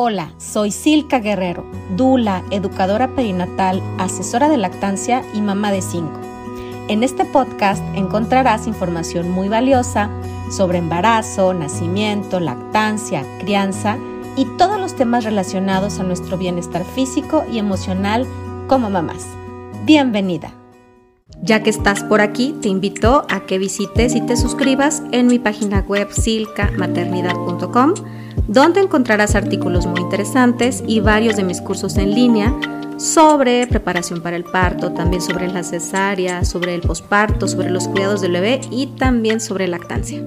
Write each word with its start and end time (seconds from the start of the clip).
Hola, 0.00 0.30
soy 0.38 0.70
Silka 0.70 1.18
Guerrero, 1.18 1.64
Dula, 1.96 2.44
educadora 2.52 3.16
perinatal, 3.16 3.82
asesora 3.98 4.48
de 4.48 4.56
lactancia 4.56 5.24
y 5.34 5.40
mamá 5.40 5.72
de 5.72 5.82
cinco. 5.82 6.20
En 6.86 7.02
este 7.02 7.24
podcast 7.24 7.82
encontrarás 7.96 8.68
información 8.68 9.28
muy 9.28 9.48
valiosa 9.48 10.08
sobre 10.56 10.78
embarazo, 10.78 11.52
nacimiento, 11.52 12.38
lactancia, 12.38 13.24
crianza 13.40 13.98
y 14.36 14.44
todos 14.56 14.78
los 14.78 14.94
temas 14.94 15.24
relacionados 15.24 15.98
a 15.98 16.04
nuestro 16.04 16.38
bienestar 16.38 16.84
físico 16.84 17.42
y 17.50 17.58
emocional 17.58 18.24
como 18.68 18.90
mamás. 18.90 19.26
Bienvenida. 19.84 20.57
Ya 21.40 21.62
que 21.62 21.70
estás 21.70 22.02
por 22.04 22.20
aquí, 22.20 22.54
te 22.60 22.68
invito 22.68 23.24
a 23.28 23.46
que 23.46 23.58
visites 23.58 24.14
y 24.14 24.20
te 24.20 24.36
suscribas 24.36 25.02
en 25.12 25.28
mi 25.28 25.38
página 25.38 25.80
web 25.80 26.08
silkamaternidad.com 26.10 27.94
donde 28.48 28.80
encontrarás 28.80 29.34
artículos 29.34 29.86
muy 29.86 30.00
interesantes 30.00 30.82
y 30.86 31.00
varios 31.00 31.36
de 31.36 31.44
mis 31.44 31.60
cursos 31.60 31.96
en 31.98 32.14
línea 32.14 32.54
sobre 32.98 33.66
preparación 33.66 34.22
para 34.22 34.36
el 34.36 34.44
parto, 34.44 34.92
también 34.92 35.22
sobre 35.22 35.48
la 35.48 35.62
cesárea, 35.62 36.44
sobre 36.44 36.74
el 36.74 36.80
posparto, 36.80 37.46
sobre 37.46 37.70
los 37.70 37.86
cuidados 37.86 38.20
del 38.22 38.32
bebé 38.32 38.60
y 38.70 38.88
también 38.98 39.40
sobre 39.40 39.68
lactancia. 39.68 40.26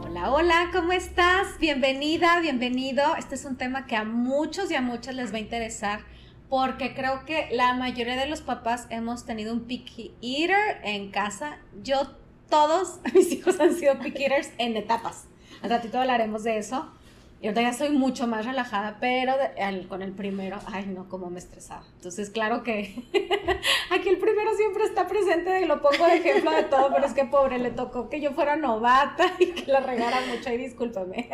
Hola, 0.00 0.30
hola, 0.32 0.70
¿cómo 0.72 0.92
estás? 0.92 1.46
Bienvenida, 1.60 2.40
bienvenido. 2.40 3.02
Este 3.16 3.34
es 3.34 3.44
un 3.44 3.56
tema 3.56 3.86
que 3.86 3.96
a 3.96 4.04
muchos 4.04 4.70
y 4.70 4.74
a 4.74 4.80
muchas 4.80 5.14
les 5.14 5.32
va 5.32 5.36
a 5.36 5.40
interesar 5.40 6.00
porque 6.48 6.94
creo 6.94 7.24
que 7.26 7.48
la 7.52 7.74
mayoría 7.74 8.16
de 8.16 8.26
los 8.26 8.40
papás 8.40 8.86
hemos 8.90 9.26
tenido 9.26 9.52
un 9.52 9.60
picky 9.60 10.14
eater 10.22 10.80
en 10.82 11.10
casa. 11.10 11.58
Yo, 11.82 12.16
todos 12.48 13.00
mis 13.14 13.30
hijos 13.32 13.60
han 13.60 13.74
sido 13.74 13.98
picky 13.98 14.22
eaters 14.24 14.50
en 14.58 14.76
etapas. 14.76 15.26
Al 15.62 15.70
ratito 15.70 15.98
hablaremos 15.98 16.44
de 16.44 16.58
eso. 16.58 16.90
Y 17.40 17.46
ahorita 17.46 17.62
ya 17.62 17.72
soy 17.72 17.90
mucho 17.90 18.26
más 18.26 18.44
relajada, 18.44 18.96
pero 19.00 19.32
con 19.88 20.02
el 20.02 20.10
primero, 20.10 20.58
ay 20.66 20.86
no, 20.86 21.08
como 21.08 21.30
me 21.30 21.38
estresaba. 21.38 21.84
Entonces, 21.94 22.30
claro 22.30 22.64
que 22.64 23.04
aquí 23.92 24.08
el 24.08 24.18
primero 24.18 24.56
siempre 24.56 24.82
está 24.82 25.06
presente 25.06 25.60
y 25.60 25.64
lo 25.64 25.80
pongo 25.80 26.04
de 26.06 26.16
ejemplo 26.16 26.50
de 26.50 26.64
todo, 26.64 26.92
pero 26.92 27.06
es 27.06 27.12
que 27.12 27.26
pobre, 27.26 27.60
le 27.60 27.70
tocó 27.70 28.08
que 28.08 28.20
yo 28.20 28.32
fuera 28.32 28.56
novata 28.56 29.36
y 29.38 29.52
que 29.52 29.70
la 29.70 29.78
regara 29.78 30.20
mucho, 30.22 30.52
y 30.52 30.56
discúlpame. 30.56 31.30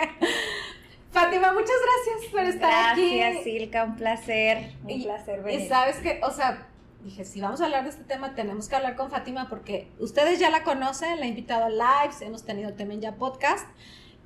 Fátima, 1.14 1.52
muchas 1.52 1.76
gracias 1.80 2.32
por 2.32 2.40
estar 2.42 2.92
aquí. 2.92 3.18
Gracias, 3.18 3.44
Silka, 3.44 3.84
un 3.84 3.96
placer, 3.96 4.72
un 4.82 5.02
placer 5.02 5.42
venir. 5.42 5.60
Y 5.60 5.68
sabes 5.68 5.96
que, 5.98 6.20
o 6.24 6.30
sea, 6.32 6.66
dije, 7.04 7.24
si 7.24 7.40
vamos 7.40 7.60
a 7.60 7.66
hablar 7.66 7.84
de 7.84 7.90
este 7.90 8.02
tema, 8.02 8.34
tenemos 8.34 8.68
que 8.68 8.74
hablar 8.74 8.96
con 8.96 9.10
Fátima 9.10 9.48
porque 9.48 9.88
ustedes 10.00 10.40
ya 10.40 10.50
la 10.50 10.64
conocen, 10.64 11.20
la 11.20 11.26
he 11.26 11.28
invitado 11.28 11.66
a 11.66 11.70
lives, 11.70 12.20
hemos 12.20 12.44
tenido 12.44 12.74
también 12.74 13.00
ya 13.00 13.12
podcast 13.12 13.66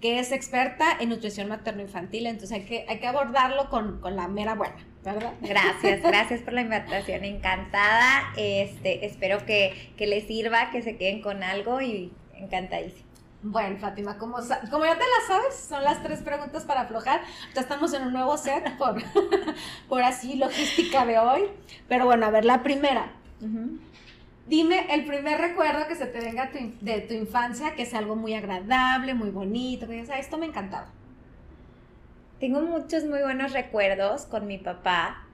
que 0.01 0.21
es 0.21 0.33
experta 0.33 0.97
en 1.01 1.09
nutrición 1.09 1.49
materno-infantil, 1.49 2.27
entonces 2.27 2.53
hay 2.53 2.65
que, 2.65 2.87
hay 2.89 3.01
que 3.01 3.07
abordarlo 3.07 3.69
con, 3.69 4.01
la 4.15 4.29
mera 4.29 4.55
buena, 4.55 4.77
¿verdad? 5.05 5.35
Gracias, 5.41 6.03
gracias 6.05 6.41
por 6.43 6.53
la 6.53 6.61
invitación, 6.63 7.25
encantada, 7.25 8.33
este, 8.37 9.05
espero 9.07 9.45
que, 9.45 9.93
les 9.99 10.27
sirva, 10.27 10.71
que 10.71 10.83
se 10.83 10.97
queden 10.97 11.21
con 11.21 11.43
algo 11.43 11.81
y 11.81 12.13
encantadísima. 12.37 13.08
Bueno, 13.43 13.79
Fátima, 13.79 14.19
como, 14.19 14.39
como 14.71 14.85
ya 14.85 14.95
te 14.95 15.05
la 15.05 15.27
sabes, 15.29 15.55
son 15.55 15.85
las 15.85 16.03
tres 16.03 16.21
preguntas 16.23 16.65
para 16.65 16.83
aflojar. 16.83 17.21
Ya 17.55 17.61
estamos 17.61 17.93
en 17.93 18.03
un 18.03 18.13
nuevo 18.13 18.37
set 18.37 18.77
por, 18.77 18.97
por 19.89 20.03
así 20.03 20.35
logística 20.35 21.07
de 21.07 21.19
hoy. 21.19 21.43
Pero 21.89 22.05
bueno, 22.05 22.27
a 22.27 22.31
ver, 22.31 22.45
la 22.45 22.63
primera. 22.63 23.13
Dime 24.49 24.93
el 24.93 25.05
primer 25.05 25.41
recuerdo 25.41 25.87
que 25.87 25.95
se 25.95 26.07
te 26.07 26.21
venga 26.21 26.51
de 26.81 27.01
tu 27.03 27.15
infancia, 27.15 27.75
que 27.75 27.83
es 27.83 27.95
algo 27.95 28.17
muy 28.17 28.35
agradable, 28.35 29.15
muy 29.15 29.31
bonito, 29.31 29.87
que 29.87 29.95
dices, 29.95 30.17
esto 30.19 30.37
me 30.37 30.47
encantaba. 30.47 30.89
Tengo 32.41 32.61
muchos 32.63 33.05
muy 33.05 33.21
buenos 33.21 33.53
recuerdos 33.53 34.25
con 34.25 34.47
mi 34.47 34.59
papá. 34.59 35.27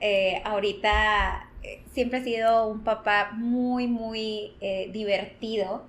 Eh, 0.00 0.42
ahorita 0.44 1.48
eh, 1.62 1.82
siempre 1.92 2.18
ha 2.18 2.24
sido 2.24 2.68
un 2.68 2.84
papá 2.84 3.30
muy, 3.32 3.86
muy 3.86 4.52
eh, 4.60 4.90
divertido. 4.92 5.86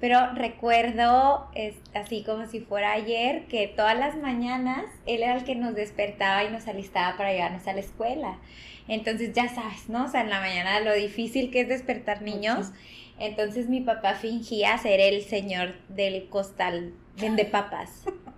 Pero 0.00 0.32
recuerdo, 0.34 1.48
es, 1.54 1.74
así 1.94 2.22
como 2.22 2.46
si 2.46 2.60
fuera 2.60 2.92
ayer, 2.92 3.46
que 3.46 3.66
todas 3.66 3.98
las 3.98 4.16
mañanas 4.16 4.84
él 5.06 5.22
era 5.22 5.36
el 5.36 5.44
que 5.44 5.56
nos 5.56 5.74
despertaba 5.74 6.44
y 6.44 6.50
nos 6.50 6.68
alistaba 6.68 7.16
para 7.16 7.32
llevarnos 7.32 7.66
a 7.66 7.72
la 7.72 7.80
escuela. 7.80 8.38
Entonces 8.86 9.32
ya 9.32 9.48
sabes, 9.48 9.88
¿no? 9.88 10.04
O 10.04 10.08
sea, 10.08 10.20
en 10.20 10.30
la 10.30 10.40
mañana 10.40 10.80
lo 10.80 10.94
difícil 10.94 11.50
que 11.50 11.62
es 11.62 11.68
despertar 11.68 12.22
niños. 12.22 12.72
Entonces 13.18 13.68
mi 13.68 13.80
papá 13.80 14.14
fingía 14.14 14.78
ser 14.78 15.00
el 15.00 15.22
señor 15.22 15.74
del 15.88 16.28
costal, 16.28 16.94
vende 17.20 17.44
papas. 17.44 18.04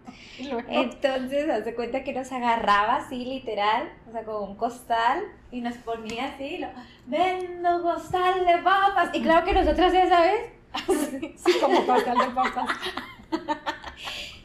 Entonces, 0.68 1.48
hace 1.50 1.74
cuenta 1.74 2.02
que 2.02 2.12
nos 2.12 2.32
agarraba 2.32 2.96
así, 2.96 3.24
literal, 3.24 3.90
o 4.08 4.12
sea, 4.12 4.24
con 4.24 4.50
un 4.50 4.56
costal, 4.56 5.22
y 5.50 5.60
nos 5.60 5.76
ponía 5.76 6.32
así, 6.34 6.58
lo, 6.58 6.68
vendo 7.06 7.82
costal 7.82 8.46
de 8.46 8.58
papas. 8.62 9.10
Y 9.12 9.20
claro 9.20 9.44
que 9.44 9.52
nosotros, 9.52 9.92
ya 9.92 10.08
sabes, 10.08 10.40
sí, 11.36 11.52
como 11.60 11.86
costal 11.86 12.18
de 12.18 12.34
papas. 12.34 12.70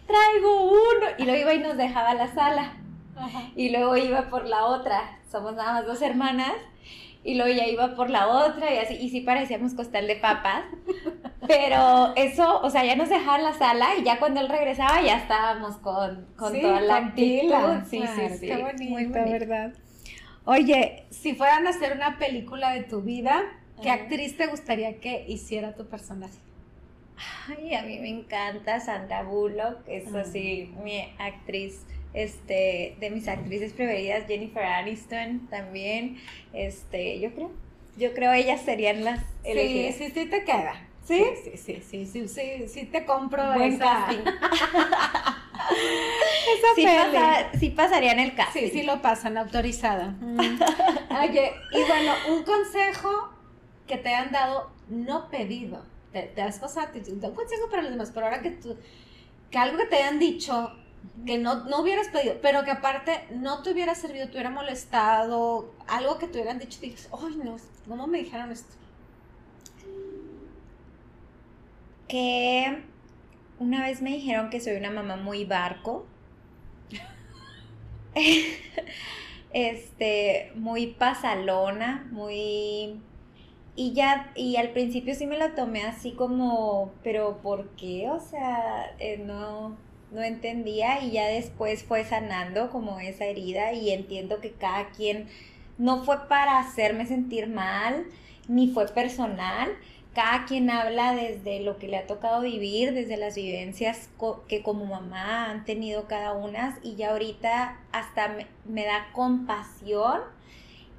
Traigo 0.08 0.72
uno. 0.72 1.08
Y 1.18 1.24
luego 1.26 1.42
iba 1.42 1.54
y 1.54 1.60
nos 1.60 1.78
dejaba 1.78 2.14
la 2.14 2.34
sala. 2.34 2.74
Y 3.56 3.70
luego 3.70 3.96
iba 3.98 4.30
por 4.30 4.46
la 4.46 4.66
otra 4.66 5.16
somos 5.36 5.54
nada 5.54 5.74
más 5.74 5.86
dos 5.86 6.02
hermanas, 6.02 6.54
y 7.22 7.36
luego 7.36 7.54
ya 7.54 7.68
iba 7.68 7.94
por 7.96 8.10
la 8.10 8.28
otra 8.28 8.74
y 8.74 8.78
así, 8.78 8.94
y 8.94 9.10
sí 9.10 9.20
parecíamos 9.20 9.74
costal 9.74 10.08
de 10.08 10.16
papas, 10.16 10.64
pero 11.46 12.14
eso, 12.16 12.62
o 12.62 12.70
sea, 12.70 12.86
ya 12.86 12.96
nos 12.96 13.10
dejaban 13.10 13.44
la 13.44 13.52
sala 13.52 13.96
y 14.00 14.04
ya 14.04 14.18
cuando 14.18 14.40
él 14.40 14.48
regresaba 14.48 15.02
ya 15.02 15.18
estábamos 15.18 15.76
con, 15.78 16.26
toda 16.38 16.80
la 16.80 16.98
actitud. 16.98 17.54
Sí, 17.90 18.02
sí, 18.16 18.38
sí. 18.40 18.48
Qué 18.48 18.64
bonito, 18.64 19.14
¿verdad? 19.14 19.74
Oye, 20.46 21.06
si 21.10 21.36
fueran 21.36 21.68
a 21.68 21.72
hacer 21.72 21.94
una 21.94 22.18
película 22.18 22.72
de 22.72 22.84
tu 22.84 23.02
vida, 23.02 23.44
¿qué 23.82 23.90
actriz 23.90 24.38
te 24.38 24.48
gustaría 24.48 25.00
que 25.00 25.26
hiciera 25.28 25.76
tu 25.76 25.86
personaje? 25.88 26.38
Ay, 27.48 27.74
a 27.76 27.84
mí 27.84 28.00
me 28.00 28.10
encanta 28.10 28.80
Sandra 28.80 29.24
Bullock, 29.24 29.88
es 29.88 30.14
así 30.14 30.74
mi 30.84 31.02
actriz 31.18 31.86
este, 32.14 32.96
de 33.00 33.10
mis 33.10 33.28
actrices 33.28 33.74
preferidas, 33.74 34.28
Jennifer 34.28 34.64
Aniston 34.64 35.48
también, 35.50 36.18
este, 36.54 37.20
yo 37.20 37.34
creo, 37.34 37.52
yo 37.98 38.14
creo 38.14 38.34
ellas 38.34 38.62
serían 38.62 39.04
las 39.04 39.22
Sí, 39.44 39.94
sí, 39.98 40.12
sí 40.12 40.26
te 40.26 40.44
queda. 40.44 40.88
¿Sí? 41.06 41.24
Sí, 41.44 41.52
sí, 41.56 41.84
sí, 41.88 42.06
sí, 42.08 42.28
sí, 42.28 42.68
sí, 42.68 42.86
te 42.86 43.06
compro 43.06 43.54
Buen 43.54 43.74
esa. 43.74 44.08
Casting. 44.08 44.22
esa 46.58 47.44
sí, 47.54 47.60
sí 47.60 47.70
pasarían 47.70 48.18
el 48.18 48.34
casting. 48.34 48.62
Sí, 48.62 48.70
sí 48.72 48.84
lo 48.84 49.04
pasan, 49.04 49.38
autorizada. 49.38 50.16
Mm. 50.20 50.40
Oye, 51.30 51.54
y 51.72 51.84
bueno, 51.88 52.12
un 52.30 52.44
consejo 52.44 53.35
que 53.88 53.98
te 53.98 54.14
han 54.14 54.32
dado 54.32 54.72
no 54.90 55.30
pedido. 55.30 55.84
Te, 56.12 56.24
te 56.24 56.42
has 56.42 56.60
pasado, 56.60 56.88
un 56.94 57.20
consejo 57.20 57.70
para 57.70 57.82
los 57.82 57.92
demás, 57.92 58.12
pero 58.14 58.28
ahora 58.28 58.42
que 58.42 58.52
tú, 58.52 58.78
que 59.52 59.58
algo 59.58 59.78
que 59.78 59.86
te 59.86 59.98
hayan 59.98 60.20
dicho 60.20 60.72
que 61.26 61.38
no, 61.38 61.66
no, 61.66 61.82
hubieras 61.82 62.08
pedido, 62.08 62.38
pero 62.42 62.64
que 62.64 62.72
aparte 62.72 63.26
no 63.32 63.62
te 63.62 63.72
hubiera 63.72 63.96
servido, 63.96 64.26
te 64.28 64.34
hubiera 64.34 64.50
molestado, 64.50 65.74
algo 65.88 66.18
que 66.18 66.28
te 66.28 66.40
hubieran 66.40 66.60
dicho 66.60 66.80
y 66.82 66.90
dices, 66.90 67.10
ay 67.12 67.36
no, 67.44 67.58
¿cómo 67.88 68.08
me 68.08 68.20
dijeron 68.20 68.52
esto? 68.52 68.74
Que 72.08 72.84
una 73.60 73.84
vez 73.84 74.02
me 74.02 74.12
dijeron 74.12 74.50
que 74.50 74.60
soy 74.60 74.76
una 74.76 74.92
mamá 74.92 75.16
muy 75.16 75.46
barco. 75.46 76.06
este, 79.54 80.52
muy 80.56 80.88
pasalona, 80.88 82.08
muy... 82.12 83.00
Y 83.78 83.92
ya, 83.94 84.32
y 84.36 84.56
al 84.56 84.70
principio 84.70 85.16
sí 85.16 85.28
me 85.28 85.38
lo 85.38 85.52
tomé 85.52 85.84
así 85.84 86.12
como, 86.14 86.94
pero 87.04 87.40
¿por 87.42 87.70
qué? 87.76 88.10
O 88.10 88.22
sea, 88.22 88.96
eh, 89.00 89.18
no, 89.18 89.76
no 90.12 90.24
entendía 90.24 91.02
y 91.04 91.12
ya 91.12 91.28
después 91.28 91.84
fue 91.84 92.06
sanando 92.06 92.70
como 92.70 93.00
esa 93.00 93.26
herida 93.26 93.74
y 93.74 93.92
entiendo 93.92 94.40
que 94.40 94.52
cada 94.52 94.90
quien 94.92 95.28
no 95.78 96.04
fue 96.06 96.28
para 96.30 96.60
hacerme 96.60 97.06
sentir 97.06 97.48
mal, 97.48 98.06
ni 98.48 98.70
fue 98.70 98.88
personal. 98.88 99.72
Cada 100.14 100.46
quien 100.46 100.70
habla 100.70 101.14
desde 101.14 101.60
lo 101.60 101.78
que 101.78 101.90
le 101.90 101.98
ha 101.98 102.08
tocado 102.08 102.42
vivir, 102.42 102.94
desde 102.94 103.18
las 103.18 103.36
vivencias 103.36 104.10
que 104.48 104.64
como 104.64 104.86
mamá 104.86 105.52
han 105.52 105.66
tenido 105.66 106.08
cada 106.08 106.32
una 106.34 106.80
y 106.82 106.96
ya 106.96 107.12
ahorita 107.12 107.82
hasta 107.92 108.38
me, 108.66 108.86
da 108.86 109.10
compasión 109.12 110.22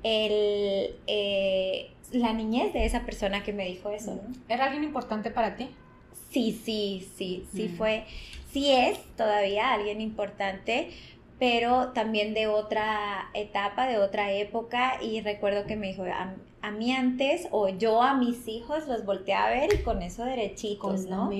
el, 0.02 0.94
eh, 1.06 1.95
la 2.12 2.32
niñez 2.32 2.72
de 2.72 2.86
esa 2.86 3.04
persona 3.04 3.42
que 3.42 3.52
me 3.52 3.66
dijo 3.66 3.90
eso. 3.90 4.20
¿Era 4.48 4.66
alguien 4.66 4.84
importante 4.84 5.30
para 5.30 5.56
ti? 5.56 5.70
Sí, 6.30 6.60
sí, 6.64 7.08
sí, 7.16 7.46
sí 7.52 7.68
mm. 7.68 7.76
fue 7.76 8.04
sí 8.56 8.72
es 8.72 8.98
todavía 9.16 9.74
alguien 9.74 10.00
importante, 10.00 10.88
pero 11.38 11.92
también 11.92 12.32
de 12.32 12.46
otra 12.46 13.28
etapa, 13.34 13.86
de 13.86 13.98
otra 13.98 14.32
época. 14.32 14.94
Y 15.02 15.20
recuerdo 15.20 15.66
que 15.66 15.76
me 15.76 15.88
dijo, 15.88 16.04
a, 16.66 16.70
mí 16.70 16.92
antes, 16.92 17.48
o 17.50 17.68
yo 17.68 18.02
a 18.02 18.14
mis 18.14 18.48
hijos 18.48 18.86
los 18.86 19.04
volteé 19.04 19.34
a 19.34 19.48
ver 19.48 19.74
y 19.74 19.82
con 19.82 20.02
eso 20.02 20.24
derechitos, 20.24 21.06
¿no? 21.06 21.26
Con 21.26 21.32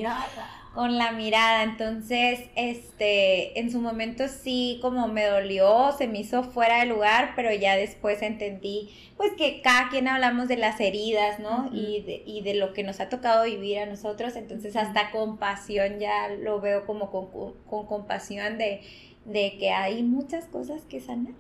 con 0.77 0.99
la 0.99 1.11
mirada. 1.13 1.63
Entonces, 1.63 2.51
este, 2.55 3.59
en 3.59 3.73
su 3.73 3.81
momento 3.81 4.29
sí 4.29 4.79
como 4.83 5.09
me 5.09 5.25
dolió, 5.25 5.93
se 5.97 6.07
me 6.07 6.21
hizo 6.21 6.45
fuera 6.45 6.81
de 6.81 6.87
lugar, 6.87 7.33
pero 7.35 7.51
ya 7.51 7.77
después 7.77 8.21
entendí, 8.21 8.91
pues 9.17 9.33
que 9.39 9.63
cada 9.63 9.89
quien 9.89 10.07
hablamos 10.07 10.49
de 10.49 10.59
las 10.59 10.79
heridas, 10.79 11.41
¿no? 11.41 11.71
y, 11.73 12.03
de, 12.03 12.23
y 12.27 12.43
de 12.43 12.55
lo 12.55 12.75
que 12.75 12.83
nos 12.83 13.01
ha 13.01 13.09
tocado 13.09 13.45
vivir 13.45 13.79
a 13.79 13.87
nosotros. 13.87 14.37
Entonces, 14.37 14.77
hasta 14.77 15.11
compasión 15.13 15.99
ya 15.99 16.29
lo 16.29 16.61
veo 16.61 16.85
como 16.85 17.11
con, 17.11 17.55
con 17.65 17.87
compasión 17.87 18.59
de, 18.59 18.83
de 19.25 19.57
que 19.59 19.71
hay 19.71 20.03
muchas 20.03 20.45
cosas 20.45 20.83
que 20.83 21.01
sanar. 21.01 21.33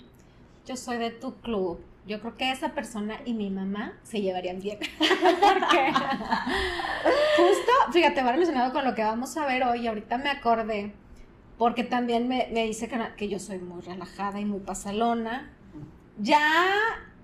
Yo 0.64 0.76
soy 0.76 0.96
de 0.96 1.10
tu 1.10 1.34
club 1.42 1.78
yo 2.06 2.20
creo 2.20 2.36
que 2.36 2.52
esa 2.52 2.68
persona 2.68 3.16
y 3.24 3.34
mi 3.34 3.50
mamá 3.50 3.94
se 4.04 4.20
llevarían 4.20 4.60
bien. 4.60 4.78
Porque 4.98 5.92
justo, 7.36 7.72
fíjate, 7.92 8.22
va 8.22 8.32
relacionado 8.32 8.72
con 8.72 8.84
lo 8.84 8.94
que 8.94 9.02
vamos 9.02 9.36
a 9.36 9.46
ver 9.46 9.64
hoy. 9.64 9.86
Ahorita 9.86 10.16
me 10.18 10.30
acordé, 10.30 10.92
porque 11.58 11.84
también 11.84 12.28
me, 12.28 12.48
dice 12.52 12.88
que, 13.16 13.28
yo 13.28 13.38
soy 13.38 13.58
muy 13.58 13.80
relajada 13.82 14.38
y 14.38 14.44
muy 14.44 14.60
pasalona. 14.60 15.50
Ya, 16.18 16.74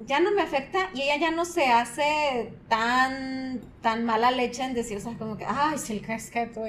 ya 0.00 0.20
no 0.20 0.32
me 0.32 0.42
afecta 0.42 0.90
y 0.94 1.02
ella 1.02 1.16
ya 1.16 1.30
no 1.30 1.44
se 1.44 1.66
hace 1.66 2.52
tan, 2.68 3.60
tan 3.80 4.04
mala 4.04 4.30
leche 4.30 4.64
en 4.64 4.74
decir, 4.74 4.98
o 4.98 5.00
sea, 5.00 5.14
como 5.16 5.36
que, 5.36 5.46
ay, 5.46 5.78
sí, 5.78 5.94
el 5.94 6.02
casqueto, 6.02 6.62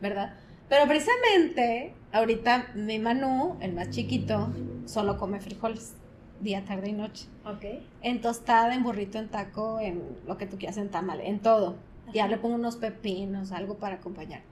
¿verdad? 0.00 0.34
Pero 0.68 0.86
precisamente, 0.86 1.94
ahorita 2.12 2.68
mi 2.74 2.98
Manu, 2.98 3.58
el 3.60 3.72
más 3.72 3.90
chiquito, 3.90 4.52
solo 4.86 5.18
come 5.18 5.40
frijoles 5.40 5.94
día, 6.40 6.64
tarde 6.64 6.90
y 6.90 6.92
noche. 6.92 7.26
Ok. 7.44 7.82
En 8.02 8.20
tostada, 8.20 8.74
en 8.74 8.82
burrito, 8.82 9.18
en 9.18 9.28
taco, 9.28 9.80
en 9.80 10.02
lo 10.26 10.36
que 10.38 10.46
tú 10.46 10.58
quieras, 10.58 10.76
en 10.76 10.90
tamal, 10.90 11.20
en 11.20 11.40
todo. 11.40 11.76
Ya 12.12 12.26
le 12.26 12.38
pongo 12.38 12.56
unos 12.56 12.76
pepinos, 12.76 13.52
algo 13.52 13.76
para 13.76 13.96
acompañar. 13.96 14.42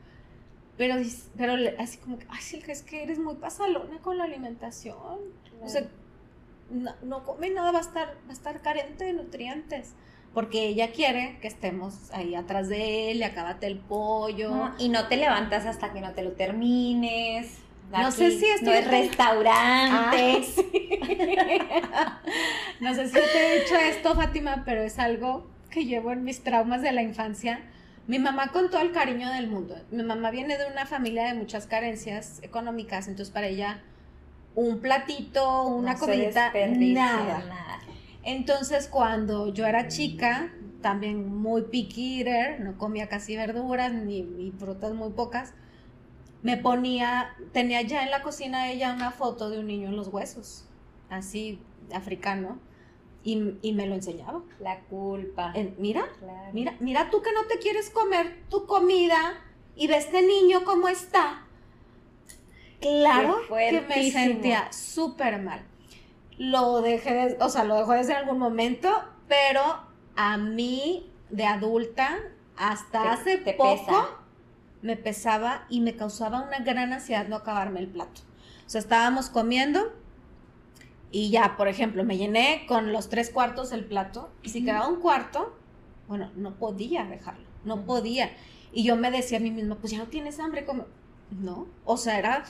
Pero, 0.77 0.95
pero 1.37 1.55
así 1.79 1.99
como 1.99 2.19
que, 2.19 2.27
ay, 2.29 2.63
es 2.69 2.83
que 2.83 3.03
eres 3.03 3.19
muy 3.19 3.35
pasalona 3.35 3.99
con 3.99 4.17
la 4.17 4.25
alimentación. 4.25 5.19
O 5.61 5.69
sea, 5.69 5.83
no, 7.03 7.25
come 7.25 7.51
nada, 7.51 7.73
va 7.73 7.79
a, 7.79 7.83
estar, 7.83 8.09
va 8.09 8.31
a 8.31 8.33
estar 8.33 8.61
carente 8.63 9.05
de 9.05 9.13
nutrientes. 9.13 9.95
Porque 10.35 10.69
ella 10.69 10.93
quiere 10.93 11.39
que 11.41 11.49
estemos 11.49 12.13
ahí 12.13 12.37
atrás 12.37 12.69
de 12.69 13.11
él, 13.11 13.19
y 13.19 13.23
acabate 13.25 13.67
el 13.67 13.79
pollo. 13.79 14.71
y 14.79 14.89
no 14.89 15.09
te 15.09 15.17
levantas 15.17 15.67
hasta 15.67 15.93
que 15.93 16.01
no 16.01 16.13
te 16.13 16.23
lo 16.23 16.33
termines 16.33 17.59
no 17.91 18.11
sé 18.11 18.39
si 18.39 18.45
esto 18.47 18.73
es 18.73 18.87
restaurante. 18.87 20.43
Ah, 21.83 22.21
no 22.81 22.95
sé 22.95 23.07
si 23.09 23.15
te 23.15 23.57
he 23.57 23.61
dicho 23.61 23.75
esto, 23.77 24.15
Fátima, 24.15 24.63
pero 24.65 24.83
es 24.83 24.99
algo 24.99 25.47
que 25.71 25.85
llevo 25.85 26.13
en 26.13 26.25
mis 26.25 26.43
traumas 26.43 26.83
de 26.83 26.93
la 26.93 27.03
infancia. 27.03 27.61
Mi 28.07 28.19
mamá 28.19 28.49
con 28.49 28.71
todo 28.71 28.81
el 28.81 28.93
cariño 28.93 29.31
del 29.31 29.49
mundo. 29.49 29.77
Mi 29.91 30.03
mamá 30.03 30.31
viene 30.31 30.57
de 30.59 30.67
una 30.67 30.87
familia 30.87 31.27
de 31.27 31.35
muchas 31.35 31.67
carencias 31.67 32.41
económicas, 32.43 33.07
entonces 33.09 33.33
para 33.33 33.49
ella 33.49 33.83
un 34.55 34.81
platito, 34.81 35.67
una 35.67 35.97
comida, 35.97 36.53
nada. 36.55 37.39
nada. 37.47 37.81
Entonces 38.23 38.89
cuando 38.89 39.53
yo 39.53 39.67
era 39.67 39.89
chica, 39.89 40.53
también 40.81 41.35
muy 41.35 41.63
picky 41.63 42.21
eater, 42.21 42.61
no 42.61 42.77
comía 42.77 43.09
casi 43.09 43.37
verduras 43.37 43.93
ni, 43.93 44.23
ni 44.23 44.51
frutas 44.53 44.93
muy 44.95 45.11
pocas 45.11 45.55
me 46.43 46.57
ponía, 46.57 47.35
tenía 47.53 47.83
ya 47.83 48.03
en 48.05 48.11
la 48.11 48.23
cocina 48.23 48.71
ella 48.71 48.93
una 48.93 49.11
foto 49.11 49.51
de 49.51 49.59
un 49.59 49.67
niño 49.67 49.89
en 49.89 49.97
los 49.97 50.09
huesos, 50.09 50.67
así, 51.11 51.61
africano, 51.93 52.59
y, 53.25 53.73
me 53.75 53.87
lo 53.87 53.95
enseñaba. 53.95 54.41
La 54.59 54.81
culpa. 54.81 55.53
mira, 55.77 56.09
mira, 56.53 56.77
mira 56.81 57.11
tú 57.11 57.21
que 57.21 57.33
no 57.33 57.45
te 57.47 57.59
quieres 57.59 57.91
comer 57.91 58.45
tu 58.49 58.67
comida 58.67 59.39
y 59.77 59.87
ve 59.87 59.99
este 59.99 60.23
niño 60.23 60.65
cómo 60.65 60.89
está. 60.89 61.45
Claro 62.81 63.41
que 63.49 63.83
me 63.83 64.11
sentía 64.11 64.73
súper 64.73 65.43
mal. 65.43 65.61
Lo 66.39 66.81
dejé, 66.81 67.37
o 67.41 67.49
sea, 67.49 67.65
lo 67.65 67.77
dejó 67.77 67.93
desde 67.93 68.15
algún 68.15 68.39
momento, 68.39 68.89
pero 69.27 69.63
a 70.17 70.39
mí 70.39 71.11
de 71.29 71.45
adulta 71.45 72.19
hasta 72.57 73.13
hace 73.13 73.39
poco 73.39 74.18
me 74.83 74.97
pesaba 74.97 75.67
y 75.69 75.81
me 75.81 75.97
causaba 75.97 76.43
una 76.43 76.61
gran 76.61 76.93
ansiedad 76.93 77.29
no 77.29 77.37
acabarme 77.37 77.81
el 77.81 77.89
plato. 77.89 78.23
O 78.67 78.71
sea, 78.71 78.81
estábamos 78.81 79.31
comiendo 79.31 79.93
y 81.11 81.31
ya, 81.31 81.57
por 81.57 81.69
ejemplo, 81.69 82.05
me 82.05 82.19
llené 82.19 82.65
con 82.69 82.93
los 82.93 83.09
tres 83.09 83.31
cuartos 83.31 83.73
el 83.73 83.85
plato 83.85 84.31
y 84.43 84.51
si 84.51 84.65
quedaba 84.65 84.89
un 84.89 85.01
cuarto, 85.01 85.57
bueno, 86.07 86.31
no 86.37 86.57
podía 86.57 87.05
dejarlo, 87.05 87.47
no 87.65 87.85
podía. 87.85 88.31
Y 88.73 88.85
yo 88.85 88.97
me 88.97 89.11
decía 89.11 89.39
a 89.39 89.41
mí 89.41 89.51
misma, 89.51 89.77
pues 89.77 89.93
ya 89.93 89.99
no 89.99 90.07
tienes 90.07 90.39
hambre, 90.39 90.67
como, 90.67 90.87
no, 91.31 91.67
o 91.85 91.97
sea, 91.97 92.19
era 92.19 92.45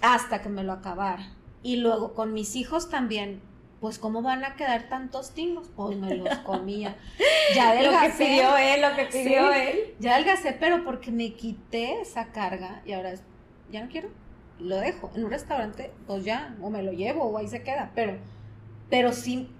hasta 0.00 0.40
que 0.42 0.48
me 0.48 0.62
lo 0.62 0.72
acabara. 0.72 1.32
Y 1.62 1.76
luego 1.76 2.14
con 2.14 2.32
mis 2.32 2.54
hijos 2.54 2.88
también, 2.88 3.40
pues 3.80 3.98
cómo 3.98 4.22
van 4.22 4.44
a 4.44 4.56
quedar 4.56 4.88
tantos 4.88 5.32
tingos, 5.32 5.70
pues 5.76 5.96
me 5.96 6.14
los 6.16 6.36
comía. 6.44 6.96
Ya 7.54 7.70
adelgacé. 7.70 8.08
lo 8.08 8.18
que 8.18 8.24
pidió 8.24 8.56
él, 8.56 8.82
lo 8.82 8.96
que 8.96 9.04
pidió 9.06 9.52
él. 9.52 9.94
Ya 9.98 10.14
adelgacé, 10.14 10.52
pero 10.58 10.84
porque 10.84 11.10
me 11.10 11.34
quité 11.34 12.00
esa 12.00 12.32
carga 12.32 12.82
y 12.84 12.92
ahora 12.92 13.14
ya 13.70 13.82
no 13.84 13.90
quiero, 13.90 14.08
lo 14.58 14.76
dejo. 14.76 15.10
En 15.14 15.24
un 15.24 15.30
restaurante, 15.30 15.92
pues 16.06 16.24
ya, 16.24 16.56
o 16.60 16.70
me 16.70 16.82
lo 16.82 16.92
llevo 16.92 17.24
o 17.24 17.38
ahí 17.38 17.48
se 17.48 17.62
queda, 17.62 17.92
pero, 17.94 18.18
pero 18.90 19.12
sí 19.12 19.50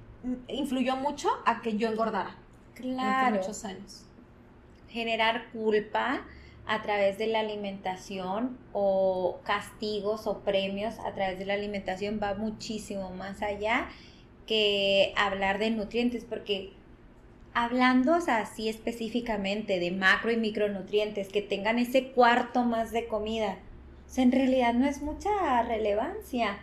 influyó 0.48 0.96
mucho 0.96 1.28
a 1.46 1.62
que 1.62 1.76
yo 1.76 1.88
engordara. 1.88 2.36
Claro. 2.74 3.36
muchos 3.36 3.64
años. 3.64 4.04
Generar 4.88 5.50
culpa 5.52 6.22
a 6.66 6.82
través 6.82 7.18
de 7.18 7.26
la 7.26 7.40
alimentación 7.40 8.58
o 8.72 9.40
castigos 9.42 10.26
o 10.26 10.40
premios 10.40 10.98
a 11.00 11.12
través 11.14 11.38
de 11.38 11.46
la 11.46 11.54
alimentación 11.54 12.20
va 12.22 12.34
muchísimo 12.34 13.10
más 13.10 13.42
allá 13.42 13.88
que 14.48 15.12
hablar 15.16 15.60
de 15.60 15.70
nutrientes, 15.70 16.24
porque 16.24 16.72
hablando 17.54 18.14
así 18.14 18.68
específicamente 18.68 19.78
de 19.78 19.92
macro 19.92 20.32
y 20.32 20.36
micronutrientes, 20.36 21.28
que 21.28 21.42
tengan 21.42 21.78
ese 21.78 22.08
cuarto 22.10 22.64
más 22.64 22.90
de 22.90 23.06
comida, 23.06 23.58
en 24.16 24.32
realidad 24.32 24.74
no 24.74 24.86
es 24.86 25.02
mucha 25.02 25.62
relevancia, 25.62 26.58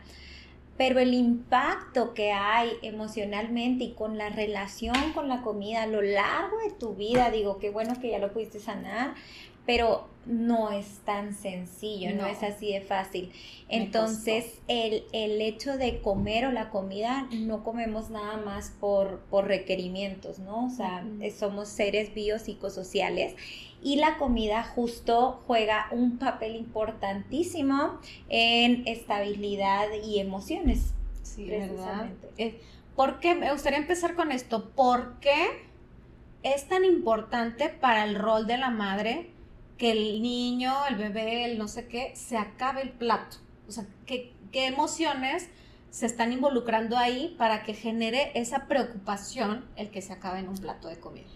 pero 0.77 0.99
el 0.99 1.13
impacto 1.13 2.13
que 2.13 2.31
hay 2.31 2.71
emocionalmente 2.81 3.85
y 3.85 3.93
con 3.93 4.17
la 4.17 4.29
relación 4.29 5.13
con 5.13 5.29
la 5.29 5.41
comida 5.41 5.83
a 5.83 5.87
lo 5.87 6.01
largo 6.01 6.57
de 6.57 6.71
tu 6.71 6.95
vida, 6.95 7.31
digo, 7.31 7.59
qué 7.59 7.69
bueno 7.69 7.99
que 8.01 8.09
ya 8.09 8.19
lo 8.19 8.33
pudiste 8.33 8.59
sanar, 8.59 9.13
pero 9.65 10.07
no 10.25 10.71
es 10.71 10.99
tan 11.05 11.33
sencillo, 11.33 12.15
no, 12.15 12.25
es 12.25 12.41
así 12.41 12.73
de 12.73 12.81
fácil. 12.81 13.31
Entonces, 13.69 14.59
el, 14.67 15.03
el, 15.11 15.41
hecho 15.41 15.77
de 15.77 16.01
comer 16.01 16.45
o 16.47 16.51
la 16.51 16.69
comida, 16.69 17.27
no 17.31 17.63
comemos 17.63 18.09
nada 18.09 18.37
más 18.37 18.71
por, 18.79 19.19
por 19.29 19.45
requerimientos, 19.45 20.39
¿no? 20.39 20.65
O 20.65 20.69
sea, 20.69 21.05
somos 21.37 21.69
seres 21.69 22.13
biopsicosociales 22.13 23.35
y 23.83 23.97
la 23.97 24.17
comida 24.17 24.63
justo 24.63 25.43
juega 25.45 25.87
un 25.91 26.17
papel 26.17 26.55
importantísimo 26.55 27.99
en 28.29 28.87
estabilidad 28.87 29.87
y 30.03 30.19
emociones. 30.19 30.93
Sí, 31.21 31.45
¿verdad? 31.45 32.09
Eh, 32.37 32.59
¿Por 32.95 33.19
qué? 33.19 33.35
Me 33.35 33.51
gustaría 33.51 33.77
empezar 33.77 34.15
con 34.15 34.31
esto. 34.31 34.69
¿Por 34.69 35.19
qué 35.19 35.35
es 36.41 36.67
tan 36.67 36.83
importante 36.83 37.69
para 37.69 38.05
el 38.05 38.15
rol 38.15 38.47
de 38.47 38.57
la 38.57 38.69
madre 38.69 39.34
que 39.77 39.91
el 39.91 40.21
niño, 40.21 40.73
el 40.89 40.95
bebé, 40.95 41.45
el 41.45 41.57
no 41.57 41.67
sé 41.67 41.87
qué, 41.87 42.15
se 42.15 42.37
acabe 42.37 42.81
el 42.81 42.91
plato. 42.91 43.37
O 43.67 43.71
sea, 43.71 43.85
¿qué, 44.05 44.33
qué 44.51 44.67
emociones 44.67 45.49
se 45.89 46.05
están 46.05 46.33
involucrando 46.33 46.97
ahí 46.97 47.35
para 47.37 47.63
que 47.63 47.73
genere 47.73 48.31
esa 48.35 48.67
preocupación 48.67 49.65
el 49.75 49.89
que 49.91 50.01
se 50.01 50.13
acabe 50.13 50.39
en 50.39 50.49
un 50.49 50.57
plato 50.57 50.87
de 50.87 50.99
comida? 50.99 51.27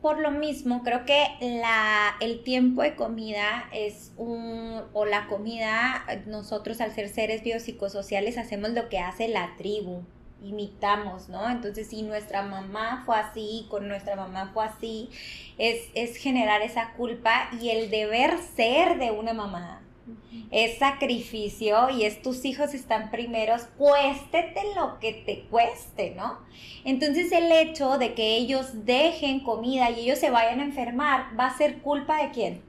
Por 0.00 0.20
lo 0.20 0.30
mismo, 0.30 0.82
creo 0.82 1.06
que 1.06 1.24
la, 1.40 2.16
el 2.20 2.42
tiempo 2.42 2.82
de 2.82 2.94
comida 2.94 3.70
es 3.72 4.12
un, 4.18 4.82
o 4.92 5.06
la 5.06 5.28
comida, 5.28 6.04
nosotros 6.26 6.80
al 6.82 6.92
ser 6.92 7.08
seres 7.08 7.42
biopsicosociales 7.42 8.36
hacemos 8.36 8.70
lo 8.70 8.90
que 8.90 8.98
hace 8.98 9.28
la 9.28 9.54
tribu, 9.56 10.02
imitamos, 10.44 11.28
¿no? 11.28 11.48
Entonces, 11.48 11.88
si 11.88 12.02
nuestra 12.02 12.42
mamá 12.42 13.02
fue 13.06 13.16
así, 13.16 13.66
con 13.70 13.88
nuestra 13.88 14.14
mamá 14.14 14.50
fue 14.52 14.64
así, 14.64 15.08
es, 15.58 15.88
es 15.94 16.16
generar 16.16 16.62
esa 16.62 16.92
culpa 16.92 17.48
y 17.60 17.70
el 17.70 17.90
deber 17.90 18.38
ser 18.38 18.98
de 18.98 19.10
una 19.10 19.32
mamá. 19.32 19.80
Es 20.50 20.78
sacrificio 20.78 21.88
y 21.90 22.04
es 22.04 22.20
tus 22.20 22.44
hijos 22.44 22.74
están 22.74 23.10
primeros, 23.10 23.62
cuéstete 23.78 24.60
lo 24.76 24.98
que 25.00 25.12
te 25.12 25.44
cueste, 25.44 26.14
¿no? 26.14 26.38
Entonces 26.84 27.32
el 27.32 27.50
hecho 27.50 27.96
de 27.96 28.14
que 28.14 28.36
ellos 28.36 28.84
dejen 28.84 29.40
comida 29.40 29.90
y 29.90 30.00
ellos 30.00 30.18
se 30.18 30.30
vayan 30.30 30.60
a 30.60 30.64
enfermar 30.64 31.28
va 31.38 31.46
a 31.46 31.56
ser 31.56 31.80
culpa 31.80 32.22
de 32.22 32.30
quién? 32.30 32.62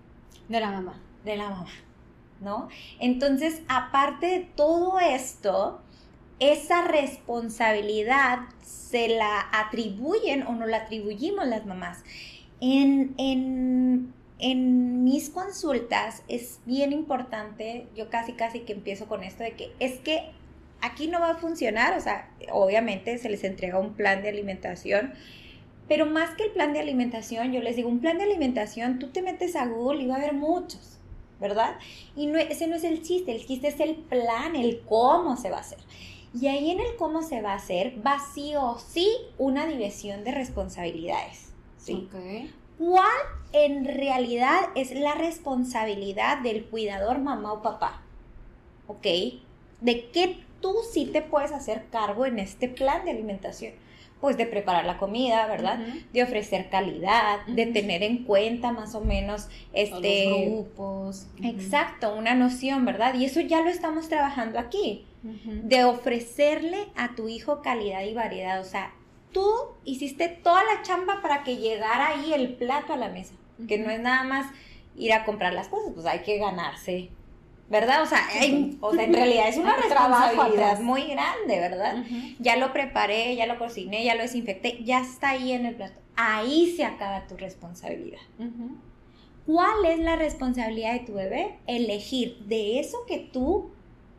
De 0.48 0.60
la 0.60 0.72
mamá. 0.72 1.02
De 1.26 1.36
la 1.36 1.50
mamá, 1.50 1.68
¿no? 2.40 2.70
Entonces, 3.00 3.62
aparte 3.68 4.28
de 4.28 4.40
todo 4.40 5.00
esto, 5.00 5.82
esa 6.40 6.84
responsabilidad 6.88 8.40
se 8.62 9.08
la 9.08 9.48
atribuyen 9.52 10.44
o 10.44 10.54
no 10.54 10.66
la 10.66 10.78
atribuimos 10.78 11.48
las 11.48 11.66
mamás. 11.66 12.04
En, 12.62 13.14
en 13.18 15.04
mis 15.04 15.30
consultas 15.30 16.24
es 16.28 16.60
bien 16.66 16.92
importante, 16.92 17.88
yo 17.96 18.10
casi 18.10 18.34
casi 18.34 18.62
que 18.62 18.74
empiezo 18.74 19.08
con 19.08 19.24
esto 19.24 19.44
de 19.44 19.54
que 19.54 19.72
es 19.80 20.00
que 20.00 20.32
aquí 20.82 21.08
no 21.08 21.20
va 21.20 21.32
a 21.32 21.36
funcionar, 21.36 21.98
o 21.98 22.02
sea, 22.02 22.30
obviamente 22.52 23.18
se 23.18 23.30
les 23.30 23.44
entrega 23.44 23.80
un 23.80 23.94
plan 23.94 24.22
de 24.22 24.30
alimentación, 24.30 25.14
pero 25.88 26.06
más 26.06 26.36
que 26.36 26.44
el 26.44 26.52
plan 26.52 26.74
de 26.74 26.80
alimentación, 26.80 27.52
yo 27.52 27.62
les 27.62 27.76
digo, 27.76 27.90
un 27.90 28.00
plan 28.00 28.18
de 28.18 28.24
alimentación, 28.24 29.00
tú 29.00 29.08
te 29.08 29.22
metes 29.22 29.56
a 29.56 29.66
Google 29.66 30.04
y 30.04 30.08
va 30.08 30.16
a 30.16 30.18
haber 30.18 30.34
muchos, 30.34 31.00
¿verdad? 31.40 31.76
Y 32.16 32.28
no, 32.28 32.38
ese 32.38 32.68
no 32.68 32.76
es 32.76 32.84
el 32.84 33.02
chiste, 33.04 33.36
el 33.36 33.46
chiste 33.46 33.68
es 33.68 33.80
el 33.80 33.96
plan, 33.96 34.56
el 34.56 34.82
cómo 34.82 35.38
se 35.38 35.50
va 35.50 35.58
a 35.58 35.62
hacer. 35.62 35.80
Y 36.40 36.48
ahí 36.48 36.72
en 36.72 36.82
el 36.82 36.96
cómo 36.98 37.22
se 37.22 37.42
va 37.42 37.54
a 37.54 37.56
hacer, 37.56 38.06
va 38.06 38.20
sí 38.20 38.54
o 38.56 38.78
sí 38.78 39.10
una 39.38 39.66
división 39.66 40.24
de 40.24 40.32
responsabilidades. 40.32 41.54
¿sí? 41.78 42.10
¿Cuál 42.78 43.18
en 43.54 43.86
realidad 43.86 44.70
es 44.76 44.94
la 44.94 45.16
responsabilidad 45.16 46.40
del 46.40 46.66
cuidador 46.66 47.20
mamá 47.20 47.54
o 47.54 47.62
papá? 47.62 48.02
¿Ok? 48.88 49.06
¿De 49.82 50.10
qué 50.12 50.44
tú 50.60 50.76
sí 50.92 51.06
te 51.06 51.22
puedes 51.22 51.52
hacer 51.52 51.86
cargo 51.90 52.26
en 52.26 52.40
este 52.40 52.68
plan 52.68 53.06
de 53.06 53.12
alimentación? 53.12 53.74
Pues 54.22 54.38
de 54.38 54.46
preparar 54.46 54.86
la 54.86 54.98
comida, 54.98 55.46
¿verdad? 55.48 55.78
De 56.14 56.24
ofrecer 56.24 56.70
calidad, 56.70 57.46
de 57.48 57.66
tener 57.68 58.02
en 58.02 58.24
cuenta 58.24 58.72
más 58.72 58.96
o 58.96 59.02
menos 59.02 59.50
este 59.74 60.30
Los 60.30 60.46
grupos. 60.46 61.28
Exacto, 61.44 62.16
una 62.16 62.34
noción, 62.34 62.86
¿verdad? 62.86 63.14
Y 63.16 63.26
eso 63.26 63.42
ya 63.42 63.62
lo 63.62 63.70
estamos 63.70 64.10
trabajando 64.10 64.58
aquí, 64.58 65.06
de 65.22 65.84
ofrecerle 65.84 66.88
a 66.96 67.16
tu 67.16 67.28
hijo 67.28 67.62
calidad 67.62 68.04
y 68.04 68.14
variedad. 68.14 68.62
O 68.62 68.66
sea, 68.66 68.94
tú 69.32 69.46
hiciste 69.84 70.30
toda 70.30 70.64
la 70.64 70.82
chamba 70.82 71.22
para 71.22 71.44
que 71.44 71.58
llegara 71.58 72.08
ahí 72.08 72.34
el 72.34 72.54
plato 72.54 72.94
a 72.94 72.98
la 72.98 73.10
mesa, 73.10 73.34
que 73.68 73.78
no 73.78 73.90
es 73.92 74.00
nada 74.00 74.24
más 74.24 74.48
ir 74.98 75.12
a 75.14 75.26
comprar 75.26 75.54
las 75.54 75.68
cosas, 75.68 75.92
pues 75.94 76.06
hay 76.06 76.20
que 76.20 76.38
ganarse 76.38 77.10
¿verdad? 77.70 78.04
O 78.04 78.06
sea, 78.06 78.28
o 78.82 78.94
sea, 78.94 79.04
en 79.04 79.14
realidad 79.14 79.50
es 79.50 79.58
una 79.58 79.76
responsabilidad 79.82 80.80
muy 80.82 81.04
grande, 81.04 81.60
¿verdad? 81.60 82.04
Ya 82.40 82.58
lo 82.58 82.72
preparé, 82.74 83.36
ya 83.36 83.46
lo 83.46 83.58
cociné, 83.58 84.04
ya 84.04 84.16
lo 84.16 84.22
desinfecté, 84.22 84.84
ya 84.84 85.02
está 85.02 85.30
ahí 85.30 85.52
en 85.52 85.66
el 85.66 85.76
plato. 85.76 86.00
Ahí 86.16 86.74
se 86.76 86.86
acaba 86.86 87.28
tu 87.28 87.36
responsabilidad. 87.38 88.22
¿Cuál 89.46 89.86
es 89.86 90.00
la 90.00 90.16
responsabilidad 90.16 90.94
de 90.94 91.00
tu 91.00 91.14
bebé? 91.14 91.60
Elegir 91.68 92.40
de 92.46 92.80
eso 92.80 92.98
que 93.08 93.20
tú 93.20 93.72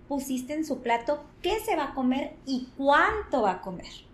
pusiste 0.08 0.54
en 0.54 0.64
su 0.64 0.82
plato, 0.82 1.24
qué 1.42 1.58
se 1.60 1.74
va 1.74 1.86
a 1.86 1.94
comer 1.94 2.34
y 2.46 2.68
cuánto 2.76 3.42
va 3.42 3.52
a 3.52 3.60
comer. 3.60 4.06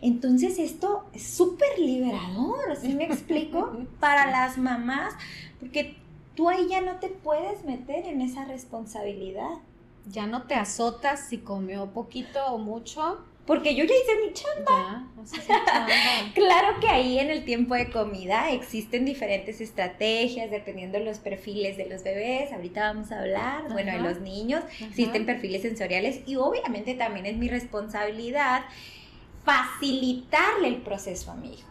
Entonces 0.00 0.58
esto 0.58 1.04
es 1.12 1.22
súper 1.22 1.78
liberador, 1.78 2.76
¿sí 2.80 2.94
me 2.94 3.04
explico? 3.04 3.72
Para 4.00 4.30
las 4.30 4.56
mamás, 4.56 5.14
porque 5.60 5.96
tú 6.36 6.48
ahí 6.48 6.68
ya 6.68 6.80
no 6.80 6.96
te 7.00 7.08
puedes 7.08 7.64
meter 7.64 8.06
en 8.06 8.20
esa 8.20 8.44
responsabilidad. 8.44 9.58
Ya 10.08 10.26
no 10.26 10.42
te 10.44 10.54
azotas 10.54 11.28
si 11.28 11.38
comió 11.38 11.86
poquito 11.86 12.44
o 12.46 12.58
mucho. 12.58 13.24
Porque 13.44 13.76
yo 13.76 13.84
ya 13.84 13.94
hice 13.94 14.26
mi 14.26 14.32
chamba. 14.32 15.06
claro 16.34 16.80
que 16.80 16.88
ahí 16.88 17.18
en 17.18 17.30
el 17.30 17.44
tiempo 17.44 17.74
de 17.74 17.90
comida 17.90 18.50
existen 18.50 19.04
diferentes 19.04 19.60
estrategias 19.60 20.50
dependiendo 20.50 20.98
de 20.98 21.04
los 21.04 21.18
perfiles 21.18 21.76
de 21.76 21.86
los 21.86 22.02
bebés. 22.02 22.52
Ahorita 22.52 22.92
vamos 22.92 23.12
a 23.12 23.20
hablar, 23.20 23.72
bueno, 23.72 23.92
de 23.92 24.00
los 24.00 24.20
niños. 24.20 24.64
Existen 24.80 25.26
perfiles 25.26 25.62
sensoriales 25.62 26.20
y 26.26 26.36
obviamente 26.36 26.94
también 26.94 27.26
es 27.26 27.36
mi 27.36 27.48
responsabilidad 27.48 28.64
facilitarle 29.44 30.68
el 30.68 30.82
proceso 30.82 31.30
a 31.30 31.36
mi 31.36 31.54
hijo 31.54 31.68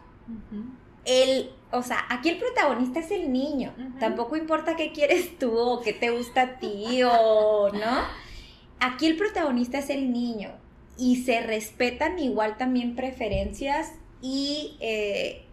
el, 1.05 1.51
o 1.75 1.83
sea, 1.83 2.05
aquí 2.09 2.29
el 2.29 2.37
protagonista 2.37 2.99
es 2.99 3.11
el 3.11 3.31
niño. 3.31 3.73
Tampoco 3.99 4.37
importa 4.37 4.75
qué 4.75 4.91
quieres 4.91 5.37
tú 5.37 5.57
o 5.57 5.81
qué 5.81 5.93
te 5.93 6.09
gusta 6.09 6.41
a 6.41 6.59
ti 6.59 7.03
o, 7.03 7.69
¿no? 7.71 8.03
Aquí 8.79 9.05
el 9.05 9.17
protagonista 9.17 9.79
es 9.79 9.89
el 9.89 10.11
niño 10.11 10.51
y 10.97 11.23
se 11.23 11.41
respetan 11.41 12.19
igual 12.19 12.57
también 12.57 12.95
preferencias 12.95 13.91
y 14.21 14.77
eh, 14.79 15.45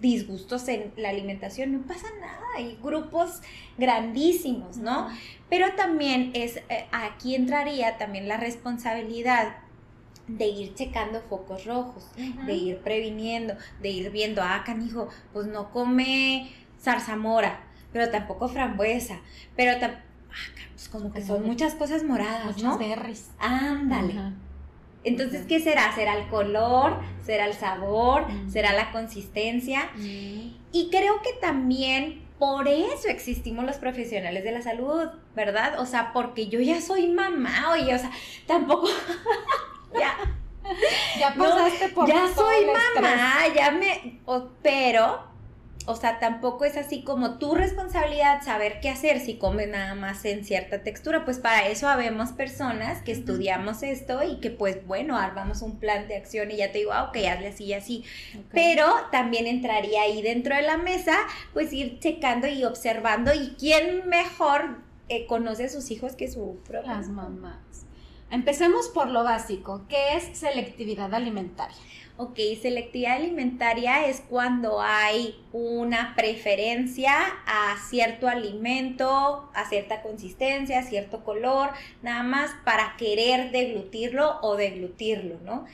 disgustos 0.00 0.68
en 0.68 0.92
la 0.96 1.10
alimentación. 1.10 1.72
No 1.72 1.86
pasa 1.86 2.06
nada, 2.20 2.40
hay 2.56 2.78
grupos 2.82 3.42
grandísimos, 3.76 4.78
¿no? 4.78 5.08
Pero 5.50 5.74
también 5.74 6.30
es, 6.34 6.56
eh, 6.56 6.86
aquí 6.92 7.34
entraría 7.34 7.98
también 7.98 8.28
la 8.28 8.36
responsabilidad 8.36 9.56
de 10.28 10.46
ir 10.46 10.74
checando 10.74 11.20
focos 11.20 11.64
rojos, 11.64 12.10
de 12.46 12.54
ir 12.54 12.78
previniendo, 12.78 13.54
de 13.80 13.90
ir 13.90 14.10
viendo, 14.10 14.42
ah, 14.42 14.62
canijo, 14.64 15.08
pues 15.32 15.46
no 15.46 15.70
come 15.70 16.50
zarzamora, 16.80 17.60
pero 17.92 18.10
tampoco 18.10 18.48
frambuesa, 18.48 19.20
pero 19.54 19.78
tampoco, 19.78 20.02
ah, 20.30 20.68
pues 20.72 20.88
como 20.88 21.12
que 21.12 21.22
son 21.22 21.46
muchas 21.46 21.74
cosas 21.74 22.02
moradas, 22.02 22.62
¿no? 22.62 22.78
berries. 22.78 23.30
Ándale. 23.38 24.14
Entonces, 25.04 25.46
¿qué 25.46 25.60
será? 25.60 25.94
¿Será 25.94 26.18
el 26.18 26.26
color? 26.28 26.98
¿Será 27.24 27.46
el 27.46 27.54
sabor? 27.54 28.26
¿Será 28.48 28.72
la 28.72 28.90
consistencia? 28.90 29.88
Y 29.96 30.90
creo 30.90 31.22
que 31.22 31.32
también 31.40 32.26
por 32.40 32.66
eso 32.68 33.08
existimos 33.08 33.64
los 33.64 33.76
profesionales 33.76 34.44
de 34.44 34.52
la 34.52 34.62
salud, 34.62 35.08
¿verdad? 35.34 35.78
O 35.78 35.86
sea, 35.86 36.12
porque 36.12 36.48
yo 36.48 36.60
ya 36.60 36.80
soy 36.80 37.08
mamá, 37.08 37.70
oye, 37.72 37.94
o 37.94 37.98
sea, 37.98 38.10
tampoco 38.46 38.88
ya. 39.94 40.16
Ya 41.18 41.34
pasaste 41.34 41.88
por 41.90 42.08
Ya 42.08 42.28
soy 42.34 42.66
mamá, 42.66 43.34
ya 43.54 43.70
me. 43.70 44.20
pero, 44.62 45.22
o 45.86 45.94
sea, 45.94 46.18
tampoco 46.18 46.64
es 46.64 46.76
así 46.76 47.02
como 47.04 47.38
tu 47.38 47.54
responsabilidad 47.54 48.42
saber 48.42 48.80
qué 48.80 48.88
hacer 48.88 49.20
si 49.20 49.36
come 49.38 49.66
nada 49.66 49.94
más 49.94 50.24
en 50.24 50.44
cierta 50.44 50.82
textura. 50.82 51.24
Pues 51.24 51.38
para 51.38 51.68
eso 51.68 51.88
habemos 51.88 52.32
personas 52.32 53.02
que 53.02 53.12
estudiamos 53.12 53.82
esto 53.82 54.22
y 54.24 54.40
que, 54.40 54.50
pues, 54.50 54.84
bueno, 54.86 55.16
armamos 55.16 55.62
un 55.62 55.78
plan 55.78 56.08
de 56.08 56.16
acción 56.16 56.50
y 56.50 56.56
ya 56.56 56.72
te 56.72 56.78
digo, 56.78 56.92
ah, 56.92 57.04
ok, 57.04 57.16
hazle 57.30 57.48
así 57.48 57.64
y 57.64 57.74
así. 57.74 58.04
Pero 58.52 58.86
también 59.12 59.46
entraría 59.46 60.02
ahí 60.02 60.20
dentro 60.22 60.56
de 60.56 60.62
la 60.62 60.76
mesa, 60.76 61.16
pues 61.52 61.72
ir 61.72 62.00
checando 62.00 62.48
y 62.48 62.64
observando. 62.64 63.32
¿Y 63.32 63.54
quién 63.58 64.08
mejor 64.08 64.78
eh, 65.08 65.26
conoce 65.26 65.66
a 65.66 65.68
sus 65.68 65.92
hijos 65.92 66.16
que 66.16 66.28
su 66.28 66.58
propia? 66.66 66.94
Las 66.94 67.08
mamás. 67.08 67.85
Empecemos 68.30 68.88
por 68.88 69.08
lo 69.08 69.22
básico, 69.22 69.82
¿qué 69.88 70.16
es 70.16 70.36
selectividad 70.36 71.14
alimentaria? 71.14 71.76
Ok, 72.18 72.38
selectividad 72.60 73.16
alimentaria 73.16 74.06
es 74.06 74.22
cuando 74.22 74.80
hay 74.80 75.38
una 75.52 76.14
preferencia 76.16 77.12
a 77.46 77.76
cierto 77.90 78.26
alimento, 78.26 79.50
a 79.54 79.68
cierta 79.68 80.00
consistencia, 80.00 80.78
a 80.78 80.82
cierto 80.82 81.22
color, 81.24 81.70
nada 82.02 82.22
más 82.22 82.50
para 82.64 82.96
querer 82.96 83.50
deglutirlo 83.50 84.40
o 84.40 84.56
deglutirlo, 84.56 85.38
¿no? 85.44 85.66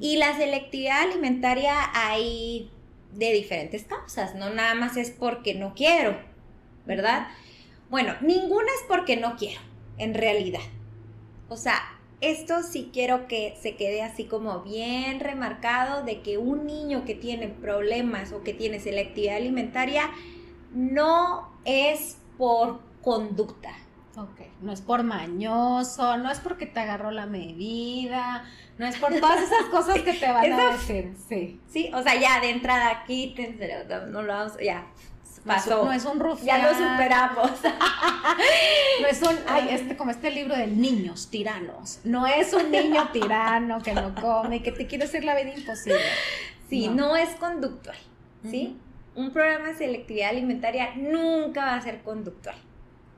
Y 0.00 0.16
la 0.16 0.36
selectividad 0.36 1.02
alimentaria 1.02 1.76
hay 1.94 2.70
de 3.12 3.32
diferentes 3.32 3.84
causas, 3.84 4.34
no 4.34 4.50
nada 4.50 4.74
más 4.74 4.96
es 4.96 5.12
porque 5.12 5.54
no 5.54 5.74
quiero, 5.74 6.18
¿verdad? 6.86 7.28
Bueno, 7.88 8.14
ninguna 8.20 8.66
es 8.66 8.84
porque 8.88 9.16
no 9.16 9.36
quiero, 9.36 9.60
en 9.96 10.14
realidad. 10.14 10.62
O 11.48 11.56
sea, 11.56 11.93
esto 12.30 12.62
sí 12.62 12.90
quiero 12.92 13.26
que 13.26 13.56
se 13.60 13.76
quede 13.76 14.02
así 14.02 14.24
como 14.24 14.62
bien 14.62 15.20
remarcado 15.20 16.02
de 16.04 16.20
que 16.22 16.38
un 16.38 16.66
niño 16.66 17.04
que 17.04 17.14
tiene 17.14 17.48
problemas 17.48 18.32
o 18.32 18.42
que 18.42 18.54
tiene 18.54 18.80
selectividad 18.80 19.36
alimentaria 19.36 20.10
no 20.72 21.48
es 21.64 22.18
por 22.36 22.80
conducta. 23.02 23.70
Ok, 24.16 24.42
no 24.60 24.72
es 24.72 24.80
por 24.80 25.02
mañoso, 25.02 26.16
no 26.18 26.30
es 26.30 26.38
porque 26.38 26.66
te 26.66 26.78
agarró 26.78 27.10
la 27.10 27.26
medida, 27.26 28.44
no 28.78 28.86
es 28.86 28.96
por 28.96 29.12
todas 29.18 29.42
esas 29.42 29.64
cosas 29.70 30.00
que 30.02 30.12
te 30.12 30.26
van 30.32 30.52
a 30.52 30.72
decir, 30.72 31.14
sí. 31.28 31.60
Sí, 31.68 31.90
o 31.92 32.02
sea, 32.02 32.18
ya 32.20 32.40
de 32.40 32.50
entrada 32.50 32.90
aquí, 32.90 33.34
no 34.10 34.22
lo 34.22 34.32
vamos, 34.32 34.52
ya, 34.62 34.86
pasó. 35.44 35.84
No 35.84 35.92
es 35.92 36.04
un 36.04 36.20
Ya 36.42 36.58
lo 36.58 36.70
superamos. 36.70 37.50
no 39.00 39.06
es 39.06 39.22
un, 39.22 39.36
ay, 39.46 39.68
este, 39.70 39.96
como 39.96 40.10
este 40.10 40.30
libro 40.30 40.56
de 40.56 40.66
niños 40.66 41.28
tiranos. 41.30 42.00
No 42.04 42.26
es 42.26 42.52
un 42.52 42.70
niño 42.70 43.08
tirano 43.12 43.82
que 43.82 43.94
no 43.94 44.14
come, 44.14 44.62
que 44.62 44.72
te 44.72 44.86
quiere 44.86 45.04
hacer 45.04 45.24
la 45.24 45.34
vida 45.36 45.54
imposible. 45.54 46.00
Sí, 46.68 46.88
no, 46.88 47.16
es 47.16 47.30
conductual, 47.36 47.96
¿sí? 48.50 48.76
Un 49.14 49.32
programa 49.32 49.68
de 49.68 49.74
selectividad 49.74 50.30
alimentaria 50.30 50.94
nunca 50.96 51.66
va 51.66 51.74
a 51.76 51.80
ser 51.80 52.02
conductual. 52.02 52.56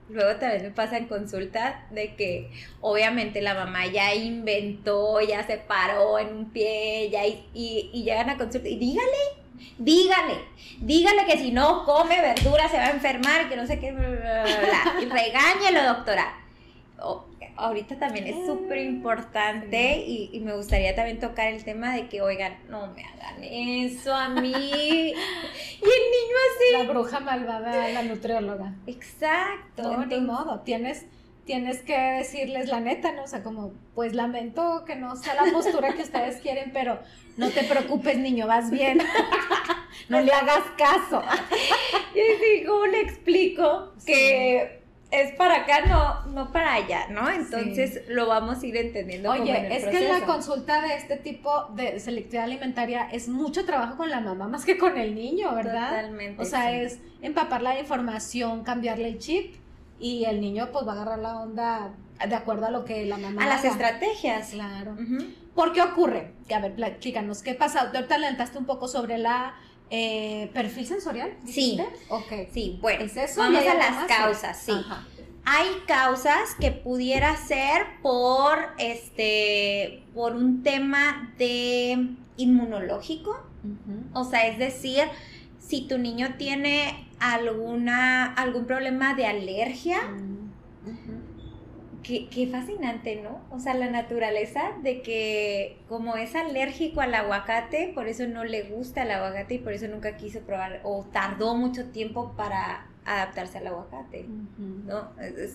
Luego 0.08 0.38
también 0.38 0.62
me 0.62 0.70
pasa 0.70 0.98
en 0.98 1.06
consulta 1.06 1.86
de 1.90 2.14
que 2.14 2.50
obviamente 2.80 3.40
la 3.42 3.54
mamá 3.54 3.86
ya 3.86 4.14
inventó, 4.14 5.20
ya 5.20 5.44
se 5.46 5.56
paró 5.56 6.18
en 6.18 6.36
un 6.36 6.50
pie, 6.50 7.08
ya 7.10 7.26
y, 7.26 7.44
y 7.54 8.04
llegan 8.04 8.30
a 8.30 8.36
consulta 8.36 8.68
y 8.68 8.76
dígale, 8.76 9.45
Dígale, 9.78 10.38
dígale 10.80 11.26
que 11.26 11.38
si 11.38 11.50
no 11.50 11.84
come 11.84 12.20
verdura 12.20 12.68
se 12.68 12.76
va 12.76 12.86
a 12.86 12.90
enfermar, 12.90 13.48
que 13.48 13.56
no 13.56 13.66
sé 13.66 13.78
qué, 13.78 13.88
y 15.02 15.04
regáñelo, 15.04 15.94
doctora. 15.94 16.34
ahorita 17.56 17.98
también 17.98 18.26
es 18.26 18.46
súper 18.46 18.78
importante 18.78 20.04
y, 20.06 20.40
me 20.40 20.54
gustaría 20.54 20.94
también 20.94 21.20
tocar 21.20 21.52
el 21.52 21.64
tema 21.64 21.94
de 21.94 22.08
que, 22.08 22.22
oigan, 22.22 22.56
no 22.68 22.86
me 22.88 23.04
hagan 23.04 23.42
eso 23.42 24.14
a 24.14 24.28
mí. 24.28 24.52
y 24.52 25.12
el 25.12 26.02
niño 26.14 26.36
así. 26.50 26.72
La 26.72 26.92
bruja 26.92 27.20
malvada, 27.20 27.88
la 27.88 28.02
nutrióloga. 28.02 28.74
Exacto. 28.86 29.82
No, 29.82 30.06
ni 30.06 30.20
modo, 30.20 30.60
tienes 30.60 31.06
tienes 31.46 31.80
que 31.80 31.96
decirles 31.96 32.68
la 32.68 32.80
neta, 32.80 33.12
¿no? 33.12 33.22
O 33.22 33.26
sea, 33.26 33.42
como, 33.42 33.72
pues 33.94 34.14
lamento 34.14 34.84
que 34.84 34.96
no 34.96 35.16
sea 35.16 35.34
la 35.34 35.52
postura 35.52 35.94
que 35.94 36.02
ustedes 36.02 36.40
quieren, 36.42 36.72
pero 36.74 36.98
no 37.36 37.48
te 37.50 37.62
preocupes, 37.62 38.18
niño, 38.18 38.46
vas 38.46 38.70
bien. 38.70 38.98
no 40.08 40.20
le 40.20 40.32
hagas 40.32 40.64
caso. 40.76 41.22
y 42.14 42.64
¿cómo 42.64 42.86
le 42.86 43.00
explico 43.00 43.92
que 44.04 44.82
es 45.12 45.32
para 45.36 45.62
acá, 45.62 45.86
no, 45.86 46.26
no 46.32 46.52
para 46.52 46.74
allá, 46.74 47.06
¿no? 47.10 47.30
Entonces 47.30 48.02
lo 48.08 48.26
vamos 48.26 48.62
a 48.62 48.66
ir 48.66 48.76
entendiendo. 48.76 49.30
Oye, 49.30 49.76
es 49.76 49.84
que 49.86 50.00
la 50.00 50.26
consulta 50.26 50.82
de 50.82 50.94
este 50.96 51.16
tipo 51.16 51.66
de 51.76 52.00
selectividad 52.00 52.44
alimentaria 52.44 53.08
es 53.12 53.28
mucho 53.28 53.64
trabajo 53.64 53.96
con 53.96 54.10
la 54.10 54.20
mamá 54.20 54.48
más 54.48 54.64
que 54.64 54.76
con 54.76 54.98
el 54.98 55.14
niño, 55.14 55.54
¿verdad? 55.54 55.90
Totalmente. 55.90 56.42
O 56.42 56.44
sea, 56.44 56.72
es 56.72 56.98
empaparla 57.22 57.74
de 57.74 57.80
información, 57.80 58.64
cambiarle 58.64 59.06
el 59.06 59.18
chip 59.18 59.54
y 59.98 60.24
el 60.24 60.40
niño 60.40 60.68
pues 60.72 60.86
va 60.86 60.92
a 60.92 60.94
agarrar 60.96 61.18
la 61.18 61.40
onda 61.40 61.94
de 62.26 62.34
acuerdo 62.34 62.66
a 62.66 62.70
lo 62.70 62.84
que 62.84 63.04
la 63.06 63.18
mamá 63.18 63.44
a 63.44 63.46
las 63.46 63.64
estrategias. 63.64 64.50
Claro. 64.50 64.96
¿por 65.54 65.72
qué 65.72 65.82
ocurre? 65.82 66.32
a 66.54 66.60
ver 66.60 66.74
platícanos 66.74 67.42
qué 67.42 67.54
pasa 67.54 67.80
ahorita 67.80 68.14
adelantaste 68.14 68.58
un 68.58 68.66
poco 68.66 68.88
sobre 68.88 69.18
la 69.18 69.54
eh, 69.90 70.50
perfil 70.52 70.86
sensorial 70.86 71.36
sí. 71.46 71.78
ok. 72.08 72.32
Sí 72.52 72.78
bueno 72.80 73.04
vamos 73.36 73.64
a 73.66 73.74
las 73.74 74.06
causas 74.06 74.58
sí. 74.58 74.72
Hay 75.48 75.68
causas 75.86 76.56
que 76.58 76.72
pudiera 76.72 77.36
ser 77.36 77.86
por 78.02 78.58
este 78.78 80.02
por 80.12 80.34
un 80.34 80.64
tema 80.64 81.32
de 81.38 82.16
inmunológico. 82.36 83.40
O 84.12 84.24
sea 84.24 84.48
es 84.48 84.58
decir 84.58 85.04
si 85.66 85.88
tu 85.88 85.98
niño 85.98 86.34
tiene 86.38 87.08
alguna, 87.18 88.32
algún 88.34 88.66
problema 88.66 89.14
de 89.14 89.26
alergia, 89.26 90.02
mm, 90.02 90.46
qué, 92.02 92.48
fascinante, 92.50 93.20
¿no? 93.20 93.40
O 93.50 93.58
sea, 93.58 93.74
la 93.74 93.90
naturaleza 93.90 94.72
de 94.82 95.02
que 95.02 95.78
como 95.88 96.16
es 96.16 96.36
alérgico 96.36 97.00
al 97.00 97.14
aguacate, 97.14 97.90
por 97.94 98.06
eso 98.06 98.28
no 98.28 98.44
le 98.44 98.62
gusta 98.62 99.02
el 99.02 99.10
aguacate 99.10 99.54
y 99.54 99.58
por 99.58 99.72
eso 99.72 99.88
nunca 99.88 100.16
quiso 100.16 100.40
probar 100.40 100.80
o 100.84 101.04
tardó 101.12 101.56
mucho 101.56 101.86
tiempo 101.86 102.34
para 102.36 102.86
adaptarse 103.06 103.58
al 103.58 103.68
aguacate, 103.68 104.26
¿no? 104.58 105.10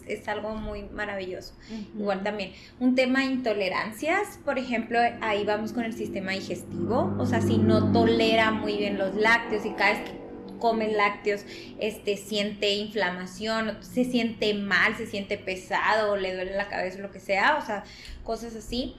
Es, 0.07 0.27
algo 0.27 0.55
muy 0.55 0.83
maravilloso. 0.83 1.53
Igual 1.97 2.23
también, 2.23 2.53
un 2.79 2.95
tema 2.95 3.19
de 3.19 3.25
intolerancias, 3.25 4.39
por 4.45 4.57
ejemplo, 4.57 4.99
ahí 5.21 5.43
vamos 5.43 5.73
con 5.73 5.83
el 5.83 5.93
sistema 5.93 6.31
digestivo, 6.31 7.13
o 7.19 7.25
sea, 7.25 7.41
si 7.41 7.57
no 7.57 7.91
tolera 7.91 8.51
muy 8.51 8.77
bien 8.77 8.97
los 8.97 9.15
lácteos 9.15 9.65
y 9.65 9.71
cada 9.71 9.91
vez 9.91 10.09
que 10.09 10.21
come 10.59 10.93
lácteos, 10.93 11.43
este, 11.79 12.15
siente 12.15 12.71
inflamación, 12.73 13.77
se 13.81 14.05
siente 14.05 14.53
mal, 14.53 14.95
se 14.95 15.07
siente 15.07 15.37
pesado, 15.37 16.15
le 16.15 16.33
duele 16.33 16.55
la 16.55 16.69
cabeza, 16.69 16.99
lo 16.99 17.11
que 17.11 17.19
sea, 17.19 17.57
o 17.57 17.65
sea, 17.65 17.83
cosas 18.23 18.55
así. 18.55 18.95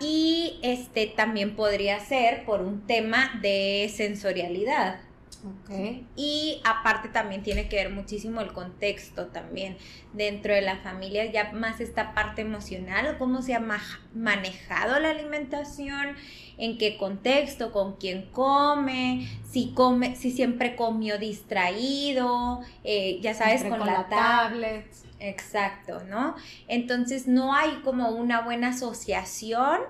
Y 0.00 0.58
este 0.62 1.06
también 1.06 1.54
podría 1.54 2.00
ser 2.00 2.44
por 2.44 2.60
un 2.60 2.86
tema 2.86 3.38
de 3.40 3.90
sensorialidad, 3.94 5.00
y 6.16 6.60
aparte 6.64 7.08
también 7.08 7.42
tiene 7.42 7.68
que 7.68 7.76
ver 7.76 7.90
muchísimo 7.90 8.40
el 8.40 8.52
contexto 8.52 9.26
también 9.28 9.76
dentro 10.12 10.54
de 10.54 10.60
la 10.60 10.78
familia, 10.78 11.30
ya 11.30 11.52
más 11.52 11.80
esta 11.80 12.14
parte 12.14 12.42
emocional, 12.42 13.16
cómo 13.18 13.42
se 13.42 13.54
ha 13.54 13.64
manejado 14.14 14.98
la 14.98 15.10
alimentación, 15.10 16.16
en 16.58 16.76
qué 16.76 16.98
contexto, 16.98 17.72
con 17.72 17.96
quién 17.96 18.30
come, 18.32 19.28
si 19.48 19.72
come, 19.72 20.16
si 20.16 20.30
siempre 20.30 20.76
comió 20.76 21.18
distraído, 21.18 22.60
eh, 22.84 23.18
ya 23.22 23.34
sabes, 23.34 23.64
con, 23.64 23.84
la, 23.86 24.08
tablet. 24.08 24.86
Exacto, 25.20 26.02
¿no? 26.04 26.34
Entonces 26.68 27.26
no 27.26 27.54
hay 27.54 27.80
como 27.84 28.10
una 28.10 28.40
buena 28.40 28.68
asociación 28.68 29.80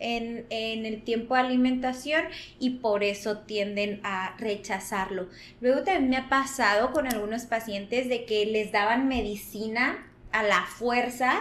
en, 0.00 0.46
el 0.50 1.02
tiempo 1.02 1.34
de 1.34 1.40
alimentación 1.40 2.22
y 2.58 2.70
por 2.78 3.04
eso 3.04 3.38
tienden 3.38 4.00
a 4.02 4.34
rechazarlo. 4.38 5.28
Luego 5.60 5.82
también 5.82 6.10
me 6.10 6.16
ha 6.16 6.28
pasado 6.28 6.92
con 6.92 7.06
algunos 7.06 7.44
pacientes 7.44 8.08
de 8.08 8.24
que 8.24 8.46
les 8.46 8.72
daban 8.72 9.08
medicina 9.08 10.06
a 10.32 10.44
la 10.44 10.62
fuerza 10.62 11.40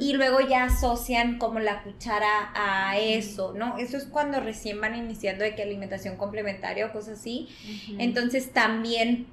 y 0.00 0.12
luego 0.14 0.40
ya 0.40 0.64
asocian 0.64 1.38
como 1.38 1.60
la 1.60 1.84
cuchara 1.84 2.50
a 2.54 2.98
eso, 2.98 3.54
¿no? 3.56 3.78
Eso 3.78 3.96
es 3.96 4.06
cuando 4.06 4.40
recién 4.40 4.80
van 4.80 4.96
iniciando 4.96 5.44
de 5.44 5.54
que 5.54 5.62
alimentación 5.62 6.16
complementaria 6.16 6.86
o 6.86 6.92
cosas 6.92 7.20
así. 7.20 7.48
Entonces 7.98 8.52
también 8.52 9.28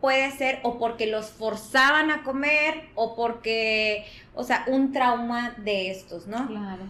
puede 0.00 0.30
ser 0.32 0.60
o 0.62 0.78
porque 0.78 1.06
los 1.06 1.30
forzaban 1.30 2.10
a 2.10 2.22
comer 2.22 2.88
o 2.94 3.16
porque, 3.16 4.04
o 4.34 4.44
sea, 4.44 4.64
un 4.68 4.92
trauma 4.92 5.56
de 5.58 5.90
estos, 5.90 6.26
¿no? 6.26 6.46
Claro. 6.46 6.84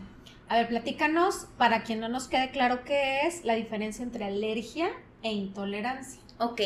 A 0.48 0.56
ver, 0.56 0.68
platícanos, 0.68 1.46
para 1.58 1.82
quien 1.82 2.00
no 2.00 2.08
nos 2.08 2.26
quede 2.26 2.50
claro 2.50 2.82
qué 2.84 3.26
es 3.26 3.44
la 3.44 3.54
diferencia 3.54 4.02
entre 4.02 4.24
alergia 4.24 4.88
e 5.22 5.30
intolerancia. 5.30 6.22
Ok, 6.38 6.61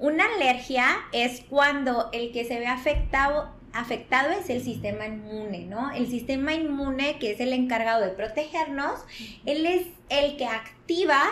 una 0.00 0.24
alergia 0.24 0.86
es 1.12 1.42
cuando 1.48 2.08
el 2.12 2.32
que 2.32 2.44
se 2.44 2.58
ve 2.58 2.66
afectado, 2.66 3.54
afectado 3.72 4.30
es 4.30 4.50
el 4.50 4.64
sistema 4.64 5.06
inmune, 5.06 5.66
¿no? 5.66 5.92
El 5.92 6.08
sistema 6.08 6.52
inmune, 6.54 7.18
que 7.20 7.30
es 7.30 7.38
el 7.38 7.52
encargado 7.52 8.04
de 8.04 8.10
protegernos, 8.10 9.00
él 9.46 9.66
es 9.66 9.86
el 10.08 10.36
que 10.36 10.46
activa 10.46 11.22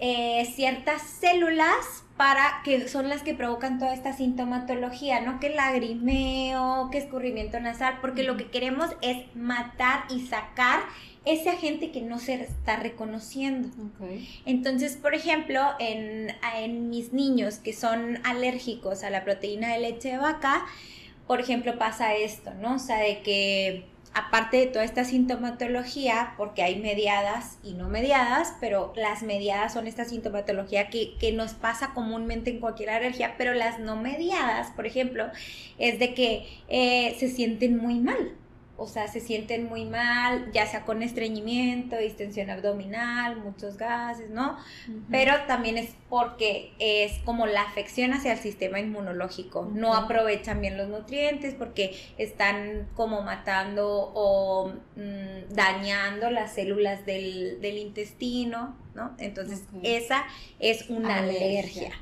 eh, 0.00 0.52
ciertas 0.54 1.00
células 1.00 2.04
para 2.18 2.62
que 2.64 2.88
son 2.88 3.08
las 3.08 3.22
que 3.22 3.32
provocan 3.32 3.78
toda 3.78 3.94
esta 3.94 4.12
sintomatología, 4.12 5.20
¿no? 5.20 5.38
Que 5.38 5.50
lagrimeo, 5.50 6.90
que 6.90 6.98
escurrimiento 6.98 7.60
nasal, 7.60 7.98
porque 8.00 8.24
lo 8.24 8.36
que 8.36 8.50
queremos 8.50 8.90
es 9.02 9.24
matar 9.36 10.04
y 10.10 10.26
sacar 10.26 10.80
ese 11.24 11.50
agente 11.50 11.92
que 11.92 12.02
no 12.02 12.18
se 12.18 12.34
está 12.34 12.76
reconociendo. 12.76 13.68
Entonces, 14.44 14.96
por 14.96 15.14
ejemplo, 15.14 15.60
en, 15.78 16.34
en, 16.56 16.90
mis 16.90 17.12
niños 17.12 17.58
que 17.58 17.72
son 17.72 18.18
alérgicos 18.24 19.04
a 19.04 19.10
la 19.10 19.22
proteína 19.22 19.72
de 19.74 19.78
leche 19.78 20.10
de 20.10 20.18
vaca, 20.18 20.66
por 21.28 21.40
ejemplo, 21.40 21.78
pasa 21.78 22.14
esto, 22.14 22.52
¿no? 22.54 22.76
O 22.76 22.78
sea, 22.80 22.98
de 22.98 23.22
que 23.22 23.84
aparte 24.14 24.56
de 24.56 24.66
toda 24.66 24.84
esta 24.84 25.04
sintomatología, 25.04 26.34
porque 26.36 26.62
hay 26.62 26.80
mediadas 26.80 27.58
y 27.62 27.74
no 27.74 27.88
mediadas, 27.88 28.54
pero 28.60 28.92
las 28.96 29.22
mediadas 29.22 29.72
son 29.72 29.86
esta 29.86 30.04
sintomatología 30.04 30.90
que, 30.90 31.16
que, 31.18 31.32
nos 31.32 31.54
pasa 31.54 31.92
comúnmente 31.94 32.50
en 32.50 32.60
cualquier 32.60 32.90
alergia, 32.90 33.34
pero 33.38 33.54
las 33.54 33.78
no 33.78 33.96
mediadas, 33.96 34.70
por 34.72 34.86
ejemplo, 34.86 35.26
es 35.78 35.98
de 35.98 36.14
que 36.14 36.46
eh, 36.68 37.16
se 37.18 37.28
sienten 37.28 37.76
muy 37.76 38.00
mal 38.00 38.32
o 38.80 38.86
sea, 38.86 39.08
se 39.08 39.18
sienten 39.18 39.68
muy 39.68 39.84
mal, 39.84 40.52
ya 40.52 40.64
sea 40.64 40.84
con 40.84 41.02
estreñimiento, 41.02 41.96
distensión 41.96 42.48
abdominal, 42.48 43.36
muchos 43.36 43.76
gases, 43.76 44.30
¿no? 44.30 44.56
Pero 45.10 45.34
también 45.48 45.76
es 45.76 45.96
porque 46.08 46.72
es 46.78 47.18
como 47.24 47.46
la 47.46 47.62
afección 47.62 48.12
hacia 48.12 48.32
el 48.32 48.38
sistema 48.38 48.78
inmunológico. 48.78 49.68
No 49.74 49.94
aprovechan 49.94 50.60
bien 50.60 50.78
los 50.78 50.88
nutrientes 50.88 51.54
porque 51.54 51.98
están 52.18 52.88
como 52.94 53.22
matando 53.22 54.12
o 54.14 54.72
mm, 54.94 55.52
dañando 55.52 56.30
las 56.30 56.54
células 56.54 57.04
del, 57.04 57.60
del 57.60 57.78
intestino, 57.78 58.76
entonces, 59.18 59.64
esa 59.82 60.24
es 60.58 60.88
una 60.88 61.18
alergia. 61.18 61.92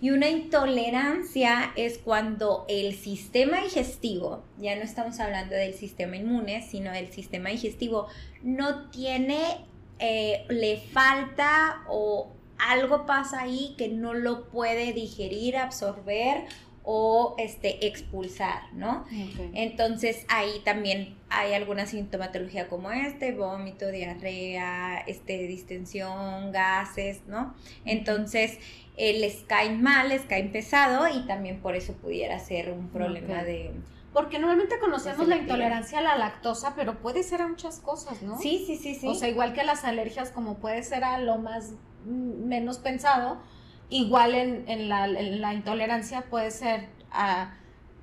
Y 0.00 0.10
una 0.10 0.28
intolerancia 0.28 1.72
es 1.76 1.98
cuando 1.98 2.64
el 2.68 2.94
sistema 2.94 3.62
digestivo, 3.62 4.42
ya 4.58 4.76
no 4.76 4.82
estamos 4.82 5.20
hablando 5.20 5.54
del 5.54 5.74
sistema 5.74 6.16
inmune, 6.16 6.62
sino 6.62 6.92
del 6.92 7.12
sistema 7.12 7.50
digestivo, 7.50 8.08
no 8.42 8.88
tiene, 8.90 9.66
eh, 9.98 10.44
le 10.48 10.78
falta 10.78 11.82
o 11.88 12.32
algo 12.58 13.06
pasa 13.06 13.42
ahí 13.42 13.74
que 13.78 13.88
no 13.88 14.14
lo 14.14 14.48
puede 14.48 14.92
digerir, 14.92 15.56
absorber 15.56 16.44
o 16.90 17.34
este, 17.36 17.86
expulsar, 17.86 18.72
¿no? 18.72 19.04
Entonces 19.52 20.24
ahí 20.30 20.62
también 20.64 21.18
hay 21.28 21.52
alguna 21.52 21.84
sintomatología 21.84 22.66
como 22.68 22.90
este, 22.90 23.32
vómito, 23.32 23.90
diarrea, 23.90 25.00
este, 25.06 25.46
distensión, 25.48 26.50
gases, 26.50 27.26
¿no? 27.26 27.54
Entonces 27.84 28.58
eh, 28.96 29.18
les 29.18 29.42
caen 29.42 29.82
mal, 29.82 30.08
les 30.08 30.22
caen 30.22 30.50
pesado 30.50 31.06
y 31.08 31.26
también 31.26 31.60
por 31.60 31.76
eso 31.76 31.92
pudiera 31.92 32.38
ser 32.38 32.70
un 32.70 32.88
problema 32.88 33.44
de... 33.44 33.70
Porque 34.14 34.38
normalmente 34.38 34.78
conocemos 34.78 35.28
la 35.28 35.36
intolerancia 35.36 35.98
a 35.98 36.02
la 36.02 36.16
lactosa, 36.16 36.72
pero 36.74 37.00
puede 37.00 37.22
ser 37.22 37.42
a 37.42 37.48
muchas 37.48 37.80
cosas, 37.80 38.22
¿no? 38.22 38.38
Sí, 38.38 38.64
sí, 38.66 38.76
sí, 38.76 38.94
sí. 38.94 39.06
O 39.06 39.14
sea, 39.14 39.28
igual 39.28 39.52
que 39.52 39.62
las 39.62 39.84
alergias, 39.84 40.30
como 40.30 40.54
puede 40.54 40.82
ser 40.82 41.04
a 41.04 41.18
lo 41.18 41.36
más 41.36 41.72
mm, 42.06 42.46
menos 42.48 42.78
pensado, 42.78 43.42
igual 43.90 44.34
en, 44.34 44.88
la, 44.88 45.54
intolerancia 45.54 46.22
puede 46.22 46.50
ser 46.50 46.88
a 47.10 47.54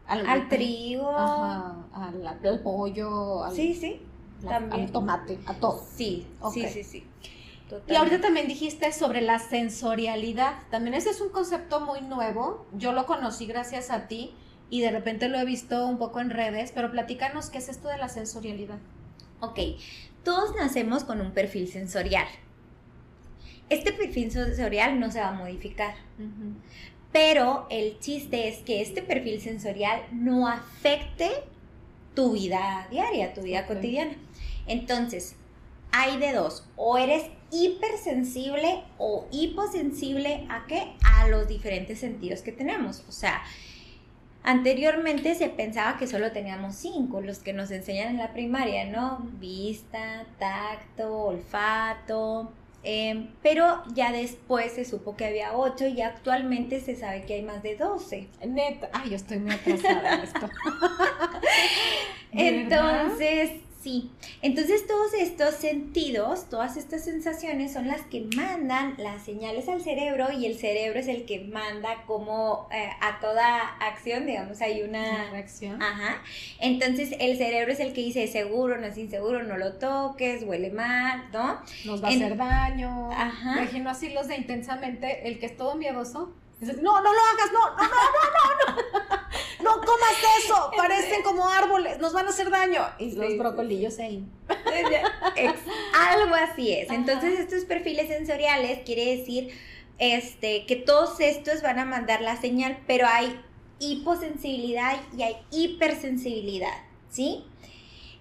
al, 0.07 0.49
trigo, 0.49 1.09
al, 1.15 2.59
pollo, 2.63 3.43
al, 3.43 3.55
sí, 3.55 3.73
sí, 3.73 4.01
al 4.47 4.91
tomate, 4.91 5.39
a 5.45 5.53
todo. 5.55 5.83
Sí, 5.95 6.27
sí, 6.53 6.67
sí, 6.69 6.83
sí. 6.83 7.07
Y 7.87 7.95
ahorita 7.95 8.21
también 8.21 8.47
dijiste 8.47 8.91
sobre 8.91 9.21
la 9.21 9.39
sensorialidad. 9.39 10.53
También 10.69 10.93
ese 10.93 11.09
es 11.09 11.21
un 11.21 11.29
concepto 11.29 11.79
muy 11.79 12.01
nuevo. 12.01 12.65
Yo 12.73 12.93
lo 12.93 13.07
conocí 13.07 13.47
gracias 13.47 13.89
a 13.89 14.07
ti 14.07 14.33
y 14.69 14.81
de 14.81 14.91
repente 14.91 15.29
lo 15.29 15.39
he 15.39 15.45
visto 15.45 15.87
un 15.87 15.97
poco 15.97 16.19
en 16.19 16.29
redes, 16.29 16.71
pero 16.73 16.91
platícanos 16.91 17.49
qué 17.49 17.57
es 17.57 17.69
esto 17.69 17.87
de 17.87 17.97
la 17.97 18.09
sensorialidad. 18.09 18.77
Ok, 19.39 19.59
todos 20.23 20.55
nacemos 20.55 21.03
con 21.03 21.21
un 21.21 21.31
perfil 21.31 21.67
sensorial. 21.67 22.27
Este 23.69 23.91
perfil 23.91 24.31
sensorial 24.31 24.99
no 24.99 25.11
se 25.11 25.19
va 25.19 25.29
a 25.29 25.33
modificar. 25.33 25.95
Pero 27.11 27.65
el 27.69 27.99
chiste 27.99 28.47
es 28.47 28.59
que 28.59 28.81
este 28.81 29.01
perfil 29.01 29.41
sensorial 29.41 30.01
no 30.11 30.47
afecte 30.47 31.29
tu 32.13 32.33
vida 32.33 32.87
diaria, 32.91 33.33
tu 33.33 33.41
vida 33.41 33.65
cotidiana. 33.65 34.15
Entonces, 34.67 35.35
hay 35.91 36.17
de 36.17 36.33
dos, 36.33 36.67
o 36.75 36.97
eres 36.97 37.23
hipersensible 37.51 38.83
o 38.97 39.27
hiposensible 39.31 40.45
a 40.49 40.65
qué? 40.67 40.93
A 41.03 41.27
los 41.27 41.47
diferentes 41.47 41.99
sentidos 41.99 42.41
que 42.41 42.51
tenemos. 42.51 43.03
O 43.07 43.11
sea, 43.11 43.43
Anteriormente 44.47 45.33
se 45.33 45.49
pensaba 45.49 45.97
que 45.97 46.05
solo 46.05 46.31
teníamos 46.31 46.75
cinco, 46.75 47.19
los 47.19 47.39
que 47.39 47.51
nos 47.51 47.71
enseñan 47.71 48.09
en 48.09 48.17
la 48.17 48.31
primaria, 48.31 48.85
¿no? 48.85 49.27
Vista, 49.39 50.27
tacto, 50.37 51.11
olfato, 51.11 52.51
em, 52.85 53.27
pero 53.41 53.83
ya 53.93 54.11
después 54.11 54.71
se 54.73 54.85
supo 54.85 55.15
que 55.15 55.25
había 55.25 55.57
ocho 55.57 55.87
y 55.87 56.01
actualmente 56.01 56.79
se 56.79 56.95
sabe 56.95 57.25
que 57.25 57.33
hay 57.35 57.41
más 57.41 57.63
de 57.63 57.75
doce. 57.75 58.27
Neta, 58.45 58.89
ay, 58.93 59.09
yo 59.09 59.15
estoy 59.15 59.39
muy 59.39 59.53
atrasada 59.53 60.13
en 60.15 60.19
esto. 60.21 60.49
Entonces, 62.31 63.51
Sí, 63.85 64.09
entonces 64.41 64.87
todos 64.87 65.13
estos 65.13 65.53
sentidos, 65.53 66.49
todas 66.49 66.75
estas 66.75 67.03
sensaciones 67.03 67.71
son 67.71 67.87
las 67.87 68.01
que 68.01 68.27
mandan 68.35 68.95
las 68.97 69.21
señales 69.21 69.69
al 69.69 69.79
cerebro 69.79 70.31
y 70.31 70.47
el 70.47 70.57
cerebro 70.57 70.99
es 70.99 71.07
el 71.07 71.27
que 71.27 71.41
manda 71.41 72.03
como 72.07 72.67
eh, 72.71 72.89
a 72.99 73.19
toda 73.19 73.59
acción, 73.77 74.25
digamos, 74.25 74.59
hay 74.61 74.81
una 74.81 75.29
reacción. 75.29 75.79
Ajá. 75.83 76.23
Entonces 76.59 77.15
el 77.19 77.37
cerebro 77.37 77.73
es 77.73 77.79
el 77.79 77.93
que 77.93 78.01
dice 78.01 78.25
seguro, 78.25 78.75
no 78.79 78.87
es 78.87 78.97
inseguro, 78.97 79.43
no 79.43 79.55
lo 79.55 79.73
toques, 79.73 80.41
huele 80.41 80.71
mal, 80.71 81.29
¿no? 81.31 81.61
Nos 81.85 82.03
va 82.03 82.07
a 82.07 82.11
hacer 82.11 82.37
daño. 82.37 83.11
Ajá. 83.11 83.61
Imagino 83.61 83.91
así 83.91 84.09
los 84.09 84.27
de 84.27 84.37
intensamente, 84.37 85.27
el 85.27 85.37
que 85.37 85.45
es 85.45 85.57
todo 85.57 85.75
miedoso 85.75 86.33
no, 86.61 86.71
no 86.73 87.13
lo 87.13 87.19
hagas, 87.19 87.51
no, 87.51 87.59
no, 87.69 87.83
no, 87.83 87.83
no, 87.83 88.23
no, 88.33 88.49
no, 88.49 88.54
comas 89.85 90.43
eso, 90.43 90.71
parecen 90.75 91.23
como 91.23 91.47
árboles, 91.47 91.99
nos 91.99 92.13
van 92.13 92.25
a 92.25 92.29
hacer 92.29 92.49
daño. 92.49 92.81
Y 92.99 93.11
los 93.11 93.37
brocolillos 93.37 93.99
ahí. 93.99 94.25
Algo 95.93 96.35
así 96.35 96.73
es. 96.73 96.89
Entonces, 96.89 97.39
estos 97.39 97.65
perfiles 97.65 98.07
sensoriales 98.07 98.79
quiere 98.85 99.17
decir 99.17 99.53
este, 99.97 100.65
que 100.65 100.75
todos 100.75 101.19
estos 101.19 101.61
van 101.61 101.79
a 101.79 101.85
mandar 101.85 102.21
la 102.21 102.39
señal, 102.39 102.79
pero 102.87 103.07
hay 103.07 103.39
hiposensibilidad 103.79 104.97
y 105.17 105.23
hay 105.23 105.37
hipersensibilidad, 105.51 106.77
¿sí? 107.09 107.45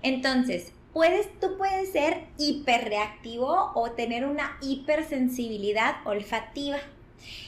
Entonces, 0.02 0.72
puedes, 0.92 1.28
tú 1.40 1.56
puedes 1.56 1.90
ser 1.92 2.26
hiperreactivo 2.38 3.72
o 3.74 3.90
tener 3.92 4.24
una 4.24 4.58
hipersensibilidad 4.62 5.96
olfativa. 6.04 6.78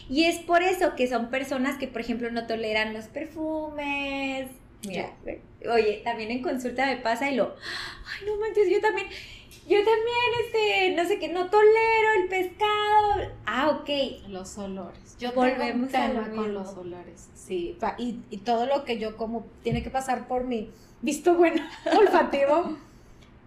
Y 0.08 0.24
es 0.24 0.38
por 0.38 0.62
eso 0.62 0.94
que 0.94 1.08
son 1.08 1.30
personas 1.30 1.78
que, 1.78 1.88
por 1.88 2.00
ejemplo, 2.00 2.30
no 2.30 2.46
toleran 2.46 2.94
los 2.94 3.06
perfumes. 3.06 4.48
Mira, 4.86 5.12
oye, 5.70 6.02
también 6.04 6.30
en 6.30 6.42
consulta 6.42 6.86
me 6.86 6.98
pasa 6.98 7.30
y 7.30 7.34
lo, 7.34 7.54
ay, 7.54 8.26
no 8.26 8.36
manches, 8.36 8.70
yo 8.70 8.80
también, 8.80 9.08
yo 9.66 9.78
también, 9.78 10.30
este, 10.44 10.94
no 10.94 11.08
sé 11.08 11.18
qué, 11.18 11.28
no 11.28 11.50
tolero 11.50 12.08
el 12.22 12.28
pescado. 12.28 13.32
Ah, 13.46 13.70
ok. 13.70 14.28
Los 14.28 14.56
olores. 14.58 15.16
Yo 15.18 15.32
Volvemos 15.32 15.90
tengo 15.90 16.20
un 16.20 16.36
con 16.36 16.54
los 16.54 16.76
olores. 16.76 17.30
Sí, 17.34 17.76
y, 17.98 18.20
y 18.30 18.38
todo 18.38 18.66
lo 18.66 18.84
que 18.84 18.98
yo 18.98 19.16
como 19.16 19.46
tiene 19.62 19.82
que 19.82 19.90
pasar 19.90 20.28
por 20.28 20.44
mi 20.44 20.70
visto 21.02 21.34
bueno 21.34 21.62
olfativo 21.98 22.76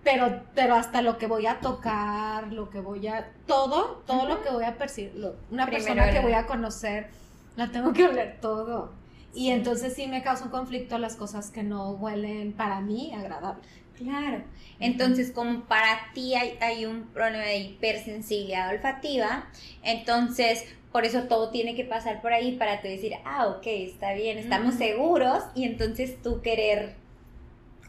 pero, 0.04 0.44
pero 0.56 0.76
hasta 0.76 1.02
lo 1.02 1.18
que 1.18 1.28
voy 1.28 1.46
a 1.46 1.60
tocar, 1.60 2.52
lo 2.54 2.70
que 2.70 2.80
voy 2.80 3.08
a, 3.08 3.32
todo, 3.46 4.04
todo 4.06 4.28
lo 4.28 4.42
que 4.42 4.50
voy 4.50 4.64
a 4.64 4.78
percibir, 4.78 5.34
una 5.52 5.66
persona 5.68 6.12
que 6.12 6.20
voy 6.20 6.34
a 6.34 6.46
conocer, 6.46 7.10
la 7.56 7.72
tengo 7.72 7.94
que 7.94 8.06
oler 8.06 8.40
todo. 8.40 8.94
Y 9.34 9.50
entonces 9.50 9.94
sí 9.94 10.08
me 10.08 10.24
causa 10.24 10.46
un 10.46 10.52
conflicto 10.52 10.98
las 10.98 11.16
cosas 11.16 11.52
que 11.52 11.64
no 11.64 11.92
huelen 11.92 12.54
para 12.54 12.82
mí 12.82 13.14
agradables. 13.14 13.68
Claro. 13.96 14.44
Entonces, 14.80 15.32
como 15.32 15.66
para 15.66 16.00
ti 16.14 16.34
hay, 16.34 16.58
hay, 16.62 16.86
un 16.86 17.08
problema 17.08 17.44
de 17.44 17.58
hipersensibilidad 17.58 18.70
olfativa, 18.70 19.50
entonces 19.84 20.64
por 20.94 21.06
eso 21.06 21.24
todo 21.24 21.50
tiene 21.50 21.76
que 21.76 21.84
pasar 21.84 22.22
por 22.22 22.34
ahí 22.34 22.54
para 22.54 22.82
tú 22.82 22.88
decir, 22.88 23.14
ah, 23.26 23.48
ok, 23.48 23.68
está 23.68 24.14
bien, 24.14 24.38
estamos 24.38 24.76
seguros, 24.76 25.44
y 25.54 25.66
entonces 25.66 26.22
tú 26.22 26.42
querer 26.42 26.96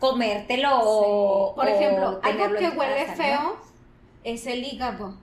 comértelo 0.00 1.52
Por 1.54 1.68
ejemplo, 1.68 2.20
algo 2.22 2.54
que 2.56 2.68
huele 2.70 3.06
feo 3.14 3.58
es 4.24 4.46
el 4.46 4.64
hígado. 4.64 5.14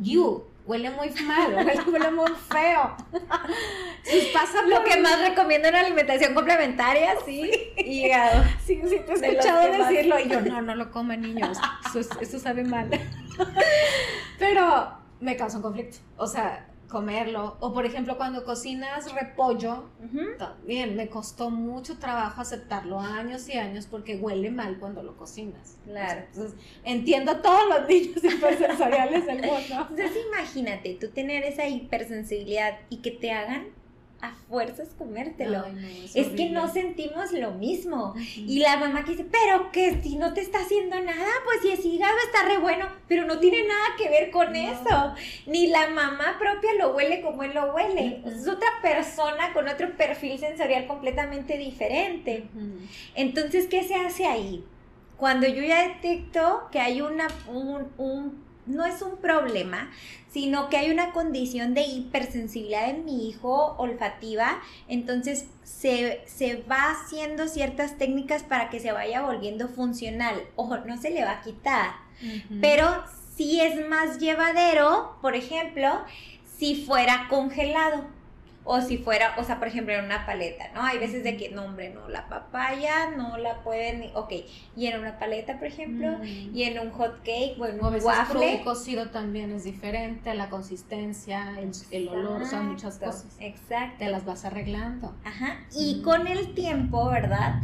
You. 0.00 0.44
Huele 0.64 0.90
muy 0.90 1.10
mal, 1.26 1.54
huele, 1.92 2.10
muy 2.12 2.30
feo. 2.48 2.96
pasa 4.32 4.62
Lo 4.62 4.84
que 4.84 5.00
más 5.00 5.20
recomiendo 5.20 5.66
en 5.68 5.74
alimentación 5.74 6.34
complementaria, 6.34 7.14
sí, 7.24 7.50
hígado. 7.76 8.44
Sí, 8.64 8.80
sí, 8.88 9.00
te 9.04 9.12
he 9.12 9.14
escuchado 9.14 9.72
decirlo 9.72 10.20
y 10.20 10.28
yo, 10.28 10.40
no, 10.40 10.62
no 10.62 10.76
lo 10.76 10.92
comen 10.92 11.22
niños, 11.22 11.58
eso, 11.94 12.20
eso 12.20 12.38
sabe 12.38 12.62
mal. 12.62 12.88
Pero 14.38 14.92
me 15.18 15.36
causa 15.36 15.56
un 15.56 15.64
conflicto. 15.64 15.98
O 16.16 16.28
sea, 16.28 16.64
comerlo. 16.92 17.56
O 17.60 17.72
por 17.72 17.86
ejemplo, 17.86 18.16
cuando 18.18 18.44
cocinas 18.44 19.12
repollo, 19.14 19.84
también 20.38 20.94
me 20.94 21.08
costó 21.08 21.50
mucho 21.50 21.98
trabajo 21.98 22.42
aceptarlo 22.42 23.00
años 23.00 23.48
y 23.48 23.54
años 23.54 23.88
porque 23.90 24.16
huele 24.16 24.50
mal 24.50 24.78
cuando 24.78 25.02
lo 25.02 25.16
cocinas. 25.16 25.78
Claro. 25.84 26.20
Entonces, 26.28 26.54
entiendo 26.84 27.32
a 27.32 27.42
todos 27.42 27.68
los 27.68 27.88
niños 27.88 28.18
hipersensoriales 28.22 29.26
del 29.26 29.40
mundo. 29.40 29.86
Entonces, 29.90 30.12
imagínate 30.28 30.98
tú 31.00 31.08
tener 31.08 31.42
esa 31.44 31.66
hipersensibilidad 31.66 32.78
y 32.90 32.98
que 32.98 33.10
te 33.10 33.32
hagan 33.32 33.68
a 34.22 34.32
fuerzas 34.48 34.88
comértelo. 34.96 35.64
es, 36.14 36.28
que 36.28 36.48
no 36.50 36.72
sentimos 36.72 37.32
lo 37.32 37.50
mismo. 37.50 38.14
Y 38.36 38.60
la 38.60 38.76
mamá 38.76 39.04
que 39.04 39.12
dice, 39.12 39.26
pero 39.30 39.72
que 39.72 40.00
si 40.00 40.16
no 40.16 40.32
te 40.32 40.40
está 40.40 40.60
haciendo 40.60 40.98
nada, 41.00 41.30
pues 41.44 41.60
si 41.60 41.70
es 41.70 41.84
hígado 41.84 42.14
está 42.24 42.48
re 42.48 42.58
bueno, 42.58 42.86
pero 43.08 43.26
no 43.26 43.40
tiene 43.40 43.64
nada 43.64 43.96
que 43.98 44.08
ver 44.08 44.30
con 44.30 44.54
eso. 44.54 45.14
Ni 45.46 45.66
la 45.66 45.90
mamá 45.90 46.36
propia 46.38 46.72
lo 46.78 46.94
huele 46.94 47.20
como 47.20 47.42
él 47.42 47.52
lo 47.52 47.74
huele. 47.74 48.22
Es 48.24 48.46
otra 48.46 48.68
persona 48.80 49.52
con 49.52 49.68
otro 49.68 49.96
perfil 49.96 50.38
sensorial 50.38 50.86
completamente 50.86 51.58
diferente. 51.58 52.44
Entonces, 53.16 53.66
¿qué 53.66 53.82
se 53.82 53.96
hace 53.96 54.24
ahí? 54.24 54.64
Cuando 55.16 55.48
yo 55.48 55.62
ya 55.62 55.88
detecto 55.88 56.68
que 56.70 56.80
hay 56.80 57.00
una, 57.00 57.26
un 57.48 58.51
no 58.66 58.84
es 58.84 59.02
un 59.02 59.16
problema, 59.16 59.90
sino 60.30 60.68
que 60.68 60.76
hay 60.76 60.90
una 60.90 61.12
condición 61.12 61.74
de 61.74 61.82
hipersensibilidad 61.82 62.88
en 62.88 63.04
mi 63.04 63.28
hijo 63.28 63.74
olfativa, 63.78 64.60
entonces 64.88 65.46
se, 65.62 66.64
va 66.70 66.90
haciendo 66.90 67.48
ciertas 67.48 67.98
técnicas 67.98 68.42
para 68.42 68.70
que 68.70 68.80
se 68.80 68.92
vaya 68.92 69.22
volviendo 69.22 69.68
funcional. 69.68 70.42
Ojo, 70.56 70.78
no 70.78 70.96
se 70.96 71.10
le 71.10 71.24
va 71.24 71.32
a 71.32 71.40
quitar, 71.42 71.90
pero 72.60 73.04
sí 73.36 73.60
es 73.60 73.88
más 73.88 74.18
llevadero, 74.18 75.18
por 75.20 75.34
ejemplo, 75.34 76.04
si 76.56 76.84
fuera 76.84 77.26
congelado 77.28 78.04
o 78.64 78.80
si 78.80 78.98
fuera, 78.98 79.34
o 79.38 79.44
sea, 79.44 79.58
por 79.58 79.68
ejemplo, 79.68 79.92
en 79.94 80.04
una 80.04 80.24
paleta, 80.24 80.70
¿no? 80.74 80.82
Hay 80.82 80.98
veces 80.98 81.24
de 81.24 81.36
que, 81.36 81.50
no, 81.50 81.64
hombre, 81.64 81.90
no, 81.90 82.08
la 82.08 82.28
papaya 82.28 83.10
no 83.16 83.36
la 83.36 83.62
pueden, 83.62 84.10
ok, 84.14 84.32
y 84.76 84.86
en 84.86 85.00
una 85.00 85.18
paleta, 85.18 85.58
por 85.58 85.66
ejemplo, 85.66 86.18
mm. 86.18 86.54
y 86.54 86.62
en 86.62 86.78
un 86.78 86.90
hot 86.92 87.18
cake, 87.24 87.56
bueno, 87.58 87.88
un 87.88 88.02
waffle. 88.02 88.60
cocido 88.62 89.10
también 89.10 89.52
es 89.52 89.64
diferente, 89.64 90.32
la 90.34 90.48
consistencia, 90.48 91.58
el, 91.90 92.08
olor, 92.08 92.42
o 92.42 92.46
sea, 92.46 92.60
muchas 92.60 92.98
cosas. 92.98 93.36
Exacto. 93.40 93.96
Te 93.98 94.08
las 94.08 94.24
vas 94.24 94.44
arreglando. 94.44 95.14
Ajá, 95.24 95.58
y 95.74 95.96
mm. 95.96 96.02
con 96.02 96.26
el 96.28 96.54
tiempo, 96.54 97.08
¿verdad? 97.10 97.60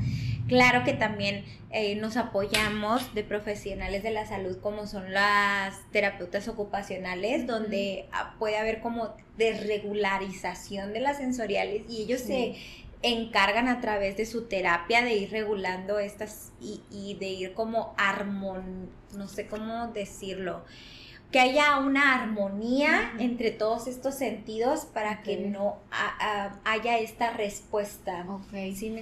Claro 0.48 0.82
que 0.82 0.94
también 0.94 1.44
eh, 1.70 1.96
nos 1.96 2.16
apoyamos 2.16 3.14
de 3.14 3.24
profesionales 3.24 4.02
de 4.02 4.10
la 4.10 4.26
salud 4.26 4.58
como 4.60 4.86
son 4.86 5.12
las 5.12 5.74
terapeutas 5.92 6.48
ocupacionales, 6.48 7.46
donde 7.46 8.08
ah, 8.12 8.34
puede 8.38 8.56
haber 8.56 8.80
como 8.80 9.14
desregularización 9.36 10.94
de 10.94 11.00
las 11.00 11.18
sensoriales 11.18 11.82
y 11.88 12.02
ellos 12.02 12.22
se 12.22 12.56
encargan 13.02 13.68
a 13.68 13.80
través 13.80 14.16
de 14.16 14.24
su 14.24 14.46
terapia 14.46 15.02
de 15.02 15.14
ir 15.14 15.30
regulando 15.30 15.98
estas 15.98 16.52
y, 16.60 16.80
y 16.90 17.14
de 17.20 17.28
ir 17.28 17.54
como 17.54 17.94
armon, 17.98 18.90
no 19.14 19.28
sé 19.28 19.46
cómo 19.46 19.88
decirlo, 19.88 20.64
que 21.30 21.40
haya 21.40 21.78
una 21.78 22.14
armonía 22.14 23.12
entre 23.18 23.50
todos 23.50 23.86
estos 23.86 24.14
sentidos 24.14 24.86
para 24.86 25.22
que 25.22 25.36
no 25.36 25.76
haya 26.64 26.98
esta 26.98 27.32
respuesta. 27.32 28.24
Ok. 28.26 28.54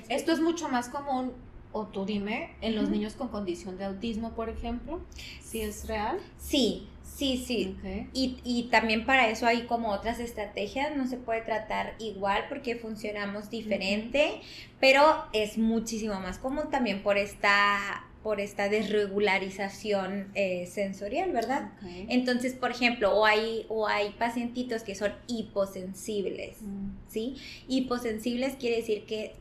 Esto 0.09 0.33
es 0.33 0.41
mucho 0.41 0.69
más 0.69 0.89
común, 0.89 1.33
o 1.77 1.87
tú 1.87 2.07
dime, 2.07 2.51
en 2.63 2.75
los 2.75 2.89
niños 2.89 3.15
con 3.15 3.29
condición 3.29 3.77
de 3.77 3.85
autismo, 3.85 4.33
por 4.33 4.49
ejemplo, 4.49 5.01
si 5.43 5.61
es 5.61 5.87
real. 5.87 6.19
Sí, 6.39 6.89
Sí, 7.17 7.43
sí. 7.47 7.75
Y, 8.13 8.37
y, 8.45 8.65
también 8.65 9.07
para 9.07 9.31
eso 9.31 9.47
hay 9.47 9.63
como 9.63 9.89
otras 9.89 10.21
estrategias, 10.21 10.95
no 10.95 11.07
se 11.07 11.17
puede 11.17 11.41
tratar 11.41 11.95
igual 11.99 12.45
porque 12.51 12.77
funcionamos 12.77 13.49
diferente, 13.49 14.43
pero 14.81 15.25
es 15.33 15.57
muchísimo 15.57 16.21
más 16.21 16.37
común 16.37 16.65
también 16.71 17.03
por 17.03 17.17
esta 17.17 18.05
por 18.23 18.41
esta 18.41 18.69
desregularización 18.69 20.33
eh, 20.35 20.67
sensorial, 20.67 21.31
¿verdad? 21.31 21.71
Entonces, 22.09 22.55
por 22.55 22.73
ejemplo, 22.73 23.15
o 23.17 23.25
hay, 23.25 23.67
o 23.69 23.87
hay 23.87 24.11
pacientitos 24.19 24.83
que 24.83 24.97
son 24.97 25.13
hiposensibles, 25.29 26.61
mm. 26.61 26.89
¿sí? 27.07 27.37
Hiposensibles 27.69 28.57
quiere 28.57 28.79
decir 28.79 29.07
que 29.07 29.37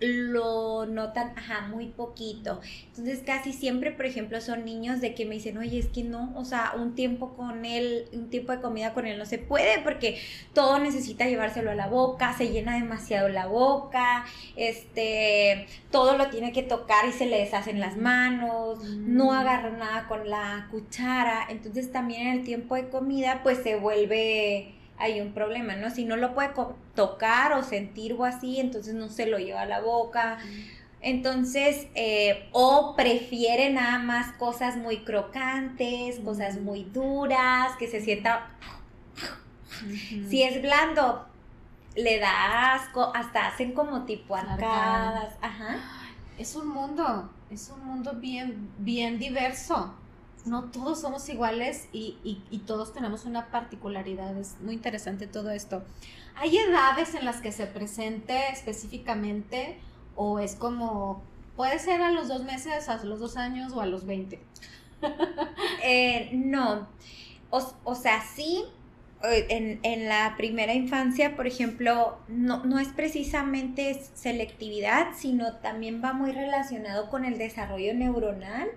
lo 0.00 0.86
notan, 0.86 1.32
ajá, 1.36 1.68
muy 1.68 1.88
poquito. 1.88 2.60
Entonces 2.88 3.22
casi 3.24 3.52
siempre, 3.52 3.90
por 3.90 4.06
ejemplo, 4.06 4.40
son 4.40 4.64
niños 4.64 5.00
de 5.00 5.14
que 5.14 5.26
me 5.26 5.34
dicen, 5.34 5.58
oye, 5.58 5.78
es 5.78 5.88
que 5.88 6.02
no, 6.02 6.32
o 6.36 6.44
sea, 6.44 6.72
un 6.76 6.94
tiempo 6.94 7.34
con 7.36 7.64
él, 7.64 8.06
un 8.12 8.30
tiempo 8.30 8.52
de 8.52 8.60
comida 8.60 8.94
con 8.94 9.06
él 9.06 9.18
no 9.18 9.26
se 9.26 9.38
puede 9.38 9.80
porque 9.80 10.18
todo 10.54 10.78
necesita 10.78 11.26
llevárselo 11.26 11.70
a 11.70 11.74
la 11.74 11.88
boca, 11.88 12.34
se 12.36 12.48
llena 12.48 12.74
demasiado 12.74 13.28
la 13.28 13.46
boca, 13.46 14.24
este, 14.56 15.66
todo 15.90 16.16
lo 16.16 16.28
tiene 16.30 16.52
que 16.52 16.62
tocar 16.62 17.06
y 17.08 17.12
se 17.12 17.26
le 17.26 17.38
deshacen 17.38 17.80
las 17.80 17.96
manos, 17.96 18.82
no 18.84 19.26
mm. 19.26 19.30
agarra 19.30 19.70
nada 19.70 20.08
con 20.08 20.28
la 20.28 20.68
cuchara. 20.70 21.46
Entonces 21.50 21.92
también 21.92 22.26
en 22.26 22.38
el 22.38 22.44
tiempo 22.44 22.74
de 22.74 22.88
comida, 22.88 23.40
pues 23.42 23.58
se 23.62 23.76
vuelve 23.76 24.79
hay 25.00 25.20
un 25.20 25.32
problema, 25.32 25.74
¿no? 25.76 25.90
Si 25.90 26.04
no 26.04 26.16
lo 26.16 26.34
puede 26.34 26.50
tocar 26.94 27.54
o 27.54 27.62
sentir 27.62 28.12
o 28.12 28.24
así, 28.24 28.60
entonces 28.60 28.94
no 28.94 29.08
se 29.08 29.26
lo 29.26 29.38
lleva 29.38 29.62
a 29.62 29.66
la 29.66 29.80
boca. 29.80 30.38
Entonces, 31.00 31.86
eh, 31.94 32.48
o 32.52 32.94
prefiere 32.94 33.70
nada 33.70 33.98
más 33.98 34.32
cosas 34.32 34.76
muy 34.76 34.98
crocantes, 34.98 36.20
cosas 36.20 36.60
muy 36.60 36.84
duras, 36.84 37.72
que 37.78 37.88
se 37.88 38.00
sienta... 38.00 38.50
Si 40.28 40.42
es 40.42 40.60
blando, 40.60 41.26
le 41.96 42.18
da 42.18 42.74
asco, 42.74 43.10
hasta 43.14 43.46
hacen 43.46 43.72
como 43.72 44.04
tipo 44.04 44.36
arcadas. 44.36 45.32
Ajá. 45.40 45.78
Es 46.36 46.54
un 46.54 46.68
mundo, 46.68 47.30
es 47.50 47.70
un 47.70 47.86
mundo 47.86 48.12
bien, 48.12 48.70
bien 48.78 49.18
diverso 49.18 49.94
no 50.46 50.64
todos 50.64 51.00
somos 51.00 51.28
iguales 51.28 51.88
y, 51.92 52.16
todos 52.66 52.92
tenemos 52.92 53.24
una 53.24 53.50
particularidad. 53.50 54.36
Es 54.36 54.56
muy 54.60 54.74
interesante 54.74 55.26
todo 55.26 55.50
esto. 55.50 55.82
¿Hay 56.36 56.56
edades 56.56 57.14
en 57.14 57.24
las 57.24 57.40
que 57.40 57.52
se 57.52 57.66
presente 57.66 58.48
específicamente 58.52 59.78
o 60.16 60.38
es 60.38 60.54
como, 60.54 61.22
puede 61.56 61.78
ser 61.78 62.02
a 62.02 62.10
los 62.10 62.28
dos 62.28 62.44
meses, 62.44 62.88
a 62.88 63.02
los 63.04 63.20
dos 63.20 63.36
años 63.36 63.72
o 63.72 63.80
a 63.80 63.86
los 63.86 64.06
20? 64.06 64.40
Eh, 65.82 66.30
no, 66.34 66.86
o, 67.50 67.94
sea, 67.94 68.22
sí, 68.22 68.64
eh, 69.24 69.78
en, 69.82 70.08
la 70.08 70.34
primera 70.36 70.74
infancia, 70.74 71.36
por 71.36 71.46
ejemplo, 71.46 72.18
no, 72.28 72.64
no, 72.64 72.78
es 72.78 72.88
precisamente 72.88 74.02
selectividad, 74.14 75.08
sino 75.16 75.56
también 75.56 76.02
va 76.04 76.12
muy 76.12 76.32
relacionado 76.32 77.08
con 77.08 77.24
el 77.24 77.38
desarrollo 77.38 77.94
neuronal. 77.94 78.68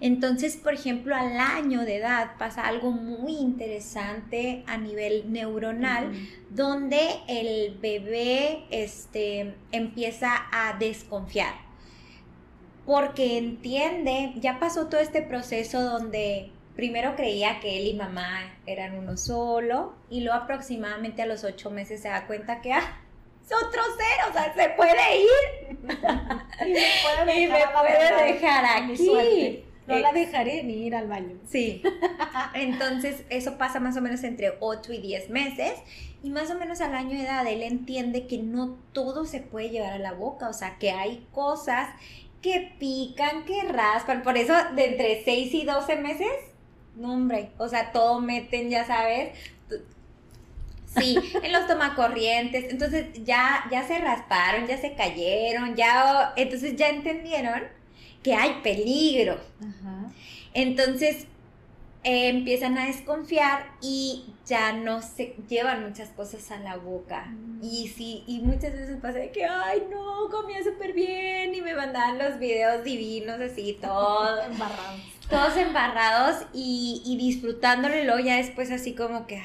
Entonces, 0.00 0.56
por 0.56 0.74
ejemplo, 0.74 1.14
al 1.14 1.38
año 1.38 1.84
de 1.84 1.96
edad 1.96 2.32
pasa 2.38 2.66
algo 2.66 2.90
muy 2.90 3.36
interesante 3.36 4.64
a 4.66 4.76
nivel 4.76 5.32
neuronal, 5.32 6.12
donde 6.50 7.00
el 7.28 7.78
bebé 7.80 8.64
este, 8.70 9.54
empieza 9.72 10.46
a 10.52 10.76
desconfiar. 10.78 11.54
Porque 12.86 13.38
entiende, 13.38 14.34
ya 14.36 14.58
pasó 14.58 14.88
todo 14.88 15.00
este 15.00 15.22
proceso 15.22 15.80
donde 15.80 16.50
primero 16.76 17.14
creía 17.16 17.60
que 17.60 17.78
él 17.78 17.86
y 17.86 17.94
mamá 17.94 18.52
eran 18.66 18.98
uno 18.98 19.16
solo, 19.16 19.94
y 20.10 20.20
luego 20.20 20.38
aproximadamente 20.38 21.22
a 21.22 21.26
los 21.26 21.44
ocho 21.44 21.70
meses 21.70 22.02
se 22.02 22.08
da 22.08 22.26
cuenta 22.26 22.60
que, 22.60 22.72
ah, 22.72 23.00
es 23.42 23.52
otro 23.52 23.82
ser, 23.96 24.30
o 24.30 24.32
sea, 24.32 24.54
se 24.54 24.70
puede 24.70 25.18
ir. 25.20 25.78
y 27.36 27.46
me 27.46 27.64
puede 27.72 28.32
dejar, 28.32 28.64
aquí. 28.64 29.64
No 29.86 29.98
la 29.98 30.12
dejaré 30.12 30.62
ni 30.62 30.86
ir 30.86 30.94
al 30.94 31.08
baño. 31.08 31.36
Sí. 31.46 31.82
Entonces, 32.54 33.24
eso 33.28 33.58
pasa 33.58 33.80
más 33.80 33.96
o 33.96 34.00
menos 34.00 34.24
entre 34.24 34.54
8 34.60 34.92
y 34.92 34.98
10 34.98 35.30
meses. 35.30 35.72
Y 36.22 36.30
más 36.30 36.50
o 36.50 36.58
menos 36.58 36.80
al 36.80 36.94
año 36.94 37.10
de 37.10 37.24
edad, 37.24 37.46
él 37.46 37.62
entiende 37.62 38.26
que 38.26 38.38
no 38.38 38.78
todo 38.92 39.26
se 39.26 39.40
puede 39.40 39.70
llevar 39.70 39.92
a 39.92 39.98
la 39.98 40.12
boca. 40.12 40.48
O 40.48 40.54
sea, 40.54 40.78
que 40.78 40.90
hay 40.90 41.26
cosas 41.32 41.90
que 42.40 42.74
pican, 42.78 43.44
que 43.44 43.62
raspan. 43.64 44.22
Por 44.22 44.38
eso, 44.38 44.54
de 44.74 44.86
entre 44.86 45.22
6 45.22 45.52
y 45.54 45.64
12 45.64 45.96
meses, 45.96 46.32
no, 46.96 47.12
hombre. 47.12 47.50
O 47.58 47.68
sea, 47.68 47.92
todo 47.92 48.20
meten, 48.20 48.70
ya 48.70 48.86
sabes. 48.86 49.38
Sí, 50.96 51.18
en 51.42 51.52
los 51.52 51.66
tomacorrientes. 51.66 52.70
Entonces, 52.70 53.06
ya, 53.24 53.64
ya 53.70 53.86
se 53.86 53.98
rasparon, 53.98 54.66
ya 54.66 54.78
se 54.78 54.94
cayeron, 54.94 55.74
ya. 55.74 56.32
Entonces, 56.36 56.76
ya 56.76 56.88
entendieron 56.88 57.62
que 58.24 58.34
hay 58.34 58.60
peligro. 58.62 59.38
Entonces 60.54 61.26
eh, 62.02 62.28
empiezan 62.28 62.76
a 62.78 62.86
desconfiar 62.86 63.66
y 63.80 64.24
ya 64.46 64.72
no 64.72 65.02
se 65.02 65.36
llevan 65.48 65.84
muchas 65.88 66.08
cosas 66.08 66.50
a 66.50 66.58
la 66.58 66.76
boca. 66.76 67.26
Mm. 67.26 67.60
Y 67.62 67.88
sí, 67.88 68.24
y 68.26 68.40
muchas 68.40 68.72
veces 68.72 68.98
pasa 69.00 69.18
de 69.18 69.30
que, 69.30 69.44
ay, 69.44 69.84
no, 69.90 70.28
comía 70.30 70.62
súper 70.64 70.92
bien 70.94 71.54
y 71.54 71.60
me 71.60 71.74
mandaban 71.74 72.18
los 72.18 72.38
videos 72.38 72.82
divinos 72.82 73.40
así, 73.40 73.78
todos 73.80 74.46
embarrados. 74.46 75.00
Todos 75.30 75.56
embarrados 75.56 76.46
y, 76.52 77.02
y 77.06 77.16
disfrutándolo 77.16 77.96
y 77.96 78.04
luego 78.04 78.20
ya 78.20 78.36
después 78.36 78.70
así 78.70 78.94
como 78.94 79.26
que, 79.26 79.42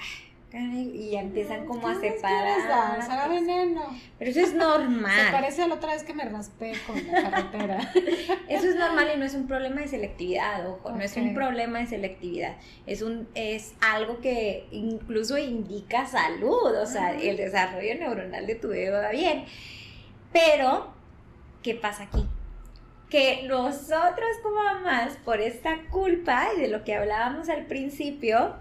y 0.52 1.12
ya 1.12 1.22
empiezan 1.22 1.66
como 1.66 1.88
a 1.88 2.00
separar. 2.00 3.30
Veneno. 3.30 3.82
Pero 4.18 4.32
eso 4.32 4.40
es 4.40 4.54
normal. 4.54 5.12
Se 5.26 5.32
parece 5.32 5.62
a 5.64 5.68
la 5.68 5.76
otra 5.76 5.94
vez 5.94 6.04
que 6.04 6.14
me 6.14 6.26
raspé 6.26 6.74
con 6.88 6.96
la 7.08 7.30
carretera. 7.30 7.92
eso 8.50 8.68
es 8.68 8.76
normal 8.76 9.08
y 9.14 9.20
no 9.20 9.26
es 9.26 9.36
un 9.36 9.48
problema 9.48 9.82
de 9.82 9.88
selectividad, 9.88 10.68
ojo, 10.68 10.92
no 10.92 11.02
es 11.02 11.16
un 11.18 11.34
problema 11.34 11.80
de 11.80 11.88
selectividad. 11.88 12.58
Es 12.88 13.02
un 13.02 13.28
es 13.36 13.74
algo 13.82 14.20
que 14.22 14.68
incluso 14.72 15.38
indica 15.38 16.08
salud, 16.08 16.76
o 16.76 16.86
sea, 16.86 17.14
el 17.14 17.38
desarrollo 17.38 17.96
neuronal 17.96 18.48
de 18.48 18.56
tu 18.56 18.70
bebé 18.70 18.90
va 18.90 19.10
bien. 19.10 19.46
Pero 20.34 20.94
¿qué 21.62 21.76
pasa 21.76 22.04
aquí? 22.04 22.26
Que 23.10 23.44
nosotros 23.48 24.28
como 24.44 24.64
mamás, 24.64 25.18
por 25.26 25.42
esta 25.42 25.82
culpa 25.90 26.50
y 26.56 26.62
de 26.62 26.68
lo 26.68 26.84
que 26.84 26.94
hablábamos 26.94 27.50
al 27.50 27.66
principio, 27.66 28.56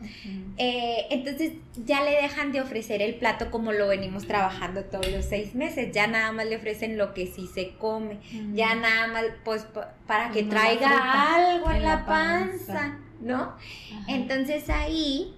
eh, 0.56 1.06
entonces 1.10 1.52
ya 1.84 2.02
le 2.02 2.12
dejan 2.12 2.50
de 2.50 2.62
ofrecer 2.62 3.02
el 3.02 3.16
plato 3.16 3.50
como 3.50 3.72
lo 3.72 3.88
venimos 3.88 4.26
trabajando 4.26 4.84
todos 4.84 5.10
los 5.10 5.26
seis 5.26 5.54
meses, 5.54 5.92
ya 5.92 6.06
nada 6.06 6.32
más 6.32 6.46
le 6.46 6.56
ofrecen 6.56 6.96
lo 6.96 7.12
que 7.12 7.26
sí 7.26 7.46
se 7.46 7.74
come, 7.74 8.20
ya 8.54 8.74
nada 8.74 9.08
más 9.08 9.24
pues 9.44 9.66
para 10.06 10.30
que 10.30 10.44
traiga 10.44 11.34
algo 11.34 11.70
en, 11.70 11.82
la 11.82 12.06
panza, 12.06 12.98
¿no? 13.20 13.54
Entonces 14.06 14.70
ahí, 14.70 15.36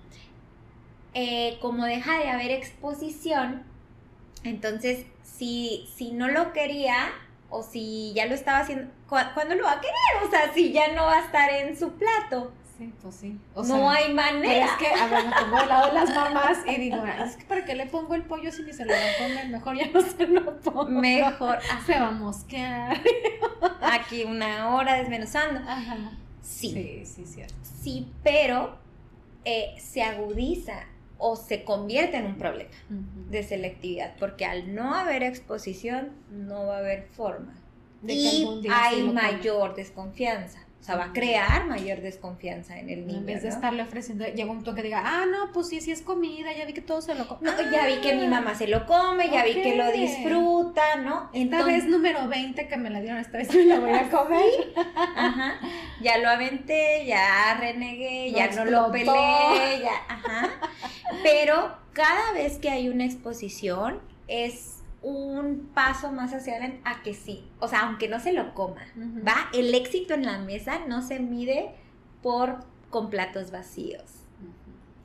eh, 1.14 1.58
como 1.60 1.84
deja 1.84 2.16
de 2.18 2.28
haber 2.28 2.52
exposición, 2.52 3.64
entonces 4.44 5.04
si, 5.24 5.88
si 5.96 6.12
no 6.12 6.28
lo 6.28 6.52
quería, 6.52 7.10
o 7.50 7.62
si 7.62 8.12
ya 8.14 8.26
lo 8.26 8.34
estaba 8.34 8.60
haciendo, 8.60 8.90
¿cuándo 9.08 9.54
lo 9.56 9.64
va 9.64 9.72
a 9.72 9.80
querer? 9.80 10.26
O 10.26 10.30
sea, 10.30 10.52
si 10.54 10.72
ya 10.72 10.92
no 10.94 11.04
va 11.04 11.18
a 11.18 11.24
estar 11.24 11.50
en 11.50 11.76
su 11.76 11.92
plato. 11.92 12.52
Sí, 12.78 12.94
pues 13.02 13.14
sí. 13.16 13.38
no 13.54 13.90
hay 13.90 14.14
manera. 14.14 14.64
es 14.64 14.72
que, 14.72 14.86
a 14.86 15.06
ver, 15.06 15.26
me 15.26 15.32
pongo 15.32 15.56
al 15.58 15.68
lado 15.68 15.88
de 15.88 15.92
las 15.92 16.14
mamás 16.14 16.58
y 16.66 16.76
digo, 16.76 17.04
es 17.04 17.36
que 17.36 17.44
para 17.44 17.62
qué 17.66 17.74
le 17.74 17.84
pongo 17.84 18.14
el 18.14 18.22
pollo 18.22 18.50
si 18.50 18.62
ni 18.62 18.72
se 18.72 18.86
lo 18.86 18.94
van 18.94 19.02
a 19.02 19.18
poner, 19.18 19.48
mejor 19.48 19.76
ya 19.76 19.86
no 19.88 20.00
se 20.00 20.26
lo 20.26 20.60
pongo. 20.60 20.86
Mejor. 20.86 21.58
Se 21.86 22.00
va 22.00 22.08
a 22.08 22.12
mosquear. 22.12 22.98
Aquí 23.82 24.24
una 24.24 24.74
hora 24.74 24.94
desmenuzando. 24.94 25.60
Ajá. 25.68 26.12
Sí. 26.40 26.70
Sí, 26.70 27.04
sí, 27.04 27.26
cierto. 27.26 27.54
Sí, 27.82 28.10
pero 28.22 28.78
eh, 29.44 29.74
se 29.78 30.02
agudiza 30.02 30.86
o 31.20 31.36
se 31.36 31.64
convierte 31.64 32.16
en 32.16 32.26
un 32.26 32.38
problema 32.38 32.70
de 33.28 33.42
selectividad, 33.42 34.16
porque 34.18 34.46
al 34.46 34.74
no 34.74 34.94
haber 34.94 35.22
exposición 35.22 36.12
no 36.30 36.66
va 36.66 36.76
a 36.76 36.78
haber 36.78 37.04
forma 37.04 37.54
y 38.06 38.66
hay 38.72 39.02
mayor 39.02 39.74
desconfianza. 39.74 40.66
O 40.80 40.82
sea, 40.82 40.96
va 40.96 41.04
a 41.04 41.12
crear 41.12 41.66
mayor 41.66 42.00
desconfianza 42.00 42.78
en 42.78 42.88
el 42.88 43.06
niño. 43.06 43.18
En 43.18 43.26
vez 43.26 43.42
de 43.42 43.50
¿no? 43.50 43.54
estarle 43.54 43.82
ofreciendo, 43.82 44.24
llega 44.24 44.50
un 44.50 44.56
punto 44.56 44.74
que 44.74 44.82
diga, 44.82 45.02
ah, 45.04 45.26
no, 45.26 45.52
pues 45.52 45.68
sí, 45.68 45.80
sí 45.82 45.92
es 45.92 46.00
comida, 46.00 46.54
ya 46.56 46.64
vi 46.64 46.72
que 46.72 46.80
todo 46.80 47.02
se 47.02 47.14
lo 47.14 47.28
come. 47.28 47.50
No, 47.50 47.70
ya 47.70 47.86
vi 47.86 48.00
que 48.00 48.14
mi 48.14 48.26
mamá 48.26 48.54
se 48.54 48.66
lo 48.66 48.86
come, 48.86 49.28
ya 49.30 49.44
vi 49.44 49.54
que 49.54 49.76
lo 49.76 49.92
disfruta, 49.92 50.96
¿no? 50.96 51.28
Esta 51.34 51.64
vez 51.64 51.84
número 51.84 52.28
20 52.28 52.66
que 52.66 52.76
me 52.78 52.88
la 52.88 53.02
dieron, 53.02 53.18
esta 53.20 53.36
vez 53.36 53.54
me 53.54 53.64
la 53.66 53.78
voy 53.78 53.90
a 53.90 54.08
comer. 54.08 54.72
Ajá. 54.96 55.58
Ya 56.00 56.16
lo 56.16 56.30
aventé, 56.30 57.04
ya 57.04 57.58
renegué, 57.60 58.32
ya 58.32 58.50
no 58.52 58.64
lo 58.64 58.90
peleé, 58.90 59.80
ya, 59.82 59.92
ajá. 60.08 60.48
Pero 61.22 61.76
cada 61.92 62.32
vez 62.32 62.56
que 62.56 62.70
hay 62.70 62.88
una 62.88 63.04
exposición 63.04 64.00
es 64.28 64.79
un 65.02 65.70
paso 65.74 66.12
más 66.12 66.32
hacia 66.34 66.54
adelante 66.54 66.80
a 66.84 67.02
que 67.02 67.14
sí. 67.14 67.44
O 67.58 67.68
sea, 67.68 67.80
aunque 67.80 68.08
no 68.08 68.20
se 68.20 68.32
lo 68.32 68.54
coma. 68.54 68.86
¿va? 69.26 69.48
El 69.52 69.74
éxito 69.74 70.14
en 70.14 70.24
la 70.24 70.38
mesa 70.38 70.80
no 70.86 71.02
se 71.02 71.20
mide 71.20 71.70
por 72.22 72.64
con 72.90 73.08
platos 73.08 73.50
vacíos 73.50 74.20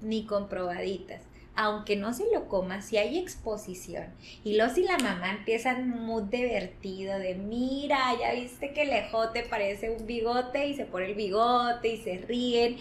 ni 0.01 0.25
con 0.25 0.47
probaditas. 0.49 1.21
Aunque 1.57 1.95
no 1.95 2.13
se 2.13 2.25
lo 2.33 2.49
coma, 2.49 2.81
si 2.81 2.97
hay 2.97 3.17
exposición 3.17 4.07
y 4.43 4.57
los 4.57 4.77
y 4.77 4.83
la 4.83 4.97
mamá 4.97 5.31
empiezan 5.31 5.89
muy 5.89 6.23
divertido 6.23 7.17
de 7.17 7.35
mira, 7.35 8.13
ya 8.19 8.33
viste 8.33 8.73
que 8.73 8.81
el 8.81 8.89
ejote 8.89 9.43
parece 9.43 9.89
un 9.89 10.05
bigote 10.05 10.67
y 10.67 10.75
se 10.75 10.85
pone 10.85 11.05
el 11.05 11.15
bigote 11.15 11.87
y 11.87 11.97
se 11.97 12.17
ríen 12.17 12.75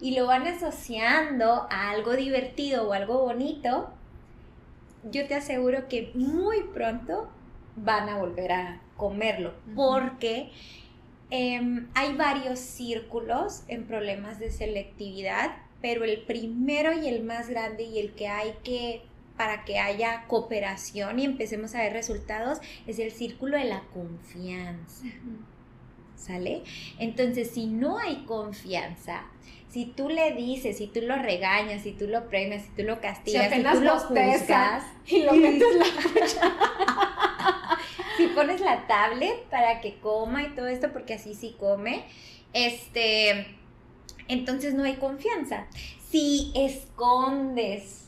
y 0.00 0.14
lo 0.14 0.26
van 0.26 0.46
asociando 0.46 1.66
a 1.70 1.90
algo 1.90 2.14
divertido 2.14 2.88
o 2.88 2.92
algo 2.92 3.18
bonito, 3.18 3.90
yo 5.04 5.26
te 5.26 5.34
aseguro 5.34 5.88
que 5.88 6.12
muy 6.14 6.62
pronto 6.74 7.28
van 7.76 8.08
a 8.08 8.18
volver 8.18 8.52
a 8.52 8.80
comerlo 8.96 9.54
porque 9.76 10.50
em, 11.30 11.88
hay 11.94 12.14
varios 12.14 12.58
círculos 12.58 13.62
en 13.68 13.86
problemas 13.86 14.38
de 14.38 14.50
selectividad, 14.50 15.56
pero 15.80 16.04
el 16.04 16.22
primero 16.22 16.92
y 16.92 17.06
el 17.08 17.22
más 17.22 17.48
grande 17.48 17.84
y 17.84 17.98
el 17.98 18.14
que 18.14 18.28
hay 18.28 18.54
que 18.64 19.02
para 19.36 19.64
que 19.64 19.78
haya 19.78 20.24
cooperación 20.26 21.20
y 21.20 21.24
empecemos 21.24 21.74
a 21.74 21.78
ver 21.78 21.92
resultados 21.92 22.58
es 22.88 22.98
el 22.98 23.12
círculo 23.12 23.56
de 23.56 23.64
la 23.64 23.84
confianza. 23.94 25.06
¿Sale? 26.16 26.64
Entonces, 26.98 27.52
si 27.52 27.68
no 27.68 27.98
hay 27.98 28.24
confianza, 28.24 29.22
si 29.70 29.84
tú 29.86 30.08
le 30.08 30.32
dices, 30.32 30.78
si 30.78 30.86
tú 30.86 31.00
lo 31.02 31.16
regañas, 31.16 31.82
si 31.82 31.92
tú 31.92 32.06
lo 32.06 32.28
premias, 32.28 32.62
si 32.62 32.70
tú 32.70 32.82
lo 32.84 33.00
castigas, 33.00 33.48
si, 33.48 33.52
apenas 33.54 33.74
tú 33.74 33.80
lo 33.82 33.98
juzgas, 33.98 34.84
y 35.06 35.22
lo 35.22 35.32
metes 35.34 35.76
la 35.76 35.84
si 38.16 38.26
pones 38.28 38.60
la 38.60 38.86
tablet 38.86 39.44
para 39.50 39.80
que 39.80 39.98
coma 40.00 40.42
y 40.44 40.48
todo 40.54 40.66
esto, 40.68 40.92
porque 40.92 41.14
así 41.14 41.34
sí 41.34 41.54
come, 41.58 42.04
este, 42.52 43.46
entonces 44.28 44.74
no 44.74 44.84
hay 44.84 44.94
confianza. 44.94 45.66
Si 46.10 46.50
escondes, 46.54 48.06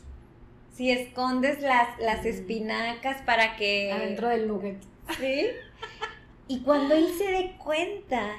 si 0.73 0.89
escondes 0.89 1.61
las, 1.61 1.99
las 1.99 2.23
Mm. 2.23 2.27
espinacas 2.27 3.21
para 3.21 3.55
que... 3.55 3.91
adentro 3.91 4.29
del 4.29 4.47
nugget. 4.47 4.77
¿Sí? 5.19 5.47
Y 6.47 6.61
cuando 6.61 6.95
él 6.95 7.07
se 7.17 7.25
dé 7.31 7.55
cuenta 7.63 8.37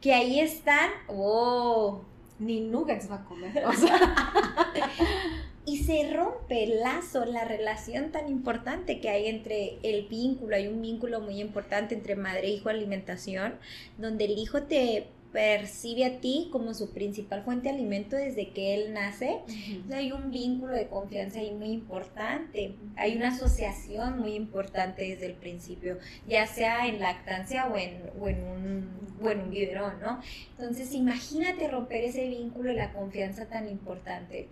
que 0.00 0.12
ahí 0.12 0.40
están, 0.40 0.90
oh, 1.08 2.02
Ni 2.40 2.60
nuggets 2.60 3.10
va 3.10 3.16
a 3.16 3.24
comer. 3.24 3.52
Y 5.66 5.84
se 5.84 6.10
rompe 6.12 6.64
el 6.64 6.80
lazo, 6.80 7.24
la 7.26 7.44
relación 7.44 8.10
tan 8.10 8.28
importante 8.28 8.98
que 8.98 9.10
hay 9.10 9.26
entre 9.28 9.78
el 9.82 10.08
vínculo, 10.08 10.56
hay 10.56 10.66
un 10.66 10.80
vínculo 10.80 11.20
muy 11.20 11.38
importante 11.40 11.94
entre 11.94 12.16
madre 12.16 12.48
e 12.48 12.50
hijo 12.50 12.70
alimentación, 12.70 13.54
donde 13.98 14.24
el 14.24 14.38
hijo 14.38 14.62
te 14.62 15.06
percibe 15.32 16.04
a 16.04 16.20
ti 16.20 16.48
como 16.50 16.74
su 16.74 16.90
principal 16.90 17.42
fuente 17.44 17.68
de 17.68 17.74
alimento 17.76 18.16
desde 18.16 18.50
que 18.50 18.74
él 18.74 18.92
nace. 18.92 19.38
Entonces, 19.48 19.92
Hay 19.92 20.12
un 20.12 20.30
vínculo 20.30 20.74
de 20.74 20.88
confianza 20.88 21.38
ahí 21.38 21.52
muy 21.52 21.68
importante, 21.70 22.74
hay 22.96 23.16
una 23.16 23.28
asociación 23.28 24.18
muy 24.20 24.34
importante 24.34 25.08
desde 25.08 25.26
el 25.26 25.34
principio, 25.34 25.98
ya 26.28 26.46
sea 26.46 26.86
en 26.86 27.00
lactancia 27.00 27.66
o 27.66 27.76
en, 27.76 28.02
o 28.20 28.28
en, 28.28 28.42
un, 28.42 28.88
o 29.22 29.30
en 29.30 29.40
un 29.40 29.50
biberón, 29.50 30.00
¿no? 30.00 30.20
Entonces 30.58 30.92
imagínate 30.92 31.68
romper 31.68 32.04
ese 32.04 32.26
vínculo 32.28 32.72
y 32.72 32.76
la 32.76 32.92
confianza 32.92 33.46
tan 33.46 33.68
importante. 33.68 34.48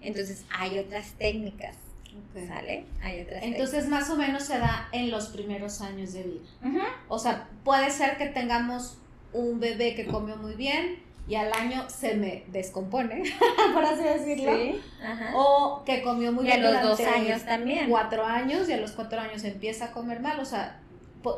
Entonces 0.00 0.44
hay 0.50 0.78
otras 0.78 1.12
técnicas, 1.12 1.76
Ok. 2.12 2.46
¿sale? 2.46 2.84
Hay 3.02 3.22
otras 3.22 3.42
Entonces, 3.42 3.88
más 3.88 4.10
o 4.10 4.16
menos 4.16 4.42
se 4.42 4.58
da 4.58 4.88
en 4.92 5.10
los 5.10 5.28
primeros 5.28 5.80
años 5.80 6.12
de 6.12 6.22
vida. 6.24 6.84
O 7.08 7.18
sea, 7.18 7.48
puede 7.64 7.90
ser 7.90 8.18
que 8.18 8.26
tengamos 8.26 8.98
un 9.32 9.60
bebé 9.60 9.94
que 9.94 10.06
comió 10.06 10.36
muy 10.36 10.54
bien 10.54 11.00
y 11.28 11.36
al 11.36 11.52
año 11.52 11.88
se 11.88 12.14
me 12.14 12.44
descompone, 12.48 13.22
por 13.74 13.84
así 13.84 14.02
decirlo. 14.02 14.54
Sí. 14.56 14.80
O 15.34 15.82
que 15.86 16.02
comió 16.02 16.32
muy 16.32 16.46
Y 16.46 16.50
a 16.50 16.56
bien 16.56 16.72
los 16.72 16.82
dos 16.82 17.00
años 17.00 17.44
también. 17.44 17.88
Cuatro 17.88 18.24
años 18.24 18.68
y 18.68 18.72
a 18.72 18.76
los 18.78 18.92
cuatro 18.92 19.20
años 19.20 19.44
empieza 19.44 19.86
a 19.86 19.92
comer 19.92 20.20
mal. 20.20 20.40
O 20.40 20.44
sea, 20.44 20.80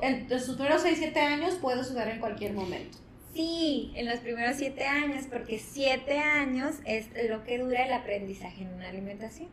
en 0.03 0.27
en 0.33 0.41
sus 0.41 0.57
primeros 0.57 0.83
seis, 0.83 0.97
siete 0.99 1.21
años 1.21 1.55
puede 1.57 1.85
suceder 1.85 2.09
en 2.09 2.21
cualquier 2.21 2.53
momento. 2.55 2.99
Sí, 3.35 3.93
en 3.97 4.07
los 4.07 4.21
primeros 4.21 4.57
siete 4.57 4.87
años, 4.87 5.25
porque 5.31 5.59
siete 5.59 6.19
años 6.21 6.77
es 6.85 7.07
lo 7.29 7.43
que 7.45 7.59
dura 7.59 7.85
el 7.85 7.93
aprendizaje 7.93 8.63
en 8.63 8.73
una 8.73 8.89
alimentación. 8.89 9.49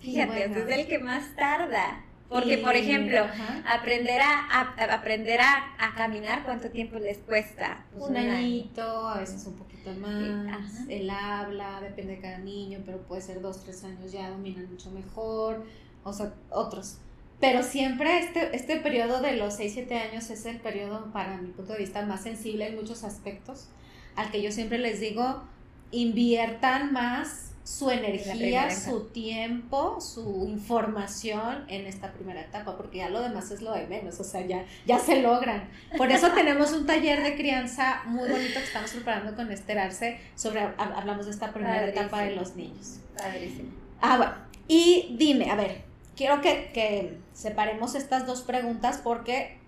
Fíjate, 0.00 0.48
Bueno. 0.48 0.68
es 0.70 0.78
el 0.78 0.86
que 0.86 0.98
más 0.98 1.36
tarda. 1.36 2.02
Porque, 2.28 2.58
por 2.58 2.74
ejemplo, 2.74 3.20
ajá. 3.20 3.62
aprender 3.72 4.20
a, 4.20 4.40
a- 4.50 4.94
aprender 4.94 5.40
a, 5.40 5.74
a 5.78 5.94
caminar, 5.94 6.42
¿cuánto 6.44 6.70
tiempo 6.70 6.98
les 6.98 7.18
cuesta? 7.18 7.84
Pues 7.92 8.10
un 8.10 8.16
año. 8.16 8.32
añito, 8.32 9.08
a 9.08 9.18
veces 9.20 9.46
un 9.46 9.54
poquito 9.54 9.92
más, 9.92 10.48
ajá. 10.48 10.84
el 10.88 11.08
habla, 11.08 11.80
depende 11.80 12.16
de 12.16 12.20
cada 12.20 12.38
niño, 12.38 12.80
pero 12.84 12.98
puede 13.02 13.22
ser 13.22 13.40
dos, 13.40 13.62
tres 13.62 13.84
años 13.84 14.10
ya 14.10 14.28
dominan 14.30 14.68
mucho 14.70 14.90
mejor, 14.90 15.64
o 16.02 16.12
sea, 16.12 16.34
otros. 16.50 16.98
Pero 17.38 17.62
siempre 17.62 18.18
este, 18.18 18.56
este 18.56 18.76
periodo 18.76 19.20
de 19.20 19.36
los 19.36 19.54
6, 19.54 19.72
7 19.74 19.94
años 19.98 20.28
es 20.30 20.46
el 20.46 20.58
periodo, 20.58 21.12
para 21.12 21.36
mi 21.36 21.52
punto 21.52 21.74
de 21.74 21.78
vista, 21.80 22.04
más 22.06 22.22
sensible 22.22 22.66
en 22.66 22.76
muchos 22.76 23.04
aspectos, 23.04 23.68
al 24.16 24.30
que 24.30 24.40
yo 24.42 24.50
siempre 24.50 24.78
les 24.78 25.00
digo, 25.00 25.44
inviertan 25.92 26.92
más 26.92 27.52
su 27.66 27.90
energía, 27.90 28.70
su 28.70 29.06
tiempo, 29.08 30.00
su 30.00 30.46
información 30.48 31.64
en 31.66 31.86
esta 31.86 32.12
primera 32.12 32.40
etapa, 32.42 32.76
porque 32.76 32.98
ya 32.98 33.08
lo 33.08 33.20
demás 33.20 33.50
es 33.50 33.60
lo 33.60 33.72
de 33.72 33.88
menos, 33.88 34.20
o 34.20 34.24
sea, 34.24 34.40
ya, 34.46 34.64
ya 34.86 35.00
se 35.00 35.20
logran. 35.20 35.68
Por 35.96 36.12
eso 36.12 36.30
tenemos 36.34 36.72
un 36.72 36.86
taller 36.86 37.24
de 37.24 37.34
crianza 37.36 38.02
muy 38.06 38.28
bonito 38.28 38.54
que 38.60 38.64
estamos 38.64 38.92
preparando 38.92 39.34
con 39.34 39.50
Esther 39.50 39.80
Arce, 39.80 40.20
sobre, 40.36 40.60
hab- 40.62 40.94
hablamos 40.96 41.26
de 41.26 41.32
esta 41.32 41.52
primera 41.52 41.74
Padrísimo. 41.80 42.02
etapa 42.06 42.22
de 42.22 42.36
los 42.36 42.54
niños. 42.54 43.00
Padrísimo. 43.18 43.70
Ah, 44.00 44.16
bueno, 44.16 44.32
y 44.68 45.16
dime, 45.18 45.50
a 45.50 45.56
ver, 45.56 45.82
quiero 46.16 46.40
que, 46.40 46.70
que 46.72 47.18
separemos 47.32 47.96
estas 47.96 48.28
dos 48.28 48.42
preguntas 48.42 49.00
porque 49.02 49.58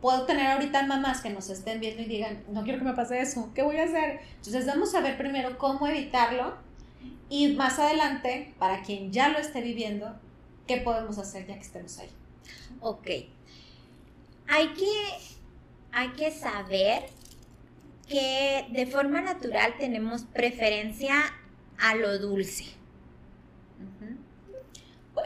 puedo 0.00 0.24
tener 0.26 0.48
ahorita 0.48 0.86
mamás 0.86 1.20
que 1.20 1.30
nos 1.30 1.50
estén 1.50 1.78
viendo 1.78 2.02
y 2.02 2.06
digan, 2.06 2.42
no 2.48 2.64
quiero 2.64 2.80
que 2.80 2.84
me 2.84 2.94
pase 2.94 3.20
eso, 3.20 3.50
¿qué 3.54 3.62
voy 3.62 3.76
a 3.76 3.84
hacer? 3.84 4.18
Entonces 4.38 4.66
vamos 4.66 4.92
a 4.96 5.00
ver 5.02 5.16
primero 5.16 5.56
cómo 5.56 5.86
evitarlo 5.86 6.66
y 7.28 7.54
más 7.54 7.78
adelante, 7.78 8.54
para 8.58 8.82
quien 8.82 9.12
ya 9.12 9.28
lo 9.28 9.38
esté 9.38 9.60
viviendo, 9.60 10.14
qué 10.66 10.78
podemos 10.78 11.18
hacer 11.18 11.46
ya 11.46 11.54
que 11.54 11.60
estemos 11.62 11.98
ahí. 11.98 12.10
Ok. 12.80 13.06
Hay 14.48 14.68
que, 14.74 14.92
hay 15.92 16.08
que 16.10 16.30
saber 16.30 17.04
que 18.08 18.66
de 18.70 18.86
forma 18.86 19.20
natural 19.20 19.74
tenemos 19.78 20.22
preferencia 20.22 21.14
a 21.78 21.94
lo 21.94 22.18
dulce. 22.18 22.64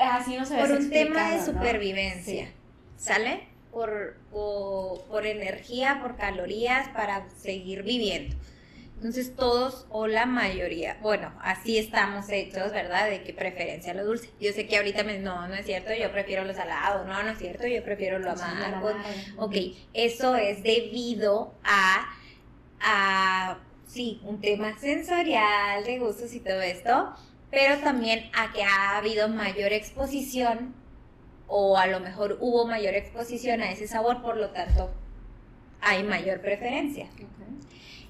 Así 0.01 0.37
no 0.37 0.45
se 0.45 0.57
por 0.57 0.69
ve 0.69 0.77
un 0.79 0.91
tema 0.91 1.33
de 1.33 1.45
supervivencia, 1.45 2.47
Sí. 2.47 2.53
¿sale? 2.97 3.47
Por, 3.71 4.17
por, 4.31 5.03
por 5.05 5.27
energía, 5.27 6.01
por 6.03 6.17
calorías, 6.17 6.89
para 6.89 7.29
seguir 7.31 7.83
viviendo. 7.83 8.35
Entonces 9.03 9.35
todos 9.35 9.85
o 9.91 10.07
la 10.07 10.27
mayoría, 10.27 10.97
bueno, 11.03 11.33
así 11.43 11.77
estamos 11.77 12.29
hechos, 12.29 12.71
¿verdad? 12.71 13.11
De 13.11 13.25
qué 13.25 13.35
preferencia 13.35 13.95
lo 13.95 14.05
dulce. 14.05 14.31
Yo 14.39 14.53
sé 14.53 14.69
que 14.69 14.77
ahorita 14.77 15.03
me 15.03 15.19
no, 15.19 15.49
no 15.49 15.55
es 15.55 15.67
cierto, 15.67 15.93
yo 15.93 16.13
prefiero 16.13 16.45
lo 16.45 16.55
salado, 16.55 17.05
no, 17.05 17.21
no 17.21 17.31
es 17.31 17.39
cierto, 17.39 17.67
yo 17.67 17.83
prefiero 17.83 18.21
lo 18.21 18.31
amargo. 18.31 18.93
Ok, 19.39 19.57
eso 19.93 20.37
es 20.37 20.63
debido 20.63 21.53
a, 21.65 22.15
a, 22.81 23.59
sí, 23.89 24.21
un 24.23 24.41
tema 24.41 24.79
sensorial, 24.79 25.83
de 25.83 25.99
gustos 25.99 26.33
y 26.33 26.39
todo 26.39 26.63
esto, 26.63 27.13
pero 27.51 27.79
también 27.79 28.31
a 28.33 28.53
que 28.53 28.63
ha 28.63 28.99
habido 28.99 29.29
mayor 29.29 29.73
exposición 29.73 30.77
o 31.49 31.77
a 31.77 31.89
lo 31.89 31.99
mejor 31.99 32.39
hubo 32.41 32.69
mayor 32.69 32.95
exposición 32.95 33.63
a 33.63 33.73
ese 33.73 33.89
sabor, 33.89 34.23
por 34.23 34.37
lo 34.37 34.51
tanto 34.51 34.93
hay 35.81 36.05
mayor 36.05 36.41
preferencia. 36.41 37.09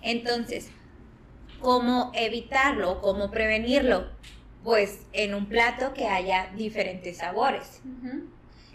Entonces, 0.03 0.69
¿cómo 1.63 2.11
evitarlo? 2.15 3.01
¿Cómo 3.01 3.31
prevenirlo? 3.31 4.09
Pues 4.65 5.07
en 5.13 5.35
un 5.35 5.47
plato 5.47 5.95
que 5.95 6.07
haya 6.07 6.51
diferentes 6.55 7.19
sabores. 7.19 7.81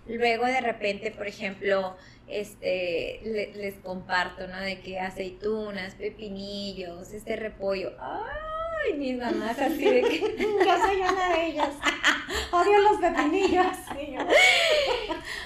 Luego 0.08 0.46
de 0.46 0.62
repente, 0.62 1.12
por 1.12 1.28
ejemplo, 1.28 1.96
este, 2.28 3.22
les 3.56 3.76
comparto, 3.76 4.48
¿no? 4.48 4.60
De 4.60 4.80
que 4.80 5.00
aceitunas, 5.00 5.96
pepinillos, 5.96 7.14
este 7.14 7.36
repollo. 7.36 7.94
¡Ay! 8.00 8.94
Mis 8.98 9.18
mamás 9.18 9.60
así 9.60 9.84
de 9.84 10.02
que... 10.02 10.20
yo 10.66 10.78
soy 10.78 10.98
una 10.98 11.30
de 11.36 11.46
ellas. 11.48 11.74
Odio 12.52 12.80
los 12.80 12.98
pepinillos. 13.02 13.78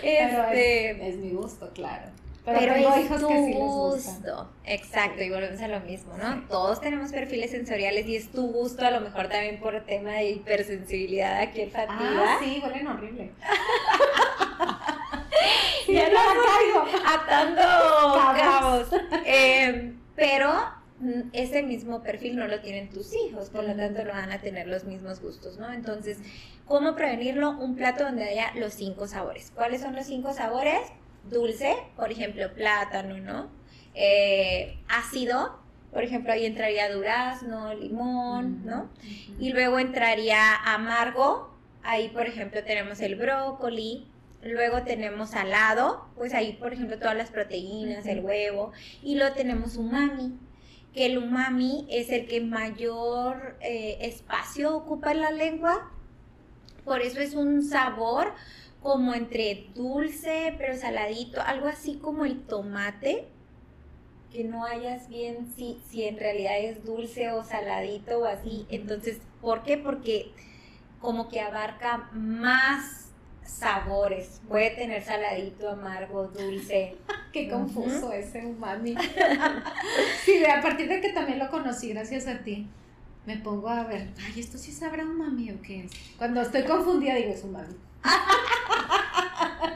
este, 0.01 1.07
es, 1.09 1.15
mi 1.17 1.31
gusto, 1.31 1.71
claro. 1.73 2.07
Pero, 2.43 2.73
tengo 2.73 2.97
hijos 2.97 3.23
que 3.23 3.37
sí 3.45 3.53
les 3.53 3.57
gusto. 3.57 4.49
Exacto, 4.65 5.21
y 5.21 5.29
volvemos 5.29 5.61
a 5.61 5.67
lo 5.67 5.79
mismo, 5.81 6.17
¿no? 6.17 6.43
Todos 6.47 6.81
tenemos 6.81 7.11
perfiles 7.11 7.51
sensoriales 7.51 8.07
y 8.07 8.15
es 8.15 8.31
tu 8.31 8.47
gusto, 8.51 8.83
a 8.83 8.89
lo 8.91 8.99
mejor 8.99 9.27
también 9.27 9.59
por 9.59 9.79
tema 9.85 10.13
de 10.13 10.31
hipersensibilidad 10.31 11.39
aquí 11.39 11.61
olfativa. 11.61 11.99
Ah, 11.99 12.39
sí, 12.41 12.59
huelen 12.63 12.87
horrible. 12.87 13.31
ya 15.87 16.09
no 16.09 16.19
caigo. 16.43 16.85
Atando 17.05 17.61
cabos. 18.35 18.87
Eh, 19.25 19.93
pero 20.15 20.81
ese 21.33 21.63
mismo 21.63 22.01
perfil 22.01 22.37
no 22.37 22.47
lo 22.47 22.59
tienen 22.61 22.89
tus 22.89 23.13
hijos, 23.15 23.49
por 23.49 23.63
lo 23.63 23.75
tanto 23.75 24.03
no 24.03 24.11
van 24.11 24.31
a 24.31 24.39
tener 24.39 24.67
los 24.67 24.83
mismos 24.83 25.21
gustos, 25.21 25.57
¿no? 25.57 25.71
Entonces, 25.71 26.17
¿cómo 26.65 26.95
prevenirlo? 26.95 27.51
Un 27.51 27.75
plato 27.75 28.03
donde 28.03 28.23
haya 28.23 28.51
los 28.55 28.73
cinco 28.73 29.07
sabores. 29.07 29.51
¿Cuáles 29.53 29.81
son 29.81 29.95
los 29.95 30.05
cinco 30.05 30.33
sabores? 30.33 30.81
Dulce, 31.29 31.75
por 31.95 32.11
ejemplo, 32.11 32.53
plátano, 32.53 33.17
¿no? 33.19 33.49
Eh, 33.93 34.77
ácido, 34.87 35.59
por 35.91 36.03
ejemplo, 36.03 36.33
ahí 36.33 36.45
entraría 36.45 36.93
durazno, 36.93 37.73
limón, 37.73 38.65
¿no? 38.65 38.89
Y 39.39 39.51
luego 39.51 39.79
entraría 39.79 40.55
amargo, 40.55 41.53
ahí 41.83 42.09
por 42.09 42.27
ejemplo 42.27 42.63
tenemos 42.63 43.01
el 43.01 43.15
brócoli, 43.15 44.11
Luego 44.43 44.81
tenemos 44.81 45.31
salado, 45.31 46.07
pues 46.15 46.33
ahí 46.33 46.53
por 46.53 46.73
ejemplo 46.73 46.97
todas 46.97 47.15
las 47.15 47.29
proteínas, 47.29 48.07
el 48.07 48.21
huevo. 48.21 48.71
Y 49.03 49.15
luego 49.15 49.35
tenemos 49.35 49.77
umami, 49.77 50.35
que 50.93 51.05
el 51.05 51.19
umami 51.19 51.85
es 51.89 52.09
el 52.09 52.27
que 52.27 52.41
mayor 52.41 53.57
eh, 53.61 53.97
espacio 54.01 54.75
ocupa 54.75 55.11
en 55.11 55.21
la 55.21 55.31
lengua. 55.31 55.91
Por 56.83 57.01
eso 57.01 57.19
es 57.19 57.35
un 57.35 57.63
sabor 57.63 58.33
como 58.81 59.13
entre 59.13 59.67
dulce 59.75 60.55
pero 60.57 60.75
saladito, 60.75 61.41
algo 61.41 61.67
así 61.67 61.95
como 61.97 62.25
el 62.25 62.41
tomate, 62.41 63.27
que 64.31 64.43
no 64.43 64.65
hayas 64.65 65.09
bien 65.09 65.51
si, 65.55 65.79
si 65.89 66.03
en 66.03 66.17
realidad 66.17 66.57
es 66.59 66.83
dulce 66.83 67.31
o 67.31 67.43
saladito 67.43 68.19
o 68.19 68.25
así. 68.25 68.65
Entonces, 68.69 69.19
¿por 69.41 69.63
qué? 69.63 69.77
Porque 69.77 70.31
como 70.99 71.29
que 71.29 71.41
abarca 71.41 72.09
más 72.13 73.11
sabores. 73.43 74.41
Puede 74.47 74.71
tener 74.71 75.03
saladito, 75.03 75.69
amargo, 75.69 76.27
dulce. 76.27 76.95
Qué 77.33 77.49
confuso 77.49 78.11
ese 78.13 78.45
umami. 78.45 78.95
sí, 80.25 80.45
a 80.45 80.61
partir 80.61 80.87
de 80.87 81.01
que 81.01 81.09
también 81.11 81.39
lo 81.39 81.49
conocí, 81.49 81.89
gracias 81.89 82.27
a 82.27 82.39
ti, 82.39 82.67
me 83.25 83.37
pongo 83.37 83.69
a 83.69 83.83
ver, 83.83 84.09
ay, 84.25 84.39
esto 84.39 84.57
sí 84.57 84.71
sabrá 84.71 85.05
umami 85.05 85.51
o 85.51 85.61
qué 85.61 85.85
es. 85.85 85.91
Cuando 86.17 86.41
estoy 86.41 86.63
confundida 86.63 87.15
digo 87.15 87.31
es 87.31 87.43
umami. 87.43 87.75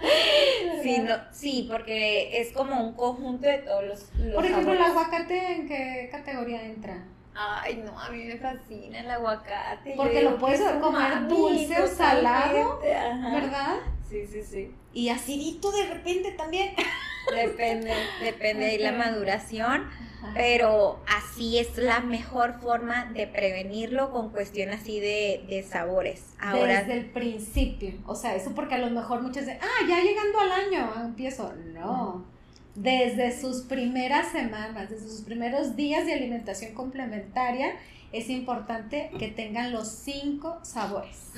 sí, 0.83 0.99
no, 0.99 1.15
sí, 1.31 1.67
porque 1.69 2.39
es 2.39 2.51
como 2.51 2.81
un 2.81 2.93
conjunto 2.93 3.47
de 3.47 3.59
todos 3.59 3.83
los, 3.83 4.33
Por 4.33 4.45
ejemplo, 4.45 4.73
el 4.73 4.81
aguacate, 4.81 5.53
¿en 5.53 5.67
qué 5.67 6.09
categoría 6.11 6.63
entra? 6.63 7.03
Ay, 7.33 7.83
no, 7.85 7.99
a 7.99 8.09
mí 8.09 8.23
me 8.23 8.37
fascina 8.37 8.99
el 8.99 9.11
aguacate. 9.11 9.93
Porque 9.97 10.21
lo 10.23 10.37
puedes 10.37 10.61
comer 10.79 11.27
dulce 11.27 11.81
o 11.81 11.87
salado, 11.87 12.79
¿verdad? 12.79 13.75
Sí, 14.09 14.25
sí, 14.25 14.41
sí. 14.43 14.71
Y 14.93 15.09
acidito 15.09 15.71
de 15.71 15.87
repente 15.87 16.31
también. 16.31 16.73
Depende, 17.33 17.93
depende 18.21 18.65
de 18.65 18.79
la 18.79 18.91
maduración, 18.91 19.89
pero 20.33 21.03
así 21.07 21.57
es 21.59 21.77
la 21.77 21.99
mejor 22.01 22.59
forma 22.61 23.05
de 23.13 23.27
prevenirlo 23.27 24.11
con 24.11 24.29
cuestión 24.29 24.69
así 24.71 24.99
de, 24.99 25.45
de 25.47 25.63
sabores. 25.63 26.33
Ahora, 26.39 26.79
Desde 26.79 26.93
el 26.93 27.05
principio, 27.05 27.93
o 28.05 28.15
sea, 28.15 28.35
eso 28.35 28.53
porque 28.53 28.75
a 28.75 28.79
lo 28.79 28.89
mejor 28.89 29.21
muchas 29.21 29.45
dicen, 29.45 29.59
ah, 29.61 29.87
ya 29.87 30.01
llegando 30.01 30.39
al 30.39 30.51
año 30.51 31.05
empiezo. 31.05 31.53
No 31.73 32.35
desde 32.75 33.39
sus 33.39 33.61
primeras 33.63 34.31
semanas, 34.31 34.89
desde 34.89 35.07
sus 35.07 35.21
primeros 35.21 35.75
días 35.75 36.05
de 36.05 36.13
alimentación 36.13 36.73
complementaria, 36.73 37.73
es 38.15 38.29
importante 38.29 39.11
que 39.19 39.27
tengan 39.27 39.73
los 39.73 39.89
cinco 39.89 40.59
sabores, 40.63 41.33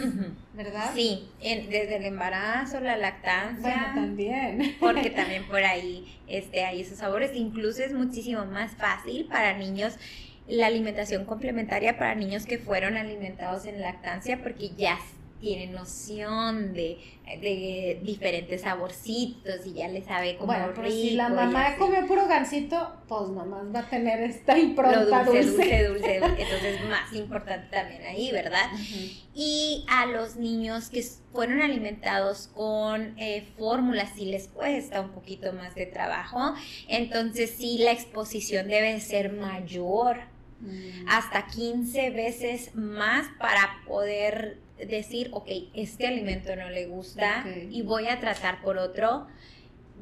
¿verdad? 0.53 0.91
Sí, 0.93 1.27
desde 1.41 1.97
el 1.97 2.05
embarazo, 2.05 2.79
la 2.79 2.97
lactancia. 2.97 3.91
Bueno, 3.91 3.93
también. 3.95 4.75
Porque 4.79 5.09
también 5.15 5.47
por 5.47 5.63
ahí 5.63 6.19
este, 6.27 6.63
hay 6.63 6.81
esos 6.81 6.99
sabores. 6.99 7.31
Incluso 7.33 7.83
es 7.83 7.93
muchísimo 7.93 8.45
más 8.45 8.73
fácil 8.73 9.25
para 9.25 9.57
niños 9.57 9.97
la 10.47 10.67
alimentación 10.67 11.25
complementaria 11.25 11.97
para 11.97 12.15
niños 12.15 12.45
que 12.45 12.57
fueron 12.57 12.95
alimentados 12.95 13.65
en 13.65 13.81
lactancia 13.81 14.41
porque 14.41 14.69
ya 14.77 14.97
tiene 15.39 15.67
noción 15.67 16.73
de, 16.73 16.97
de, 17.25 17.99
diferentes 18.03 18.61
saborcitos 18.61 19.65
y 19.65 19.73
ya 19.73 19.87
le 19.87 20.01
sabe 20.01 20.37
cómo 20.37 20.47
bueno, 20.47 20.71
pero 20.75 20.89
si 20.89 21.11
la 21.11 21.29
mamá 21.29 21.75
come 21.77 22.03
puro 22.03 22.27
gansito, 22.27 22.93
pues 23.07 23.29
nomás 23.29 23.63
va 23.73 23.79
a 23.79 23.89
tener 23.89 24.21
esta 24.21 24.57
impronta 24.57 25.23
dulce, 25.23 25.43
dulce, 25.43 25.87
dulce, 25.87 26.15
Entonces 26.37 26.83
más 26.89 27.13
importante 27.13 27.67
también 27.69 28.03
ahí, 28.03 28.31
¿verdad? 28.31 28.69
Y 29.35 29.85
a 29.87 30.05
los 30.05 30.37
niños 30.37 30.89
que 30.89 31.03
fueron 31.31 31.61
alimentados 31.61 32.49
con 32.55 33.13
eh, 33.19 33.47
fórmulas 33.57 34.09
sí 34.15 34.25
les 34.25 34.47
cuesta 34.47 35.01
un 35.01 35.09
poquito 35.09 35.53
más 35.53 35.75
de 35.75 35.85
trabajo, 35.85 36.53
entonces 36.87 37.51
sí 37.51 37.77
la 37.79 37.91
exposición 37.91 38.67
debe 38.67 38.99
ser 38.99 39.33
mayor. 39.33 40.37
Mm. 40.59 41.05
hasta 41.07 41.45
15 41.45 42.09
veces 42.09 42.73
más 42.73 43.27
para 43.37 43.83
poder 43.85 44.57
decir, 44.85 45.29
ok, 45.31 45.47
este 45.73 46.07
alimento 46.07 46.55
no 46.55 46.69
le 46.69 46.87
gusta 46.87 47.45
y 47.69 47.81
voy 47.81 48.07
a 48.07 48.19
tratar 48.19 48.61
por 48.61 48.77
otro 48.77 49.27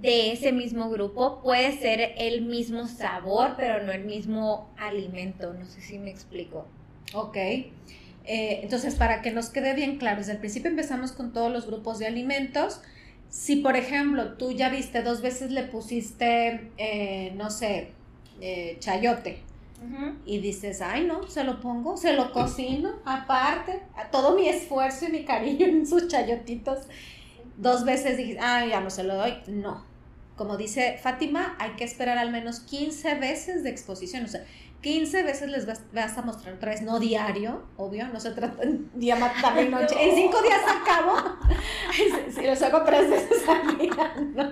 de 0.02 0.32
ese 0.32 0.52
mismo 0.52 0.90
grupo. 0.90 1.42
Puede 1.42 1.78
ser 1.78 2.14
el 2.18 2.42
mismo 2.42 2.88
sabor, 2.88 3.54
pero 3.58 3.84
no 3.84 3.92
el 3.92 4.06
mismo 4.06 4.70
alimento. 4.78 5.54
No 5.54 5.66
sé 5.66 5.82
si 5.82 6.00
me 6.00 6.12
explico. 6.12 6.66
Ok. 7.14 7.38
Eh, 7.38 8.62
entonces, 8.64 8.96
para 8.96 9.22
que 9.22 9.32
nos 9.32 9.50
quede 9.50 9.74
bien 9.74 9.98
claro, 9.98 10.18
desde 10.18 10.34
el 10.34 10.40
principio 10.40 10.70
empezamos 10.70 11.12
con 11.12 11.32
todos 11.32 11.52
los 11.52 11.68
grupos 11.68 12.00
de 12.00 12.08
alimentos. 12.08 12.82
Si, 13.30 13.58
por 13.58 13.76
ejemplo, 13.76 14.34
tú 14.34 14.52
ya 14.52 14.70
viste 14.70 15.04
dos 15.04 15.22
veces 15.22 15.52
le 15.52 15.64
pusiste, 15.64 16.72
eh, 16.78 17.34
no 17.36 17.50
sé, 17.50 17.92
eh, 18.42 18.78
chayote, 18.80 19.40
y 20.26 20.40
dices, 20.40 20.82
ay 20.82 21.06
no, 21.06 21.28
se 21.28 21.44
lo 21.44 21.60
pongo, 21.60 21.98
se 21.98 22.14
lo 22.14 22.32
cocino, 22.32 22.94
aparte, 23.06 23.82
a 23.96 24.10
todo 24.10 24.36
mi 24.36 24.48
esfuerzo 24.48 25.06
y 25.06 25.12
mi 25.12 25.26
cariño 25.26 25.66
en 25.66 25.86
sus 25.88 26.08
chayotitos. 26.08 26.80
Dos 27.58 27.86
veces 27.86 28.18
dije, 28.18 28.38
ay, 28.40 28.70
ya 28.70 28.82
no 28.82 28.90
se 28.90 29.04
lo 29.04 29.16
doy. 29.16 29.34
No. 29.48 29.84
Como 30.36 30.58
dice 30.58 30.98
Fátima, 31.02 31.56
hay 31.60 31.72
que 31.72 31.86
esperar 31.86 32.18
al 32.18 32.32
menos 32.32 32.60
15 32.60 33.16
veces 33.16 33.64
de 33.64 33.70
exposición. 33.70 34.26
O 34.26 34.28
sea, 34.28 34.46
15 34.86 35.24
veces 35.24 35.50
les 35.50 35.66
vas, 35.66 35.82
a 36.16 36.22
mostrar 36.22 36.54
otra 36.54 36.70
vez, 36.70 36.84
no 36.84 37.00
diario, 37.00 37.64
obvio, 37.76 38.08
no 38.10 38.20
se 38.20 38.30
trata 38.30 38.62
en 38.62 38.88
día, 38.94 39.18
tarde 39.42 39.64
y 39.64 39.70
noche. 39.70 39.96
En 39.98 40.16
cinco 40.16 40.40
días 40.44 40.62
acabo. 40.64 41.16
si 42.32 42.46
los 42.46 42.62
hago 42.62 42.84
tres 42.84 43.10
veces 43.10 43.50
al 43.50 43.80
día, 43.80 44.14
no. 44.36 44.52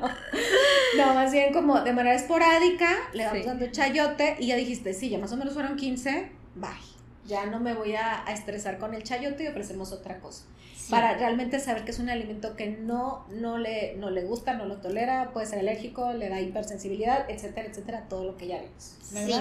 No, 0.97 1.13
más 1.13 1.31
bien 1.31 1.53
como 1.53 1.81
de 1.81 1.93
manera 1.93 2.15
esporádica, 2.15 2.89
le 3.13 3.27
vamos 3.27 3.45
dando 3.45 3.67
chayote 3.67 4.37
y 4.39 4.47
ya 4.47 4.55
dijiste, 4.55 4.95
sí, 4.95 5.09
ya 5.09 5.19
más 5.19 5.31
o 5.33 5.37
menos 5.37 5.53
fueron 5.53 5.75
15, 5.75 6.31
bye 6.55 6.93
ya 7.25 7.45
no 7.45 7.59
me 7.59 7.73
voy 7.73 7.95
a, 7.95 8.25
estresar 8.27 8.79
con 8.79 8.93
el 8.93 9.03
chayote 9.03 9.43
y 9.43 9.47
ofrecemos 9.47 9.91
otra 9.91 10.19
cosa. 10.19 10.45
Para 10.89 11.17
realmente 11.17 11.59
saber 11.59 11.85
que 11.85 11.91
es 11.91 11.99
un 11.99 12.09
alimento 12.09 12.55
que 12.55 12.67
no, 12.67 13.25
no, 13.29 13.57
le, 13.57 13.95
no 13.95 14.09
le 14.09 14.23
gusta, 14.23 14.53
no 14.53 14.65
lo 14.65 14.77
tolera, 14.77 15.31
puede 15.31 15.45
ser 15.45 15.59
alérgico, 15.59 16.13
le 16.13 16.29
da 16.29 16.41
hipersensibilidad, 16.41 17.29
etcétera, 17.29 17.67
etcétera, 17.69 18.05
todo 18.09 18.23
lo 18.25 18.37
que 18.37 18.47
ya 18.47 18.59
vimos. 18.59 18.97
Sí. 19.01 19.33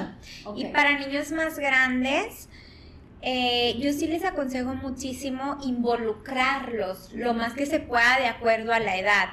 Y 0.56 0.66
para 0.66 0.98
niños 0.98 1.32
más 1.32 1.58
grandes, 1.58 2.48
eh, 3.22 3.76
yo 3.78 3.92
sí 3.92 4.06
les 4.06 4.24
aconsejo 4.24 4.74
muchísimo 4.74 5.58
involucrarlos 5.64 7.12
lo 7.12 7.34
más 7.34 7.54
que 7.54 7.66
se 7.66 7.80
pueda 7.80 8.18
de 8.18 8.26
acuerdo 8.26 8.72
a 8.72 8.78
la 8.78 8.96
edad 8.96 9.28